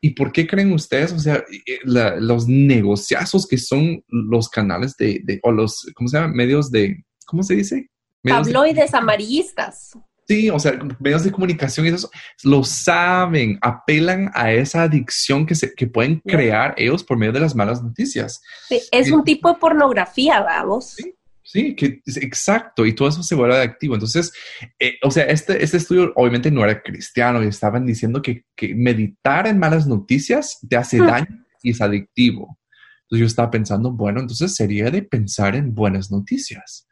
¿Y 0.00 0.10
por 0.10 0.30
qué 0.30 0.46
creen 0.46 0.72
ustedes, 0.72 1.12
o 1.12 1.18
sea, 1.18 1.36
eh, 1.66 1.78
la- 1.84 2.16
los 2.20 2.46
negociazos 2.46 3.46
que 3.48 3.58
son 3.58 4.02
los 4.08 4.48
canales 4.48 4.96
de, 4.96 5.20
de- 5.24 5.40
o 5.42 5.50
los, 5.50 5.86
¿cómo 5.94 6.08
se 6.08 6.18
llama? 6.18 6.32
Medios 6.32 6.70
de, 6.70 7.04
¿cómo 7.26 7.42
se 7.42 7.54
dice? 7.56 7.90
Medios 8.22 8.46
de- 8.46 8.52
Tabloides 8.52 8.94
amarillistas. 8.94 9.98
Sí, 10.28 10.50
o 10.50 10.58
sea, 10.58 10.78
medios 11.00 11.24
de 11.24 11.32
comunicación 11.32 11.86
y 11.86 11.88
eso 11.88 12.10
lo 12.44 12.62
saben, 12.62 13.58
apelan 13.62 14.30
a 14.34 14.52
esa 14.52 14.82
adicción 14.82 15.46
que, 15.46 15.54
se, 15.54 15.72
que 15.74 15.86
pueden 15.86 16.20
crear 16.20 16.74
ellos 16.76 17.02
por 17.02 17.16
medio 17.16 17.32
de 17.32 17.40
las 17.40 17.56
malas 17.56 17.82
noticias. 17.82 18.40
Sí, 18.68 18.78
Es 18.92 19.10
un 19.10 19.24
tipo 19.24 19.50
de 19.52 19.58
pornografía, 19.58 20.42
vamos. 20.42 20.90
Sí. 20.96 21.14
Sí, 21.50 21.74
que 21.74 22.02
es 22.04 22.18
exacto, 22.18 22.84
y 22.84 22.94
todo 22.94 23.08
eso 23.08 23.22
se 23.22 23.34
vuelve 23.34 23.56
adictivo. 23.56 23.94
Entonces, 23.94 24.30
eh, 24.78 24.98
o 25.02 25.10
sea, 25.10 25.24
este, 25.24 25.64
este 25.64 25.78
estudio 25.78 26.12
obviamente 26.14 26.50
no 26.50 26.62
era 26.62 26.82
cristiano 26.82 27.42
y 27.42 27.46
estaban 27.46 27.86
diciendo 27.86 28.20
que, 28.20 28.44
que 28.54 28.74
meditar 28.74 29.46
en 29.46 29.58
malas 29.58 29.86
noticias 29.86 30.58
te 30.68 30.76
hace 30.76 30.98
Hmm. 31.00 31.06
daño 31.06 31.46
y 31.62 31.70
es 31.70 31.80
adictivo. 31.80 32.58
Entonces 33.04 33.20
yo 33.20 33.26
estaba 33.26 33.50
pensando, 33.50 33.90
bueno, 33.90 34.20
entonces 34.20 34.54
sería 34.54 34.90
de 34.90 35.00
pensar 35.00 35.56
en 35.56 35.74
buenas 35.74 36.10
noticias. 36.10 36.86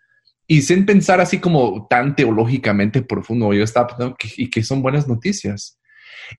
Y 0.47 0.63
sin 0.63 0.87
pensar 0.87 1.21
así 1.21 1.39
como 1.39 1.87
tan 1.91 2.17
teológicamente 2.17 3.03
profundo, 3.03 3.53
yo 3.53 3.63
estaba 3.63 3.89
pensando, 3.89 4.17
que, 4.19 4.31
¿y 4.39 4.49
qué 4.49 4.63
son 4.63 4.81
buenas 4.81 5.07
noticias? 5.07 5.76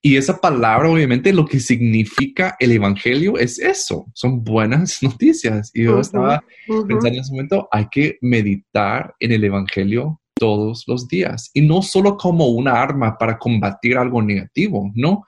Y 0.02 0.18
esa 0.18 0.40
palabra, 0.40 0.90
obviamente, 0.90 1.34
lo 1.34 1.46
que 1.46 1.60
significa 1.60 2.56
el 2.60 2.72
evangelio 2.72 3.38
es 3.38 3.60
eso, 3.60 4.06
son 4.14 4.44
buenas 4.44 5.02
noticias. 5.04 5.72
Y 5.74 5.84
yo 5.84 6.00
estaba 6.00 6.44
pensando 6.68 7.08
en 7.08 7.16
ese 7.16 7.32
momento, 7.32 7.68
hay 7.72 7.88
que 7.90 8.18
meditar 8.22 9.16
en 9.20 9.32
el 9.32 9.44
evangelio 9.44 10.20
todos 10.36 10.84
los 10.88 11.08
días. 11.08 11.50
Y 11.54 11.62
no 11.62 11.82
solo 11.82 12.18
como 12.18 12.48
una 12.48 12.82
arma 12.82 13.18
para 13.18 13.38
combatir 13.38 13.98
algo 13.98 14.22
negativo, 14.22 14.92
no, 14.96 15.24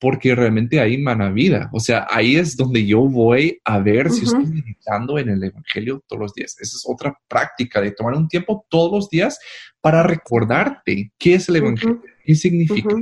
porque 0.00 0.34
realmente 0.34 0.80
ahí 0.80 0.96
mana 0.96 1.30
vida. 1.30 1.68
O 1.72 1.78
sea, 1.78 2.06
ahí 2.10 2.36
es 2.36 2.56
donde 2.56 2.86
yo 2.86 3.02
voy 3.02 3.60
a 3.64 3.78
ver 3.78 4.10
si 4.10 4.24
estoy 4.24 4.46
meditando 4.46 5.18
en 5.18 5.28
el 5.28 5.44
Evangelio 5.44 6.02
todos 6.08 6.22
los 6.22 6.34
días. 6.34 6.56
Esa 6.58 6.76
es 6.76 6.84
otra 6.86 7.16
práctica 7.28 7.82
de 7.82 7.92
tomar 7.92 8.14
un 8.14 8.26
tiempo 8.26 8.64
todos 8.70 8.90
los 8.90 9.10
días 9.10 9.38
para 9.80 10.02
recordarte 10.02 11.12
qué 11.18 11.34
es 11.34 11.50
el 11.50 11.56
Evangelio, 11.56 12.00
qué 12.24 12.34
significa 12.34 12.94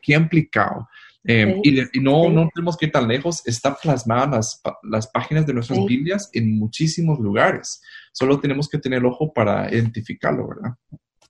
qué 0.00 0.14
ha 0.14 0.18
implicado. 0.18 0.88
Em, 1.24 1.60
y, 1.62 2.00
no, 2.00 2.28
no 2.28 2.48
tenemos 2.52 2.76
que 2.76 2.86
ir 2.86 2.92
tan 2.92 3.06
lejos, 3.06 3.46
está 3.46 3.76
plasmada 3.76 4.36
las, 4.36 4.60
las 4.82 5.06
páginas 5.06 5.46
de 5.46 5.54
nuestras 5.54 5.84
Biblias 5.84 6.28
en 6.32 6.58
muchísimos 6.58 7.20
lugares. 7.20 7.80
Solo 8.12 8.40
tenemos 8.40 8.68
que 8.68 8.78
tener 8.78 9.04
ojo 9.04 9.32
para 9.32 9.72
identificarlo, 9.72 10.48
¿verdad? 10.48 10.72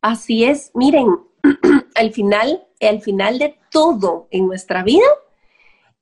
Así 0.00 0.44
es. 0.44 0.70
Miren, 0.74 1.06
al 1.94 2.12
final, 2.12 2.66
el 2.80 3.02
final 3.02 3.38
de 3.38 3.58
todo 3.70 4.28
en 4.30 4.46
nuestra 4.46 4.82
vida 4.82 5.06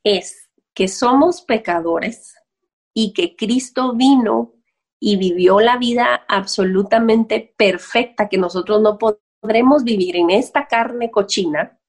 es 0.05 0.49
que 0.73 0.87
somos 0.89 1.43
pecadores 1.43 2.35
y 2.95 3.13
que 3.13 3.37
Cristo 3.37 3.95
vino 3.95 4.55
y 5.01 5.17
vivió 5.17 5.61
la 5.61 5.79
vida 5.79 6.25
absolutamente 6.29 7.55
perfecta 7.57 8.29
que 8.29 8.39
nosotros 8.39 8.81
no 8.81 8.99
podremos 8.99 9.83
vivir 9.83 10.17
en 10.17 10.31
esta 10.31 10.67
carne 10.67 11.11
cochina 11.11 11.80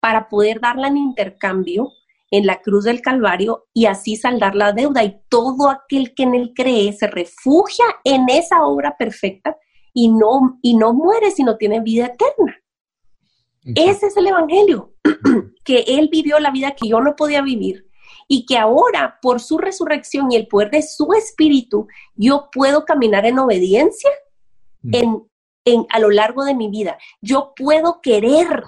para 0.00 0.28
poder 0.28 0.60
darla 0.60 0.88
en 0.88 0.96
intercambio 0.96 1.92
en 2.30 2.46
la 2.46 2.60
cruz 2.60 2.84
del 2.84 3.00
Calvario 3.00 3.66
y 3.72 3.86
así 3.86 4.16
saldar 4.16 4.54
la 4.54 4.72
deuda. 4.72 5.02
Y 5.04 5.20
todo 5.28 5.70
aquel 5.70 6.14
que 6.14 6.24
en 6.24 6.34
él 6.34 6.52
cree 6.54 6.92
se 6.92 7.06
refugia 7.06 7.84
en 8.04 8.28
esa 8.28 8.64
obra 8.64 8.96
perfecta 8.98 9.56
y 9.94 10.08
no, 10.08 10.58
y 10.62 10.74
no 10.74 10.92
muere, 10.92 11.30
sino 11.30 11.56
tiene 11.56 11.80
vida 11.80 12.06
eterna. 12.06 12.56
Ese 13.74 14.06
es 14.06 14.16
el 14.16 14.28
Evangelio, 14.28 14.94
que 15.64 15.80
Él 15.86 16.08
vivió 16.10 16.38
la 16.38 16.50
vida 16.50 16.74
que 16.74 16.88
yo 16.88 17.00
no 17.00 17.16
podía 17.16 17.42
vivir 17.42 17.86
y 18.26 18.46
que 18.46 18.56
ahora, 18.56 19.18
por 19.20 19.40
su 19.40 19.58
resurrección 19.58 20.30
y 20.30 20.36
el 20.36 20.46
poder 20.46 20.70
de 20.70 20.82
su 20.82 21.12
espíritu, 21.14 21.86
yo 22.14 22.48
puedo 22.52 22.84
caminar 22.84 23.26
en 23.26 23.38
obediencia 23.38 24.10
en, 24.92 25.26
en, 25.64 25.86
a 25.90 25.98
lo 25.98 26.10
largo 26.10 26.44
de 26.44 26.54
mi 26.54 26.68
vida. 26.68 26.98
Yo 27.20 27.52
puedo 27.56 28.00
querer 28.02 28.64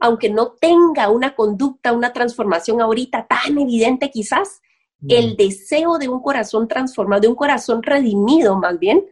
aunque 0.00 0.30
no 0.30 0.52
tenga 0.52 1.08
una 1.10 1.34
conducta, 1.34 1.92
una 1.92 2.12
transformación 2.12 2.80
ahorita 2.80 3.26
tan 3.26 3.58
evidente 3.58 4.10
quizás, 4.10 4.60
el 5.08 5.36
deseo 5.36 5.98
de 5.98 6.08
un 6.08 6.20
corazón 6.20 6.66
transformado, 6.66 7.20
de 7.20 7.28
un 7.28 7.36
corazón 7.36 7.82
redimido 7.82 8.58
más 8.58 8.78
bien, 8.78 9.04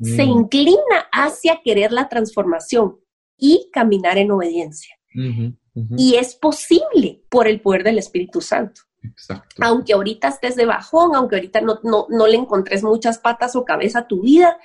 se 0.00 0.24
inclina 0.24 1.06
hacia 1.12 1.60
querer 1.62 1.92
la 1.92 2.08
transformación 2.08 2.98
y 3.36 3.68
caminar 3.72 4.18
en 4.18 4.32
obediencia. 4.32 4.96
Y 5.96 6.16
es 6.16 6.34
posible 6.34 7.22
por 7.28 7.46
el 7.46 7.60
poder 7.60 7.84
del 7.84 7.98
Espíritu 7.98 8.40
Santo. 8.40 8.82
Aunque 9.60 9.92
ahorita 9.92 10.28
estés 10.28 10.56
de 10.56 10.66
bajón, 10.66 11.14
aunque 11.14 11.36
ahorita 11.36 11.60
no, 11.60 11.78
no, 11.82 12.26
le 12.26 12.36
encontres 12.36 12.82
muchas 12.82 13.18
patas 13.18 13.56
o 13.56 13.64
cabeza 13.64 14.00
a 14.00 14.08
tu 14.08 14.22
vida, 14.22 14.58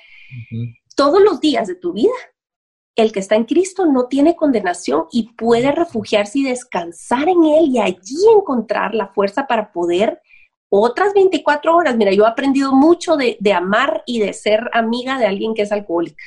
todos 0.96 1.22
los 1.22 1.40
días 1.40 1.68
de 1.68 1.76
tu 1.76 1.94
vida 1.94 2.14
el 2.98 3.12
que 3.12 3.20
está 3.20 3.36
en 3.36 3.46
Cristo 3.46 3.86
no 3.86 4.08
tiene 4.08 4.36
condenación 4.36 5.06
y 5.12 5.32
puede 5.34 5.72
refugiarse 5.72 6.40
y 6.40 6.44
descansar 6.44 7.30
en 7.30 7.44
Él 7.44 7.68
y 7.68 7.80
allí 7.80 8.18
encontrar 8.36 8.96
la 8.96 9.08
fuerza 9.10 9.46
para 9.46 9.72
poder 9.72 10.20
otras 10.70 11.14
24 11.14 11.76
horas. 11.76 11.96
Mira, 11.96 12.12
yo 12.12 12.26
he 12.26 12.28
aprendido 12.28 12.74
mucho 12.74 13.16
de, 13.16 13.38
amar 13.54 14.04
y 14.08 14.20
de 14.20 14.34
ser 14.34 14.62
amiga 14.74 15.20
de 15.20 15.28
alguien 15.28 15.54
que 15.54 15.62
es 15.62 15.72
alcohólica. 15.72 16.24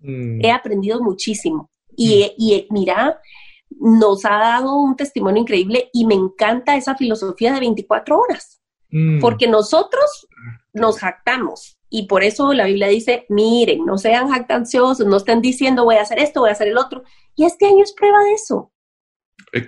Mm. 0.00 0.42
He 0.42 0.50
aprendido 0.50 1.02
muchísimo. 1.02 1.70
Y, 1.94 2.24
mm. 2.24 2.28
y 2.38 2.66
mira, 2.70 3.20
nos 3.68 4.24
ha 4.24 4.38
dado 4.38 4.74
un 4.80 4.96
testimonio 4.96 5.42
increíble 5.42 5.90
y 5.92 6.06
me 6.06 6.14
encanta 6.14 6.76
esa 6.76 6.96
filosofía 6.96 7.52
de 7.52 7.60
24 7.60 8.18
horas. 8.18 8.62
Mm. 8.90 9.20
Porque 9.20 9.48
nosotros 9.48 10.28
nos 10.72 10.98
jactamos 10.98 11.78
y 11.96 12.02
por 12.02 12.22
eso 12.22 12.52
la 12.52 12.66
Biblia 12.66 12.88
dice, 12.88 13.24
miren, 13.30 13.86
no 13.86 13.96
sean 13.96 14.28
jactanciosos, 14.28 15.06
no 15.06 15.16
estén 15.16 15.40
diciendo 15.40 15.84
voy 15.84 15.94
a 15.96 16.02
hacer 16.02 16.18
esto, 16.18 16.40
voy 16.40 16.50
a 16.50 16.52
hacer 16.52 16.68
el 16.68 16.76
otro. 16.76 17.04
Y 17.34 17.46
este 17.46 17.64
año 17.64 17.82
es 17.82 17.94
prueba 17.94 18.22
de 18.22 18.34
eso. 18.34 18.70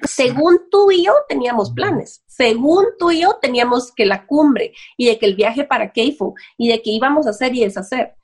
Según 0.02 0.68
tú 0.70 0.90
y 0.90 1.06
yo 1.06 1.14
teníamos 1.26 1.70
planes, 1.70 2.22
según 2.26 2.84
tú 2.98 3.10
y 3.12 3.22
yo 3.22 3.38
teníamos 3.40 3.94
que 3.94 4.04
la 4.04 4.26
cumbre 4.26 4.74
y 4.98 5.06
de 5.06 5.18
que 5.18 5.24
el 5.24 5.36
viaje 5.36 5.64
para 5.64 5.90
Keifo 5.90 6.34
y 6.58 6.68
de 6.68 6.82
que 6.82 6.90
íbamos 6.90 7.26
a 7.26 7.30
hacer 7.30 7.54
y 7.54 7.64
deshacer. 7.64 8.14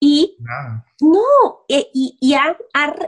Y 0.00 0.36
ah. 0.50 0.84
no, 1.00 1.64
e, 1.68 1.86
y, 1.94 2.18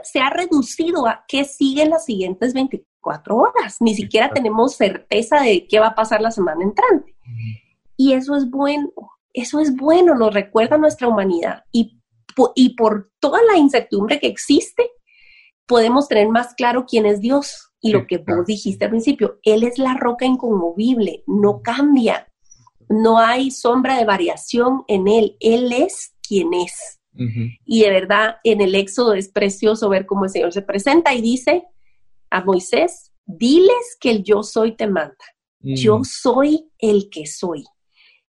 se 0.03 0.21
ha 0.21 0.29
reducido 0.29 1.07
a 1.07 1.25
que 1.27 1.43
siguen 1.43 1.89
las 1.89 2.05
siguientes 2.05 2.53
24 2.53 3.35
horas. 3.35 3.81
Ni 3.81 3.95
siquiera 3.95 4.29
tenemos 4.29 4.77
certeza 4.77 5.41
de 5.41 5.67
qué 5.67 5.81
va 5.81 5.87
a 5.87 5.95
pasar 5.95 6.21
la 6.21 6.31
semana 6.31 6.63
entrante. 6.63 7.17
Y 7.97 8.13
eso 8.13 8.37
es 8.37 8.49
bueno, 8.49 8.89
eso 9.33 9.59
es 9.59 9.75
bueno, 9.75 10.15
nos 10.15 10.33
recuerda 10.33 10.77
nuestra 10.77 11.07
humanidad 11.07 11.63
y, 11.71 11.99
y 12.55 12.75
por 12.75 13.11
toda 13.19 13.39
la 13.43 13.57
incertidumbre 13.57 14.19
que 14.19 14.27
existe, 14.27 14.89
podemos 15.65 16.07
tener 16.07 16.29
más 16.29 16.53
claro 16.55 16.85
quién 16.87 17.05
es 17.05 17.19
Dios. 17.19 17.69
Y 17.81 17.91
lo 17.91 18.07
que 18.07 18.17
vos 18.17 18.45
dijiste 18.45 18.85
al 18.85 18.91
principio, 18.91 19.39
Él 19.43 19.63
es 19.63 19.77
la 19.77 19.95
roca 19.95 20.25
inconmovible, 20.25 21.23
no 21.27 21.61
cambia, 21.61 22.31
no 22.87 23.19
hay 23.19 23.51
sombra 23.51 23.97
de 23.97 24.05
variación 24.05 24.83
en 24.87 25.09
Él, 25.09 25.35
Él 25.41 25.73
es 25.73 26.15
quien 26.25 26.53
es. 26.53 26.99
Y 27.65 27.81
de 27.81 27.89
verdad, 27.89 28.37
en 28.43 28.61
el 28.61 28.73
Éxodo 28.73 29.13
es 29.13 29.29
precioso 29.29 29.89
ver 29.89 30.05
cómo 30.05 30.23
el 30.23 30.31
Señor 30.31 30.53
se 30.53 30.61
presenta 30.61 31.13
y 31.13 31.21
dice 31.21 31.65
a 32.29 32.43
Moisés, 32.43 33.11
diles 33.25 33.97
que 33.99 34.09
el 34.09 34.23
yo 34.23 34.43
soy 34.43 34.75
te 34.75 34.87
manda, 34.87 35.15
yo 35.59 36.01
soy 36.03 36.71
el 36.79 37.09
que 37.09 37.25
soy. 37.27 37.65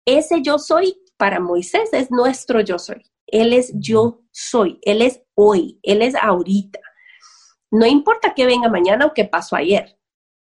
Ese 0.07 0.43
yo 0.43 0.59
soy 0.59 0.97
para 1.17 1.41
Moisés 1.41 1.91
es 1.93 2.11
nuestro 2.11 2.61
yo 2.61 2.79
soy. 2.79 3.03
Él 3.27 3.53
es 3.53 3.73
yo 3.75 4.23
soy, 4.31 4.79
Él 4.83 5.03
es 5.03 5.23
hoy, 5.35 5.79
Él 5.83 6.03
es 6.03 6.15
ahorita. 6.15 6.81
No 7.71 7.87
importa 7.87 8.35
que 8.35 8.47
venga 8.47 8.69
mañana 8.69 9.07
o 9.07 9.15
que 9.15 9.25
pasó 9.25 9.57
ayer. 9.57 9.99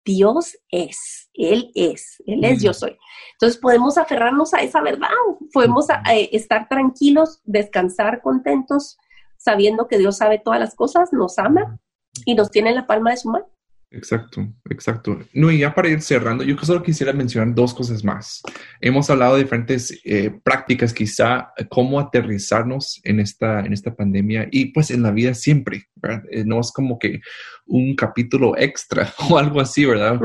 Dios 0.05 0.57
es, 0.69 1.29
Él 1.33 1.71
es, 1.75 2.21
Él 2.25 2.43
es 2.43 2.63
yo 2.63 2.73
soy. 2.73 2.97
Entonces 3.33 3.59
podemos 3.59 3.97
aferrarnos 3.97 4.53
a 4.53 4.61
esa 4.61 4.81
verdad, 4.81 5.09
podemos 5.53 5.87
eh, 6.11 6.29
estar 6.31 6.67
tranquilos, 6.67 7.41
descansar 7.43 8.21
contentos, 8.21 8.97
sabiendo 9.37 9.87
que 9.87 9.97
Dios 9.97 10.17
sabe 10.17 10.39
todas 10.39 10.59
las 10.59 10.75
cosas, 10.75 11.13
nos 11.13 11.37
ama 11.37 11.79
y 12.25 12.35
nos 12.35 12.49
tiene 12.49 12.69
en 12.69 12.75
la 12.75 12.87
palma 12.87 13.11
de 13.11 13.17
su 13.17 13.29
mano. 13.29 13.47
Exacto, 13.91 14.47
exacto. 14.69 15.19
No, 15.33 15.51
y 15.51 15.59
ya 15.59 15.73
para 15.73 15.89
ir 15.89 16.01
cerrando, 16.01 16.43
yo 16.43 16.55
solo 16.59 16.83
quisiera 16.83 17.11
mencionar 17.11 17.55
dos 17.55 17.73
cosas 17.73 18.03
más. 18.03 18.43
Hemos 18.79 19.09
hablado 19.09 19.35
de 19.35 19.43
diferentes 19.43 19.99
eh, 20.05 20.31
prácticas, 20.43 20.93
quizá 20.93 21.51
cómo 21.69 21.99
aterrizarnos 21.99 23.01
en 23.03 23.19
esta, 23.19 23.61
en 23.61 23.73
esta 23.73 23.95
pandemia 23.95 24.47
y 24.51 24.65
pues 24.65 24.91
en 24.91 25.01
la 25.01 25.11
vida 25.11 25.33
siempre, 25.33 25.87
¿verdad? 25.95 26.23
Eh, 26.29 26.43
no 26.45 26.59
es 26.59 26.71
como 26.71 26.99
que 26.99 27.21
un 27.65 27.95
capítulo 27.95 28.55
extra 28.57 29.11
o 29.29 29.39
algo 29.39 29.59
así, 29.59 29.85
¿verdad? 29.85 30.19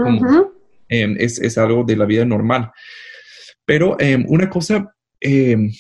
Em, 0.89 1.17
es, 1.19 1.39
es, 1.39 1.57
algo 1.57 1.85
de 1.85 1.97
la 1.97 2.05
vida 2.05 2.27
normal. 2.27 2.71
Pero 3.65 3.99
em, 3.99 4.27
una 4.29 4.51
cosa 4.51 4.95
em, 5.21 5.73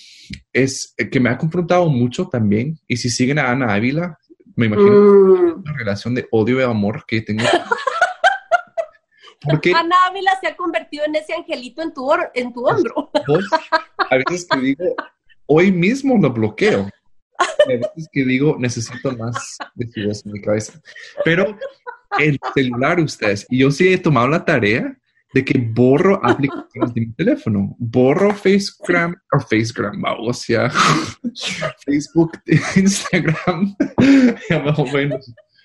es 0.54 0.94
que 1.10 1.20
me 1.20 1.28
ha 1.28 1.36
confrontado 1.36 1.90
mucho 1.90 2.28
también, 2.28 2.78
y 2.88 2.96
si 2.96 3.10
siguen 3.10 3.38
a 3.38 3.50
Ana 3.50 3.74
Ávila, 3.74 4.18
me 4.56 4.66
imagino 4.66 4.90
mm. 4.90 5.62
una 5.62 5.72
relación 5.76 6.14
de 6.14 6.28
odio 6.30 6.60
y 6.60 6.62
amor 6.62 7.04
que 7.06 7.22
tengo. 7.22 7.44
Porque 9.40 9.72
Ana 9.74 9.96
Ávila 10.06 10.32
se 10.40 10.48
ha 10.48 10.56
convertido 10.56 11.04
en 11.04 11.16
ese 11.16 11.34
angelito 11.34 11.82
en 11.82 11.92
tu, 11.92 12.10
en 12.34 12.52
tu 12.52 12.66
hombro. 12.66 13.10
a 14.10 14.16
veces 14.16 14.46
que 14.50 14.58
digo, 14.58 14.84
hoy 15.46 15.70
mismo 15.70 16.16
lo 16.16 16.32
bloqueo. 16.32 16.88
A 17.38 17.68
veces 17.68 18.08
que 18.12 18.24
digo, 18.24 18.56
necesito 18.58 19.12
más 19.16 19.58
de 19.74 19.86
en 19.94 20.32
mi 20.32 20.40
cabeza. 20.40 20.80
Pero 21.24 21.58
el 22.18 22.38
celular, 22.54 23.00
ustedes, 23.00 23.46
y 23.50 23.58
yo 23.58 23.70
sí 23.70 23.92
he 23.92 23.98
tomado 23.98 24.28
la 24.28 24.44
tarea 24.44 24.96
de 25.34 25.44
que 25.44 25.58
borro 25.58 26.20
aplicaciones 26.24 26.94
de 26.94 27.00
mi 27.00 27.12
teléfono. 27.12 27.76
Borro 27.78 28.32
Facegram 28.32 29.14
o 29.32 29.40
Facegram, 29.40 30.02
o 30.20 30.32
sea, 30.32 30.70
Facebook, 31.84 32.38
Instagram. 32.76 33.76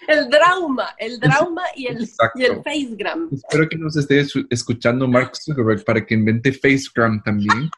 el 0.08 0.30
drama, 0.30 0.96
el 0.98 1.20
drama 1.20 1.62
y 1.76 1.86
el, 1.86 2.10
y 2.36 2.44
el 2.44 2.64
Facegram. 2.64 3.30
Espero 3.32 3.70
que 3.70 3.78
nos 3.78 3.96
esté 3.96 4.26
escuchando 4.50 5.08
Mark 5.08 5.34
Zuckerberg 5.36 5.86
para 5.86 6.04
que 6.04 6.16
invente 6.16 6.52
Facegram 6.52 7.22
también. 7.22 7.70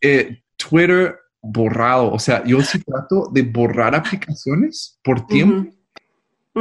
Eh, 0.00 0.42
Twitter 0.56 1.16
borrado, 1.40 2.10
o 2.10 2.18
sea, 2.18 2.42
yo 2.44 2.60
sí 2.62 2.80
trato 2.82 3.30
de 3.32 3.42
borrar 3.42 3.94
aplicaciones 3.94 4.98
por 5.04 5.26
tiempo. 5.26 5.70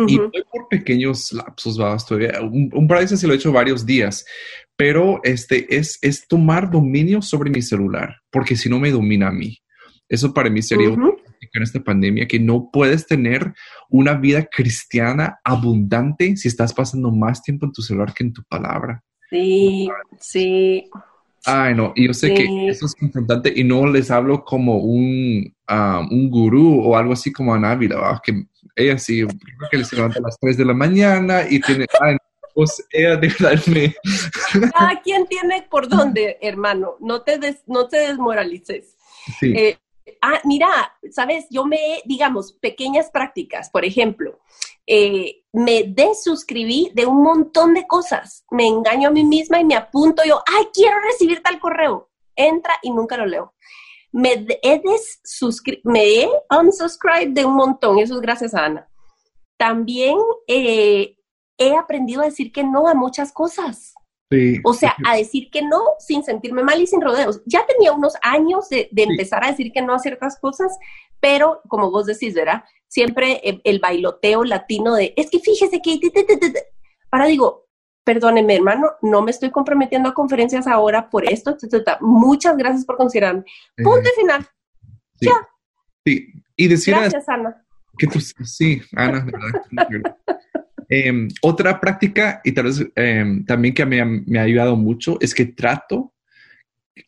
Y 0.07 0.17
por 0.17 0.67
pequeños 0.69 1.31
lapsos, 1.33 1.79
va, 1.79 1.95
todavía. 1.97 2.41
Un, 2.41 2.69
un 2.73 2.87
par 2.87 2.97
de 2.97 3.03
veces 3.05 3.19
se 3.19 3.27
lo 3.27 3.33
he 3.33 3.35
hecho 3.35 3.51
varios 3.51 3.85
días, 3.85 4.25
pero 4.75 5.19
este 5.23 5.75
es, 5.75 5.99
es 6.01 6.27
tomar 6.27 6.71
dominio 6.71 7.21
sobre 7.21 7.51
mi 7.51 7.61
celular, 7.61 8.15
porque 8.31 8.55
si 8.55 8.69
no 8.69 8.79
me 8.79 8.91
domina 8.91 9.27
a 9.27 9.31
mí. 9.31 9.57
Eso 10.09 10.33
para 10.33 10.49
mí 10.49 10.61
sería 10.61 10.89
en 10.89 11.63
esta 11.63 11.83
pandemia 11.83 12.27
que 12.27 12.39
no 12.39 12.69
puedes 12.71 13.05
tener 13.05 13.53
una 13.89 14.15
vida 14.15 14.45
cristiana 14.45 15.39
abundante 15.43 16.35
si 16.35 16.47
estás 16.47 16.73
pasando 16.73 17.11
más 17.11 17.41
tiempo 17.41 17.65
en 17.65 17.71
tu 17.71 17.81
celular 17.81 18.13
que 18.13 18.23
en 18.23 18.33
tu 18.33 18.43
palabra. 18.43 19.03
Sí, 19.29 19.89
sí. 20.19 20.89
Ay, 21.45 21.75
no, 21.75 21.91
y 21.95 22.07
yo 22.07 22.13
sé 22.13 22.33
que 22.33 22.69
eso 22.69 22.85
es 22.85 22.95
confrontante 22.95 23.51
y 23.53 23.63
no 23.63 23.85
les 23.85 24.09
hablo 24.09 24.45
como 24.45 24.77
un, 24.77 25.53
ah, 25.67 26.05
un 26.09 26.29
gurú 26.29 26.81
o 26.81 26.95
algo 26.95 27.13
así 27.13 27.33
como 27.33 27.53
a 27.53 27.59
Návila, 27.59 28.21
que 28.23 28.45
ella 28.75 28.97
sí, 28.97 29.25
creo 29.69 29.69
que 29.69 29.85
se 29.85 29.95
levanta 29.95 30.19
a 30.19 30.23
las 30.23 30.39
3 30.39 30.57
de 30.57 30.65
la 30.65 30.73
mañana 30.73 31.41
y 31.49 31.59
tiene, 31.59 31.85
ay, 31.99 32.15
pues 32.53 32.85
ella 32.91 33.17
de 33.17 33.33
darme. 33.39 33.95
Cada 34.73 35.01
quien 35.01 35.25
tiene 35.27 35.67
por 35.69 35.89
dónde, 35.89 36.37
hermano, 36.41 36.95
no 36.99 37.21
te, 37.23 37.39
no 37.67 37.87
te 37.87 37.97
desmoralices. 37.97 38.95
Sí. 39.39 39.53
Eh, 39.55 39.77
ah, 40.21 40.39
mira, 40.45 40.69
sabes, 41.11 41.45
yo 41.49 41.65
me, 41.65 42.01
digamos, 42.05 42.53
pequeñas 42.53 43.09
prácticas, 43.11 43.69
por 43.69 43.83
ejemplo, 43.83 44.39
eh, 44.87 45.43
me 45.53 45.83
desuscribí 45.83 46.91
de 46.93 47.05
un 47.05 47.21
montón 47.21 47.73
de 47.73 47.85
cosas. 47.87 48.45
Me 48.49 48.67
engaño 48.67 49.09
a 49.09 49.11
mí 49.11 49.23
misma 49.23 49.59
y 49.59 49.65
me 49.65 49.75
apunto 49.75 50.23
yo, 50.25 50.41
ay, 50.45 50.67
quiero 50.73 50.99
recibir 50.99 51.41
tal 51.41 51.59
correo. 51.59 52.09
Entra 52.35 52.73
y 52.81 52.91
nunca 52.91 53.17
lo 53.17 53.25
leo. 53.25 53.53
Me 54.11 54.45
he, 54.61 54.81
me 55.83 56.03
he 56.03 56.29
unsubscribed 56.49 57.33
de 57.33 57.45
un 57.45 57.55
montón, 57.55 57.99
eso 57.99 58.15
es 58.15 58.21
gracias 58.21 58.53
a 58.53 58.65
Ana. 58.65 58.89
También 59.57 60.17
eh, 60.47 61.17
he 61.57 61.75
aprendido 61.75 62.21
a 62.21 62.25
decir 62.25 62.51
que 62.51 62.63
no 62.63 62.87
a 62.87 62.93
muchas 62.93 63.31
cosas. 63.31 63.93
O 64.63 64.73
sea, 64.73 64.95
a 65.05 65.15
decir 65.15 65.49
que 65.51 65.61
no 65.61 65.81
sin 65.99 66.23
sentirme 66.23 66.63
mal 66.63 66.81
y 66.81 66.87
sin 66.87 67.01
rodeos. 67.01 67.41
Ya 67.45 67.65
tenía 67.65 67.91
unos 67.91 68.13
años 68.21 68.69
de, 68.69 68.89
empezar 68.95 69.43
a 69.43 69.49
decir 69.49 69.71
que 69.71 69.81
no 69.81 69.93
a 69.93 69.99
ciertas 69.99 70.39
cosas, 70.39 70.77
pero 71.19 71.61
como 71.67 71.91
vos 71.91 72.05
decís, 72.05 72.33
¿verdad? 72.33 72.63
Siempre 72.87 73.41
el, 73.63 73.79
bailoteo 73.79 74.43
latino 74.43 74.95
de, 74.95 75.13
es 75.17 75.29
que 75.29 75.39
fíjese 75.39 75.81
que... 75.81 75.99
Para 77.09 77.25
digo, 77.25 77.67
perdóneme 78.03 78.55
hermano, 78.55 78.91
no 79.01 79.21
me 79.21 79.31
estoy 79.31 79.51
comprometiendo 79.51 80.09
a 80.09 80.13
conferencias 80.13 80.67
ahora 80.67 81.09
por 81.09 81.25
esto. 81.29 81.55
Muchas 82.01 82.57
gracias 82.57 82.85
por 82.85 82.97
considerarme. 82.97 83.43
Punto 83.77 84.09
final. 84.19 84.47
Ya. 85.21 85.47
Sí, 86.05 86.33
y 86.55 86.67
decir... 86.67 86.95
Gracias, 86.95 87.29
Ana. 87.29 87.65
Que 87.97 88.07
sí, 88.19 88.81
Ana, 88.95 89.25
de 89.25 89.31
verdad. 89.31 90.17
Em, 90.95 91.27
otra 91.41 91.79
práctica, 91.79 92.39
y 92.43 92.51
tal 92.51 92.65
vez 92.65 92.85
em, 92.95 93.43
también 93.45 93.73
que 93.73 93.83
me, 93.83 94.05
me, 94.05 94.37
ha 94.37 94.43
ayudado 94.43 94.75
mucho, 94.75 95.17
es 95.19 95.33
que 95.33 95.45
trato, 95.45 96.13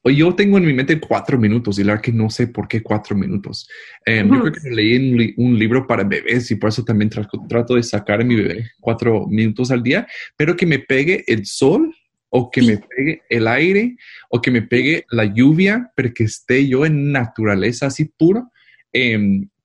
yo 0.04 0.34
tengo 0.34 0.58
en 0.58 0.66
mi 0.66 0.74
mente 0.74 1.00
cuatro 1.00 1.38
minutos, 1.38 1.78
y 1.78 1.84
la 1.84 1.92
verdad 1.92 2.04
que 2.04 2.12
no 2.12 2.32
sé 2.32 2.48
por 2.48 2.68
qué 2.68 2.82
cuatro 2.82 3.16
minutos. 3.16 3.70
Em, 4.04 4.28
yo 4.28 4.42
creo 4.42 4.54
que 4.54 4.70
leí 4.72 5.36
un, 5.38 5.60
libro 5.60 5.86
para 5.86 6.04
bebés 6.04 6.50
y 6.50 6.56
por 6.56 6.70
eso 6.70 6.84
también 6.84 7.12
trato, 7.12 7.76
de 7.76 7.84
sacar 7.84 8.22
a 8.22 8.24
mi 8.24 8.36
bebé 8.36 8.72
cuatro 8.80 9.28
minutos 9.28 9.70
al 9.70 9.84
día, 9.84 10.08
pero 10.36 10.56
que 10.56 10.66
me 10.66 10.80
pegue 10.80 11.24
el 11.28 11.46
sol 11.46 11.96
o 12.30 12.50
que 12.50 12.64
me 12.64 12.80
pegue 12.80 13.22
el 13.30 13.48
aire 13.48 13.98
o 14.32 14.42
que 14.42 14.50
me 14.50 14.64
pegue 14.64 15.06
la 15.12 15.26
lluvia, 15.26 15.92
pero 15.96 16.12
que 16.12 16.24
esté 16.24 16.68
yo 16.68 16.88
en 16.88 17.12
naturaleza 17.12 17.86
así 17.86 18.06
puro 18.06 18.52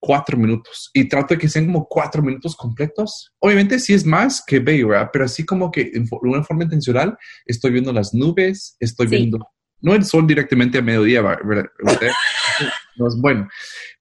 cuatro 0.00 0.36
minutos 0.36 0.90
y 0.94 1.08
trato 1.08 1.34
de 1.34 1.38
que 1.38 1.48
sean 1.48 1.66
como 1.66 1.86
cuatro 1.86 2.22
minutos 2.22 2.56
completos. 2.56 3.32
Obviamente 3.38 3.78
sí 3.78 3.92
es 3.92 4.04
más 4.04 4.42
que 4.46 4.58
veo, 4.58 4.90
Pero 5.12 5.24
así 5.24 5.44
como 5.44 5.70
que 5.70 5.84
de 5.84 6.08
una 6.22 6.42
forma 6.42 6.64
intencional 6.64 7.16
estoy 7.44 7.70
viendo 7.70 7.92
las 7.92 8.14
nubes, 8.14 8.76
estoy 8.80 9.06
viendo, 9.06 9.38
no 9.80 9.94
el 9.94 10.04
sol 10.04 10.26
directamente 10.26 10.78
a 10.78 10.82
mediodía, 10.82 11.22
¿verdad? 11.22 11.66
no 12.96 13.06
es 13.06 13.20
bueno, 13.20 13.48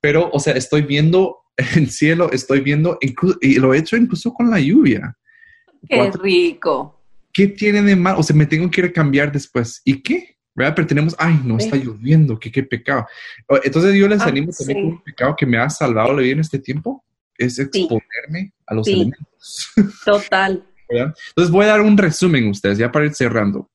pero 0.01 0.29
o 0.31 0.39
sea, 0.39 0.53
estoy 0.53 0.81
viendo 0.81 1.37
el 1.75 1.89
cielo, 1.89 2.31
estoy 2.31 2.61
viendo, 2.61 2.97
y 3.41 3.59
lo 3.59 3.73
he 3.73 3.79
hecho 3.79 3.97
incluso 3.97 4.33
con 4.33 4.49
la 4.49 4.59
lluvia. 4.59 5.17
Qué 5.87 6.11
rico. 6.11 7.03
¿Qué 7.33 7.47
tiene 7.47 7.81
de 7.81 7.95
mal? 7.95 8.15
O 8.17 8.23
sea, 8.23 8.35
me 8.35 8.45
tengo 8.45 8.69
que 8.69 8.81
ir 8.81 8.87
a 8.87 8.93
cambiar 8.93 9.31
después. 9.31 9.81
¿Y 9.85 10.01
qué? 10.01 10.38
¿Verdad? 10.59 10.75
Pero 10.75 10.87
tenemos, 10.87 11.15
ay, 11.17 11.39
no 11.43 11.57
está 11.57 11.77
lloviendo, 11.77 12.37
qué, 12.37 12.51
qué 12.51 12.63
pecado. 12.63 13.07
Entonces 13.63 13.95
yo 13.95 14.07
les 14.07 14.21
ah, 14.21 14.25
animo 14.25 14.51
también 14.51 14.83
con 14.83 14.91
un 14.93 15.03
pecado 15.03 15.35
que 15.37 15.45
me 15.45 15.57
ha 15.57 15.69
salvado 15.69 16.13
la 16.13 16.21
vida 16.21 16.33
en 16.33 16.39
este 16.41 16.59
tiempo, 16.59 17.03
es 17.37 17.57
exponerme 17.57 18.51
a 18.67 18.75
los 18.75 18.87
elementos. 18.87 19.71
Total. 20.05 20.65
Entonces 20.89 21.51
voy 21.51 21.65
a 21.65 21.69
dar 21.69 21.81
un 21.81 21.97
resumen 21.97 22.47
a 22.47 22.51
ustedes, 22.51 22.77
ya 22.77 22.91
para 22.91 23.05
ir 23.05 23.13
cerrando 23.13 23.69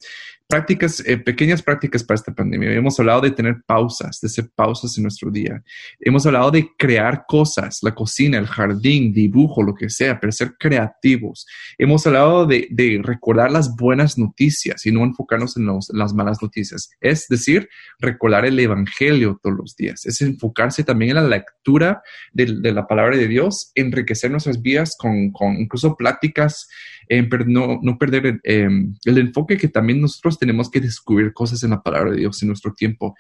prácticas, 0.47 1.03
eh, 1.07 1.17
pequeñas 1.17 1.63
prácticas 1.63 2.05
para 2.05 2.17
esta 2.17 2.35
pandemia. 2.35 2.73
Hemos 2.73 2.99
hablado 3.01 3.23
de 3.23 3.31
tener 3.31 3.63
pausas, 3.67 4.21
de 4.21 4.27
hacer 4.27 4.51
pausas 4.55 4.97
en 4.97 5.05
nuestro 5.05 5.31
día. 5.31 5.63
Hemos 6.01 6.27
hablado 6.27 6.51
de 6.51 6.69
crear 6.77 7.25
cosas, 7.27 7.79
la 7.83 7.95
cocina, 7.95 8.39
el 8.39 8.47
jardín, 8.47 9.13
dibujo, 9.13 9.63
lo 9.63 9.75
que 9.75 9.89
sea, 9.89 10.21
pero 10.21 10.33
ser 10.33 10.55
creativos. 10.59 11.47
Hemos 11.79 12.07
hablado 12.07 12.47
de, 12.47 12.69
de 12.71 13.01
recordar 13.03 13.51
las 13.51 13.75
buenas 13.75 14.19
noticias 14.19 14.85
y 14.87 14.93
no 14.93 15.03
enfocarnos 15.05 15.57
en, 15.57 15.67
las 15.67 16.15
malas 16.15 16.43
noticias. 16.43 16.91
Es 17.01 17.27
decir, 17.29 17.69
recordar 17.99 18.45
el 18.45 18.59
Evangelio 18.59 19.41
todos 19.43 19.57
los 19.57 19.77
días. 19.77 20.05
Es 20.07 20.21
enfocarse 20.21 20.85
también 20.85 21.17
en 21.17 21.17
la 21.17 21.29
lectura 21.29 22.03
de, 22.33 22.47
la 22.73 22.87
palabra 22.87 23.17
de 23.17 23.29
Dios, 23.29 23.73
enriquecer 23.75 24.31
nuestras 24.31 24.61
vidas 24.61 24.97
con, 24.99 25.31
con 25.31 25.57
incluso 25.57 25.97
pláticas 25.97 26.69
pero 27.07 27.45
no, 27.47 27.81
no 27.83 27.99
perder 27.99 28.41
em, 28.45 28.95
el 29.05 29.19
enfoque 29.19 29.57
que 29.57 29.69
también 29.69 30.01
nosotros 30.01 30.34
tenemos 30.39 30.71
que 30.71 30.81
descubrir 30.81 31.33
cosas 31.33 31.63
en 31.63 31.71
la 31.71 31.83
palabra 31.83 32.11
de 32.11 32.19
Dios 32.19 32.43
en 32.43 32.49
nuestro 32.49 32.73
tiempo. 32.73 33.15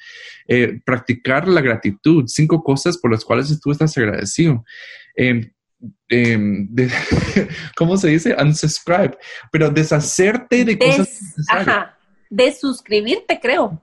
Eh, 0.47 0.81
practicar 0.85 1.49
la 1.49 1.61
gratitud, 1.61 2.25
cinco 2.27 2.63
cosas 2.63 2.99
por 2.99 3.11
las 3.11 3.25
cuales 3.25 3.59
tú 3.61 3.71
estás 3.71 3.97
agradecido. 3.97 4.65
Eh, 5.17 5.51
¿Cómo 7.77 7.97
se 7.97 8.09
dice? 8.09 8.35
Unsubscribe, 8.41 9.19
pero 9.51 9.71
deshacerte 9.71 10.65
de 10.65 10.79
cosas 10.79 11.21
de 12.35 12.53
suscribirte, 12.53 13.39
creo. 13.41 13.81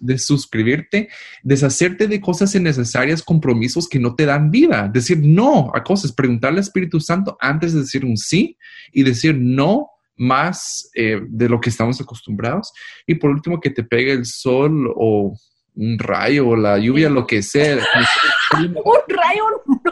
De 0.00 0.18
suscribirte, 0.18 1.08
deshacerte 1.44 2.08
de 2.08 2.20
cosas 2.20 2.52
innecesarias, 2.54 3.22
compromisos 3.22 3.88
que 3.88 4.00
no 4.00 4.16
te 4.16 4.26
dan 4.26 4.50
vida. 4.50 4.90
Decir 4.92 5.20
no 5.22 5.70
a 5.72 5.84
cosas, 5.84 6.12
preguntarle 6.12 6.58
al 6.58 6.64
Espíritu 6.64 6.98
Santo 6.98 7.36
antes 7.40 7.72
de 7.72 7.80
decir 7.80 8.04
un 8.04 8.16
sí 8.16 8.58
y 8.92 9.04
decir 9.04 9.36
no 9.38 9.88
más 10.16 10.90
eh, 10.94 11.20
de 11.28 11.48
lo 11.48 11.60
que 11.60 11.70
estamos 11.70 12.00
acostumbrados. 12.00 12.72
Y 13.06 13.14
por 13.16 13.30
último, 13.30 13.60
que 13.60 13.70
te 13.70 13.84
pegue 13.84 14.12
el 14.12 14.26
sol 14.26 14.92
o 14.94 15.36
un 15.74 15.98
rayo 15.98 16.48
o 16.48 16.56
la 16.56 16.78
lluvia, 16.78 17.08
lo 17.08 17.26
que 17.26 17.42
sea. 17.42 17.76
un 18.56 18.74
rayo, 19.08 19.44
no. 19.66 19.82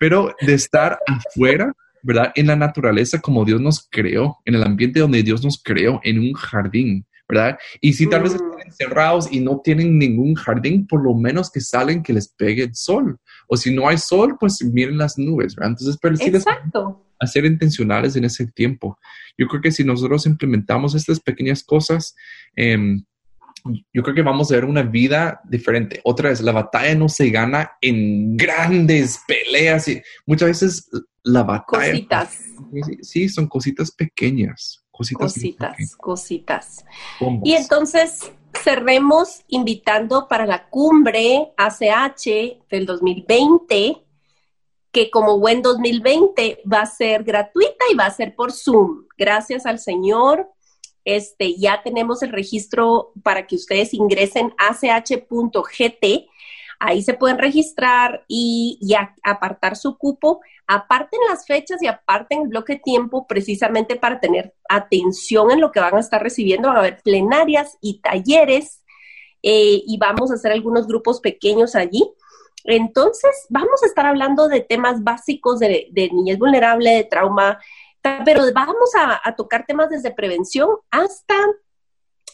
Pero 0.00 0.34
de 0.40 0.54
estar 0.54 0.98
afuera 1.06 1.72
¿verdad? 2.04 2.32
En 2.34 2.46
la 2.46 2.56
naturaleza 2.56 3.20
como 3.20 3.44
Dios 3.44 3.60
nos 3.60 3.88
creó, 3.90 4.38
en 4.44 4.54
el 4.54 4.62
ambiente 4.62 5.00
donde 5.00 5.22
Dios 5.22 5.42
nos 5.42 5.60
creó, 5.60 6.00
en 6.04 6.18
un 6.18 6.34
jardín, 6.34 7.06
¿verdad? 7.26 7.58
Y 7.80 7.94
si 7.94 8.08
tal 8.08 8.22
vez 8.22 8.32
mm. 8.32 8.36
están 8.36 8.66
encerrados 8.66 9.32
y 9.32 9.40
no 9.40 9.60
tienen 9.64 9.98
ningún 9.98 10.34
jardín, 10.34 10.86
por 10.86 11.02
lo 11.02 11.14
menos 11.14 11.50
que 11.50 11.60
salen 11.60 12.02
que 12.02 12.12
les 12.12 12.28
pegue 12.28 12.64
el 12.64 12.74
sol. 12.74 13.16
O 13.48 13.56
si 13.56 13.74
no 13.74 13.88
hay 13.88 13.96
sol, 13.96 14.36
pues 14.38 14.62
miren 14.62 14.98
las 14.98 15.18
nubes, 15.18 15.56
¿verdad? 15.56 15.70
Entonces, 15.70 15.98
pero 16.00 16.16
sí 16.16 16.26
Exacto. 16.26 17.03
A 17.18 17.26
ser 17.26 17.44
intencionales 17.44 18.16
en 18.16 18.24
ese 18.24 18.46
tiempo. 18.46 18.98
Yo 19.38 19.46
creo 19.48 19.62
que 19.62 19.72
si 19.72 19.84
nosotros 19.84 20.26
implementamos 20.26 20.94
estas 20.94 21.20
pequeñas 21.20 21.62
cosas, 21.62 22.14
eh, 22.56 22.98
yo 23.92 24.02
creo 24.02 24.14
que 24.14 24.22
vamos 24.22 24.50
a 24.50 24.56
ver 24.56 24.64
una 24.64 24.82
vida 24.82 25.40
diferente. 25.44 26.00
Otra 26.04 26.28
vez, 26.28 26.40
la 26.42 26.52
batalla 26.52 26.94
no 26.94 27.08
se 27.08 27.30
gana 27.30 27.72
en 27.80 28.36
grandes 28.36 29.20
peleas 29.26 29.88
y 29.88 30.02
muchas 30.26 30.48
veces 30.48 30.90
la 31.22 31.42
batalla. 31.42 31.92
Cositas. 31.92 32.40
Sí, 33.00 33.28
son 33.28 33.48
cositas 33.48 33.90
pequeñas. 33.90 34.84
Cositas. 34.90 35.32
Cositas, 35.32 35.96
cositas. 35.96 36.84
Y 37.42 37.54
entonces 37.54 38.32
cerremos 38.62 39.42
invitando 39.48 40.28
para 40.28 40.46
la 40.46 40.68
cumbre 40.68 41.52
ACH 41.56 42.68
del 42.70 42.86
2020, 42.86 44.03
que 44.94 45.10
como 45.10 45.38
buen 45.38 45.60
2020 45.60 46.62
va 46.72 46.80
a 46.80 46.86
ser 46.86 47.24
gratuita 47.24 47.84
y 47.92 47.94
va 47.94 48.06
a 48.06 48.10
ser 48.10 48.34
por 48.34 48.52
Zoom. 48.52 49.04
Gracias 49.18 49.66
al 49.66 49.78
Señor 49.78 50.48
este, 51.04 51.54
ya 51.56 51.82
tenemos 51.82 52.22
el 52.22 52.32
registro 52.32 53.12
para 53.22 53.46
que 53.46 53.56
ustedes 53.56 53.92
ingresen 53.92 54.54
a 54.58 54.68
ach.gt. 54.68 56.06
Ahí 56.80 57.02
se 57.02 57.14
pueden 57.14 57.38
registrar 57.38 58.24
y, 58.26 58.78
apartar 59.22 59.76
su 59.76 59.96
cupo. 59.96 60.40
Aparten 60.66 61.20
las 61.28 61.46
fechas 61.46 61.82
y 61.82 61.86
aparten 61.86 62.42
el 62.42 62.48
bloque 62.48 62.74
de 62.74 62.80
tiempo 62.80 63.26
precisamente 63.26 63.96
para 63.96 64.18
tener 64.18 64.54
atención 64.68 65.50
en 65.50 65.60
lo 65.60 65.70
que 65.72 65.80
van 65.80 65.94
a 65.94 66.00
estar 66.00 66.22
recibiendo. 66.22 66.68
Van 66.68 66.78
a 66.78 66.80
haber 66.80 67.02
plenarias 67.02 67.76
y 67.80 68.00
talleres 68.00 68.82
eh, 69.42 69.82
y 69.86 69.98
vamos 69.98 70.30
a 70.30 70.34
hacer 70.34 70.52
algunos 70.52 70.86
grupos 70.86 71.20
pequeños 71.20 71.74
allí. 71.74 72.10
Entonces, 72.64 73.46
vamos 73.50 73.82
a 73.82 73.86
estar 73.86 74.06
hablando 74.06 74.48
de 74.48 74.60
temas 74.60 75.02
básicos 75.02 75.58
de, 75.58 75.88
de 75.90 76.10
niñez 76.10 76.38
vulnerable, 76.38 76.90
de 76.90 77.04
trauma, 77.04 77.58
pero 78.24 78.42
vamos 78.52 78.90
a, 78.98 79.34
tocar 79.34 79.64
temas 79.66 79.88
desde 79.88 80.10
prevención 80.10 80.68
hasta 80.90 81.34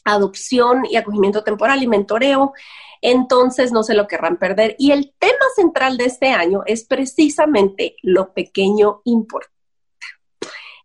adopción 0.05 0.85
y 0.87 0.97
acogimiento 0.97 1.45
temporal 1.45 1.83
y 1.83 1.87
mentoreo. 1.87 2.53
Entonces 3.01 3.72
no 3.72 3.83
se 3.83 3.95
lo 3.95 4.07
querrán 4.09 4.37
perder. 4.37 4.74
Y 4.78 4.91
el 4.91 5.14
tema 5.18 5.45
central 5.55 5.97
de 5.97 6.07
este 6.07 6.31
año 6.31 6.62
es 6.66 6.85
precisamente 6.85 7.97
lo 8.03 8.33
pequeño 8.33 9.01
importa. 9.05 9.51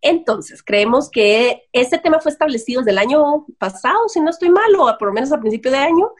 Entonces, 0.01 0.61
creemos 0.61 1.09
que 1.09 1.63
este 1.73 1.97
tema 1.97 2.19
fue 2.19 2.31
establecido 2.31 2.81
desde 2.81 2.91
el 2.91 2.99
año 2.99 3.47
pasado, 3.57 4.07
si 4.07 4.21
no 4.21 4.29
estoy 4.29 4.49
mal, 4.49 4.75
o 4.75 4.95
por 4.99 5.07
lo 5.07 5.13
menos 5.13 5.31
a 5.31 5.39
principio 5.39 5.71
de 5.71 5.77
año, 5.77 6.11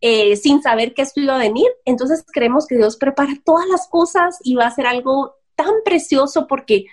eh, 0.00 0.36
sin 0.36 0.62
saber 0.62 0.94
que 0.94 1.02
esto 1.02 1.20
iba 1.20 1.36
a 1.36 1.38
venir. 1.38 1.68
Entonces, 1.84 2.24
creemos 2.32 2.66
que 2.66 2.76
Dios 2.76 2.96
prepara 2.96 3.32
todas 3.44 3.66
las 3.68 3.88
cosas 3.88 4.38
y 4.42 4.54
va 4.54 4.66
a 4.66 4.74
ser 4.74 4.86
algo 4.86 5.36
tan 5.54 5.72
precioso 5.84 6.46
porque 6.46 6.86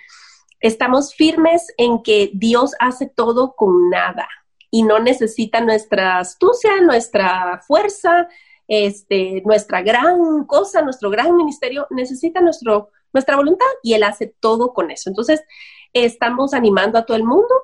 estamos 0.60 1.14
firmes 1.14 1.66
en 1.76 2.02
que 2.02 2.30
Dios 2.32 2.72
hace 2.80 3.06
todo 3.06 3.54
con 3.54 3.90
nada 3.90 4.28
y 4.70 4.82
no 4.82 4.98
necesita 4.98 5.60
nuestra 5.60 6.18
astucia, 6.18 6.80
nuestra 6.80 7.60
fuerza, 7.66 8.28
este, 8.66 9.42
nuestra 9.44 9.82
gran 9.82 10.44
cosa, 10.46 10.82
nuestro 10.82 11.10
gran 11.10 11.36
ministerio, 11.36 11.86
necesita 11.90 12.40
nuestro, 12.40 12.90
nuestra 13.12 13.36
voluntad 13.36 13.66
y 13.82 13.92
Él 13.92 14.02
hace 14.02 14.34
todo 14.40 14.72
con 14.72 14.90
eso. 14.90 15.10
Entonces, 15.10 15.44
estamos 15.92 16.54
animando 16.54 16.98
a 16.98 17.04
todo 17.06 17.16
el 17.16 17.24
mundo, 17.24 17.54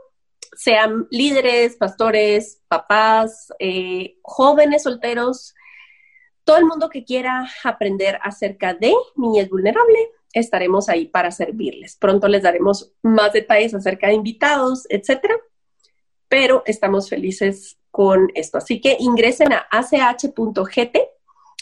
sean 0.52 1.06
líderes, 1.10 1.76
pastores, 1.76 2.60
papás, 2.68 3.52
eh, 3.58 4.16
jóvenes 4.22 4.82
solteros, 4.82 5.54
todo 6.44 6.58
el 6.58 6.66
mundo 6.66 6.88
que 6.88 7.04
quiera 7.04 7.48
aprender 7.64 8.18
acerca 8.22 8.74
de 8.74 8.92
niñez 9.16 9.48
vulnerable, 9.48 9.98
estaremos 10.32 10.88
ahí 10.88 11.06
para 11.06 11.30
servirles. 11.30 11.96
Pronto 11.96 12.28
les 12.28 12.42
daremos 12.42 12.92
más 13.02 13.32
detalles 13.32 13.74
acerca 13.74 14.08
de 14.08 14.14
invitados, 14.14 14.86
etcétera, 14.88 15.36
pero 16.28 16.62
estamos 16.66 17.08
felices 17.08 17.78
con 17.90 18.30
esto. 18.34 18.58
Así 18.58 18.80
que 18.80 18.96
ingresen 18.98 19.52
a 19.52 19.66
ach.gt 19.70 20.98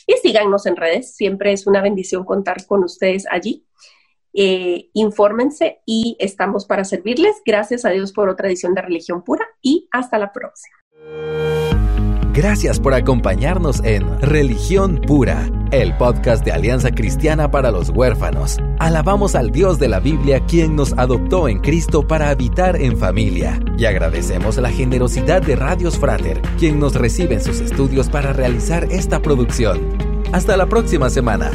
y 0.07 0.13
síganos 0.23 0.67
en 0.67 0.77
redes. 0.77 1.15
Siempre 1.15 1.53
es 1.53 1.67
una 1.67 1.83
bendición 1.83 2.25
contar 2.25 2.67
con 2.67 2.85
ustedes 2.85 3.27
allí. 3.31 3.68
Eh, 4.41 4.91
infórmense 4.93 5.81
y 5.85 6.17
estamos 6.21 6.65
para 6.65 6.85
servirles. 6.85 7.43
Gracias 7.45 7.85
a 7.85 7.91
Dios 7.91 8.13
por 8.13 8.29
otra 8.29 8.47
edición 8.47 8.73
de 8.73 8.83
Religión 8.83 9.25
Pura 9.25 9.45
y 9.61 9.89
hasta 9.91 10.17
la 10.17 10.33
próxima. 10.33 10.77
Gracias 12.33 12.79
por 12.79 12.95
acompañarnos 12.95 13.83
en 13.83 14.21
Religión 14.21 15.01
Pura, 15.05 15.51
el 15.73 15.97
podcast 15.97 16.45
de 16.45 16.53
Alianza 16.53 16.93
Cristiana 16.93 17.51
para 17.51 17.73
los 17.73 17.91
Huérfanos. 17.91 18.59
Alabamos 18.79 19.35
al 19.35 19.51
Dios 19.51 19.81
de 19.81 19.89
la 19.89 19.99
Biblia 19.99 20.39
quien 20.47 20.77
nos 20.77 20.93
adoptó 20.93 21.49
en 21.49 21.59
Cristo 21.59 22.07
para 22.07 22.31
habitar 22.31 22.81
en 22.81 22.97
familia. 22.97 23.59
Y 23.77 23.87
agradecemos 23.87 24.57
la 24.59 24.71
generosidad 24.71 25.43
de 25.43 25.57
Radios 25.57 25.99
Frater, 25.99 26.41
quien 26.61 26.79
nos 26.79 26.95
recibe 26.95 27.35
en 27.35 27.43
sus 27.43 27.59
estudios 27.59 28.09
para 28.09 28.33
realizar 28.33 28.85
esta 28.85 29.21
producción. 29.21 29.99
Hasta 30.31 30.57
la 30.57 30.67
próxima 30.67 31.11
semana. 31.11 31.51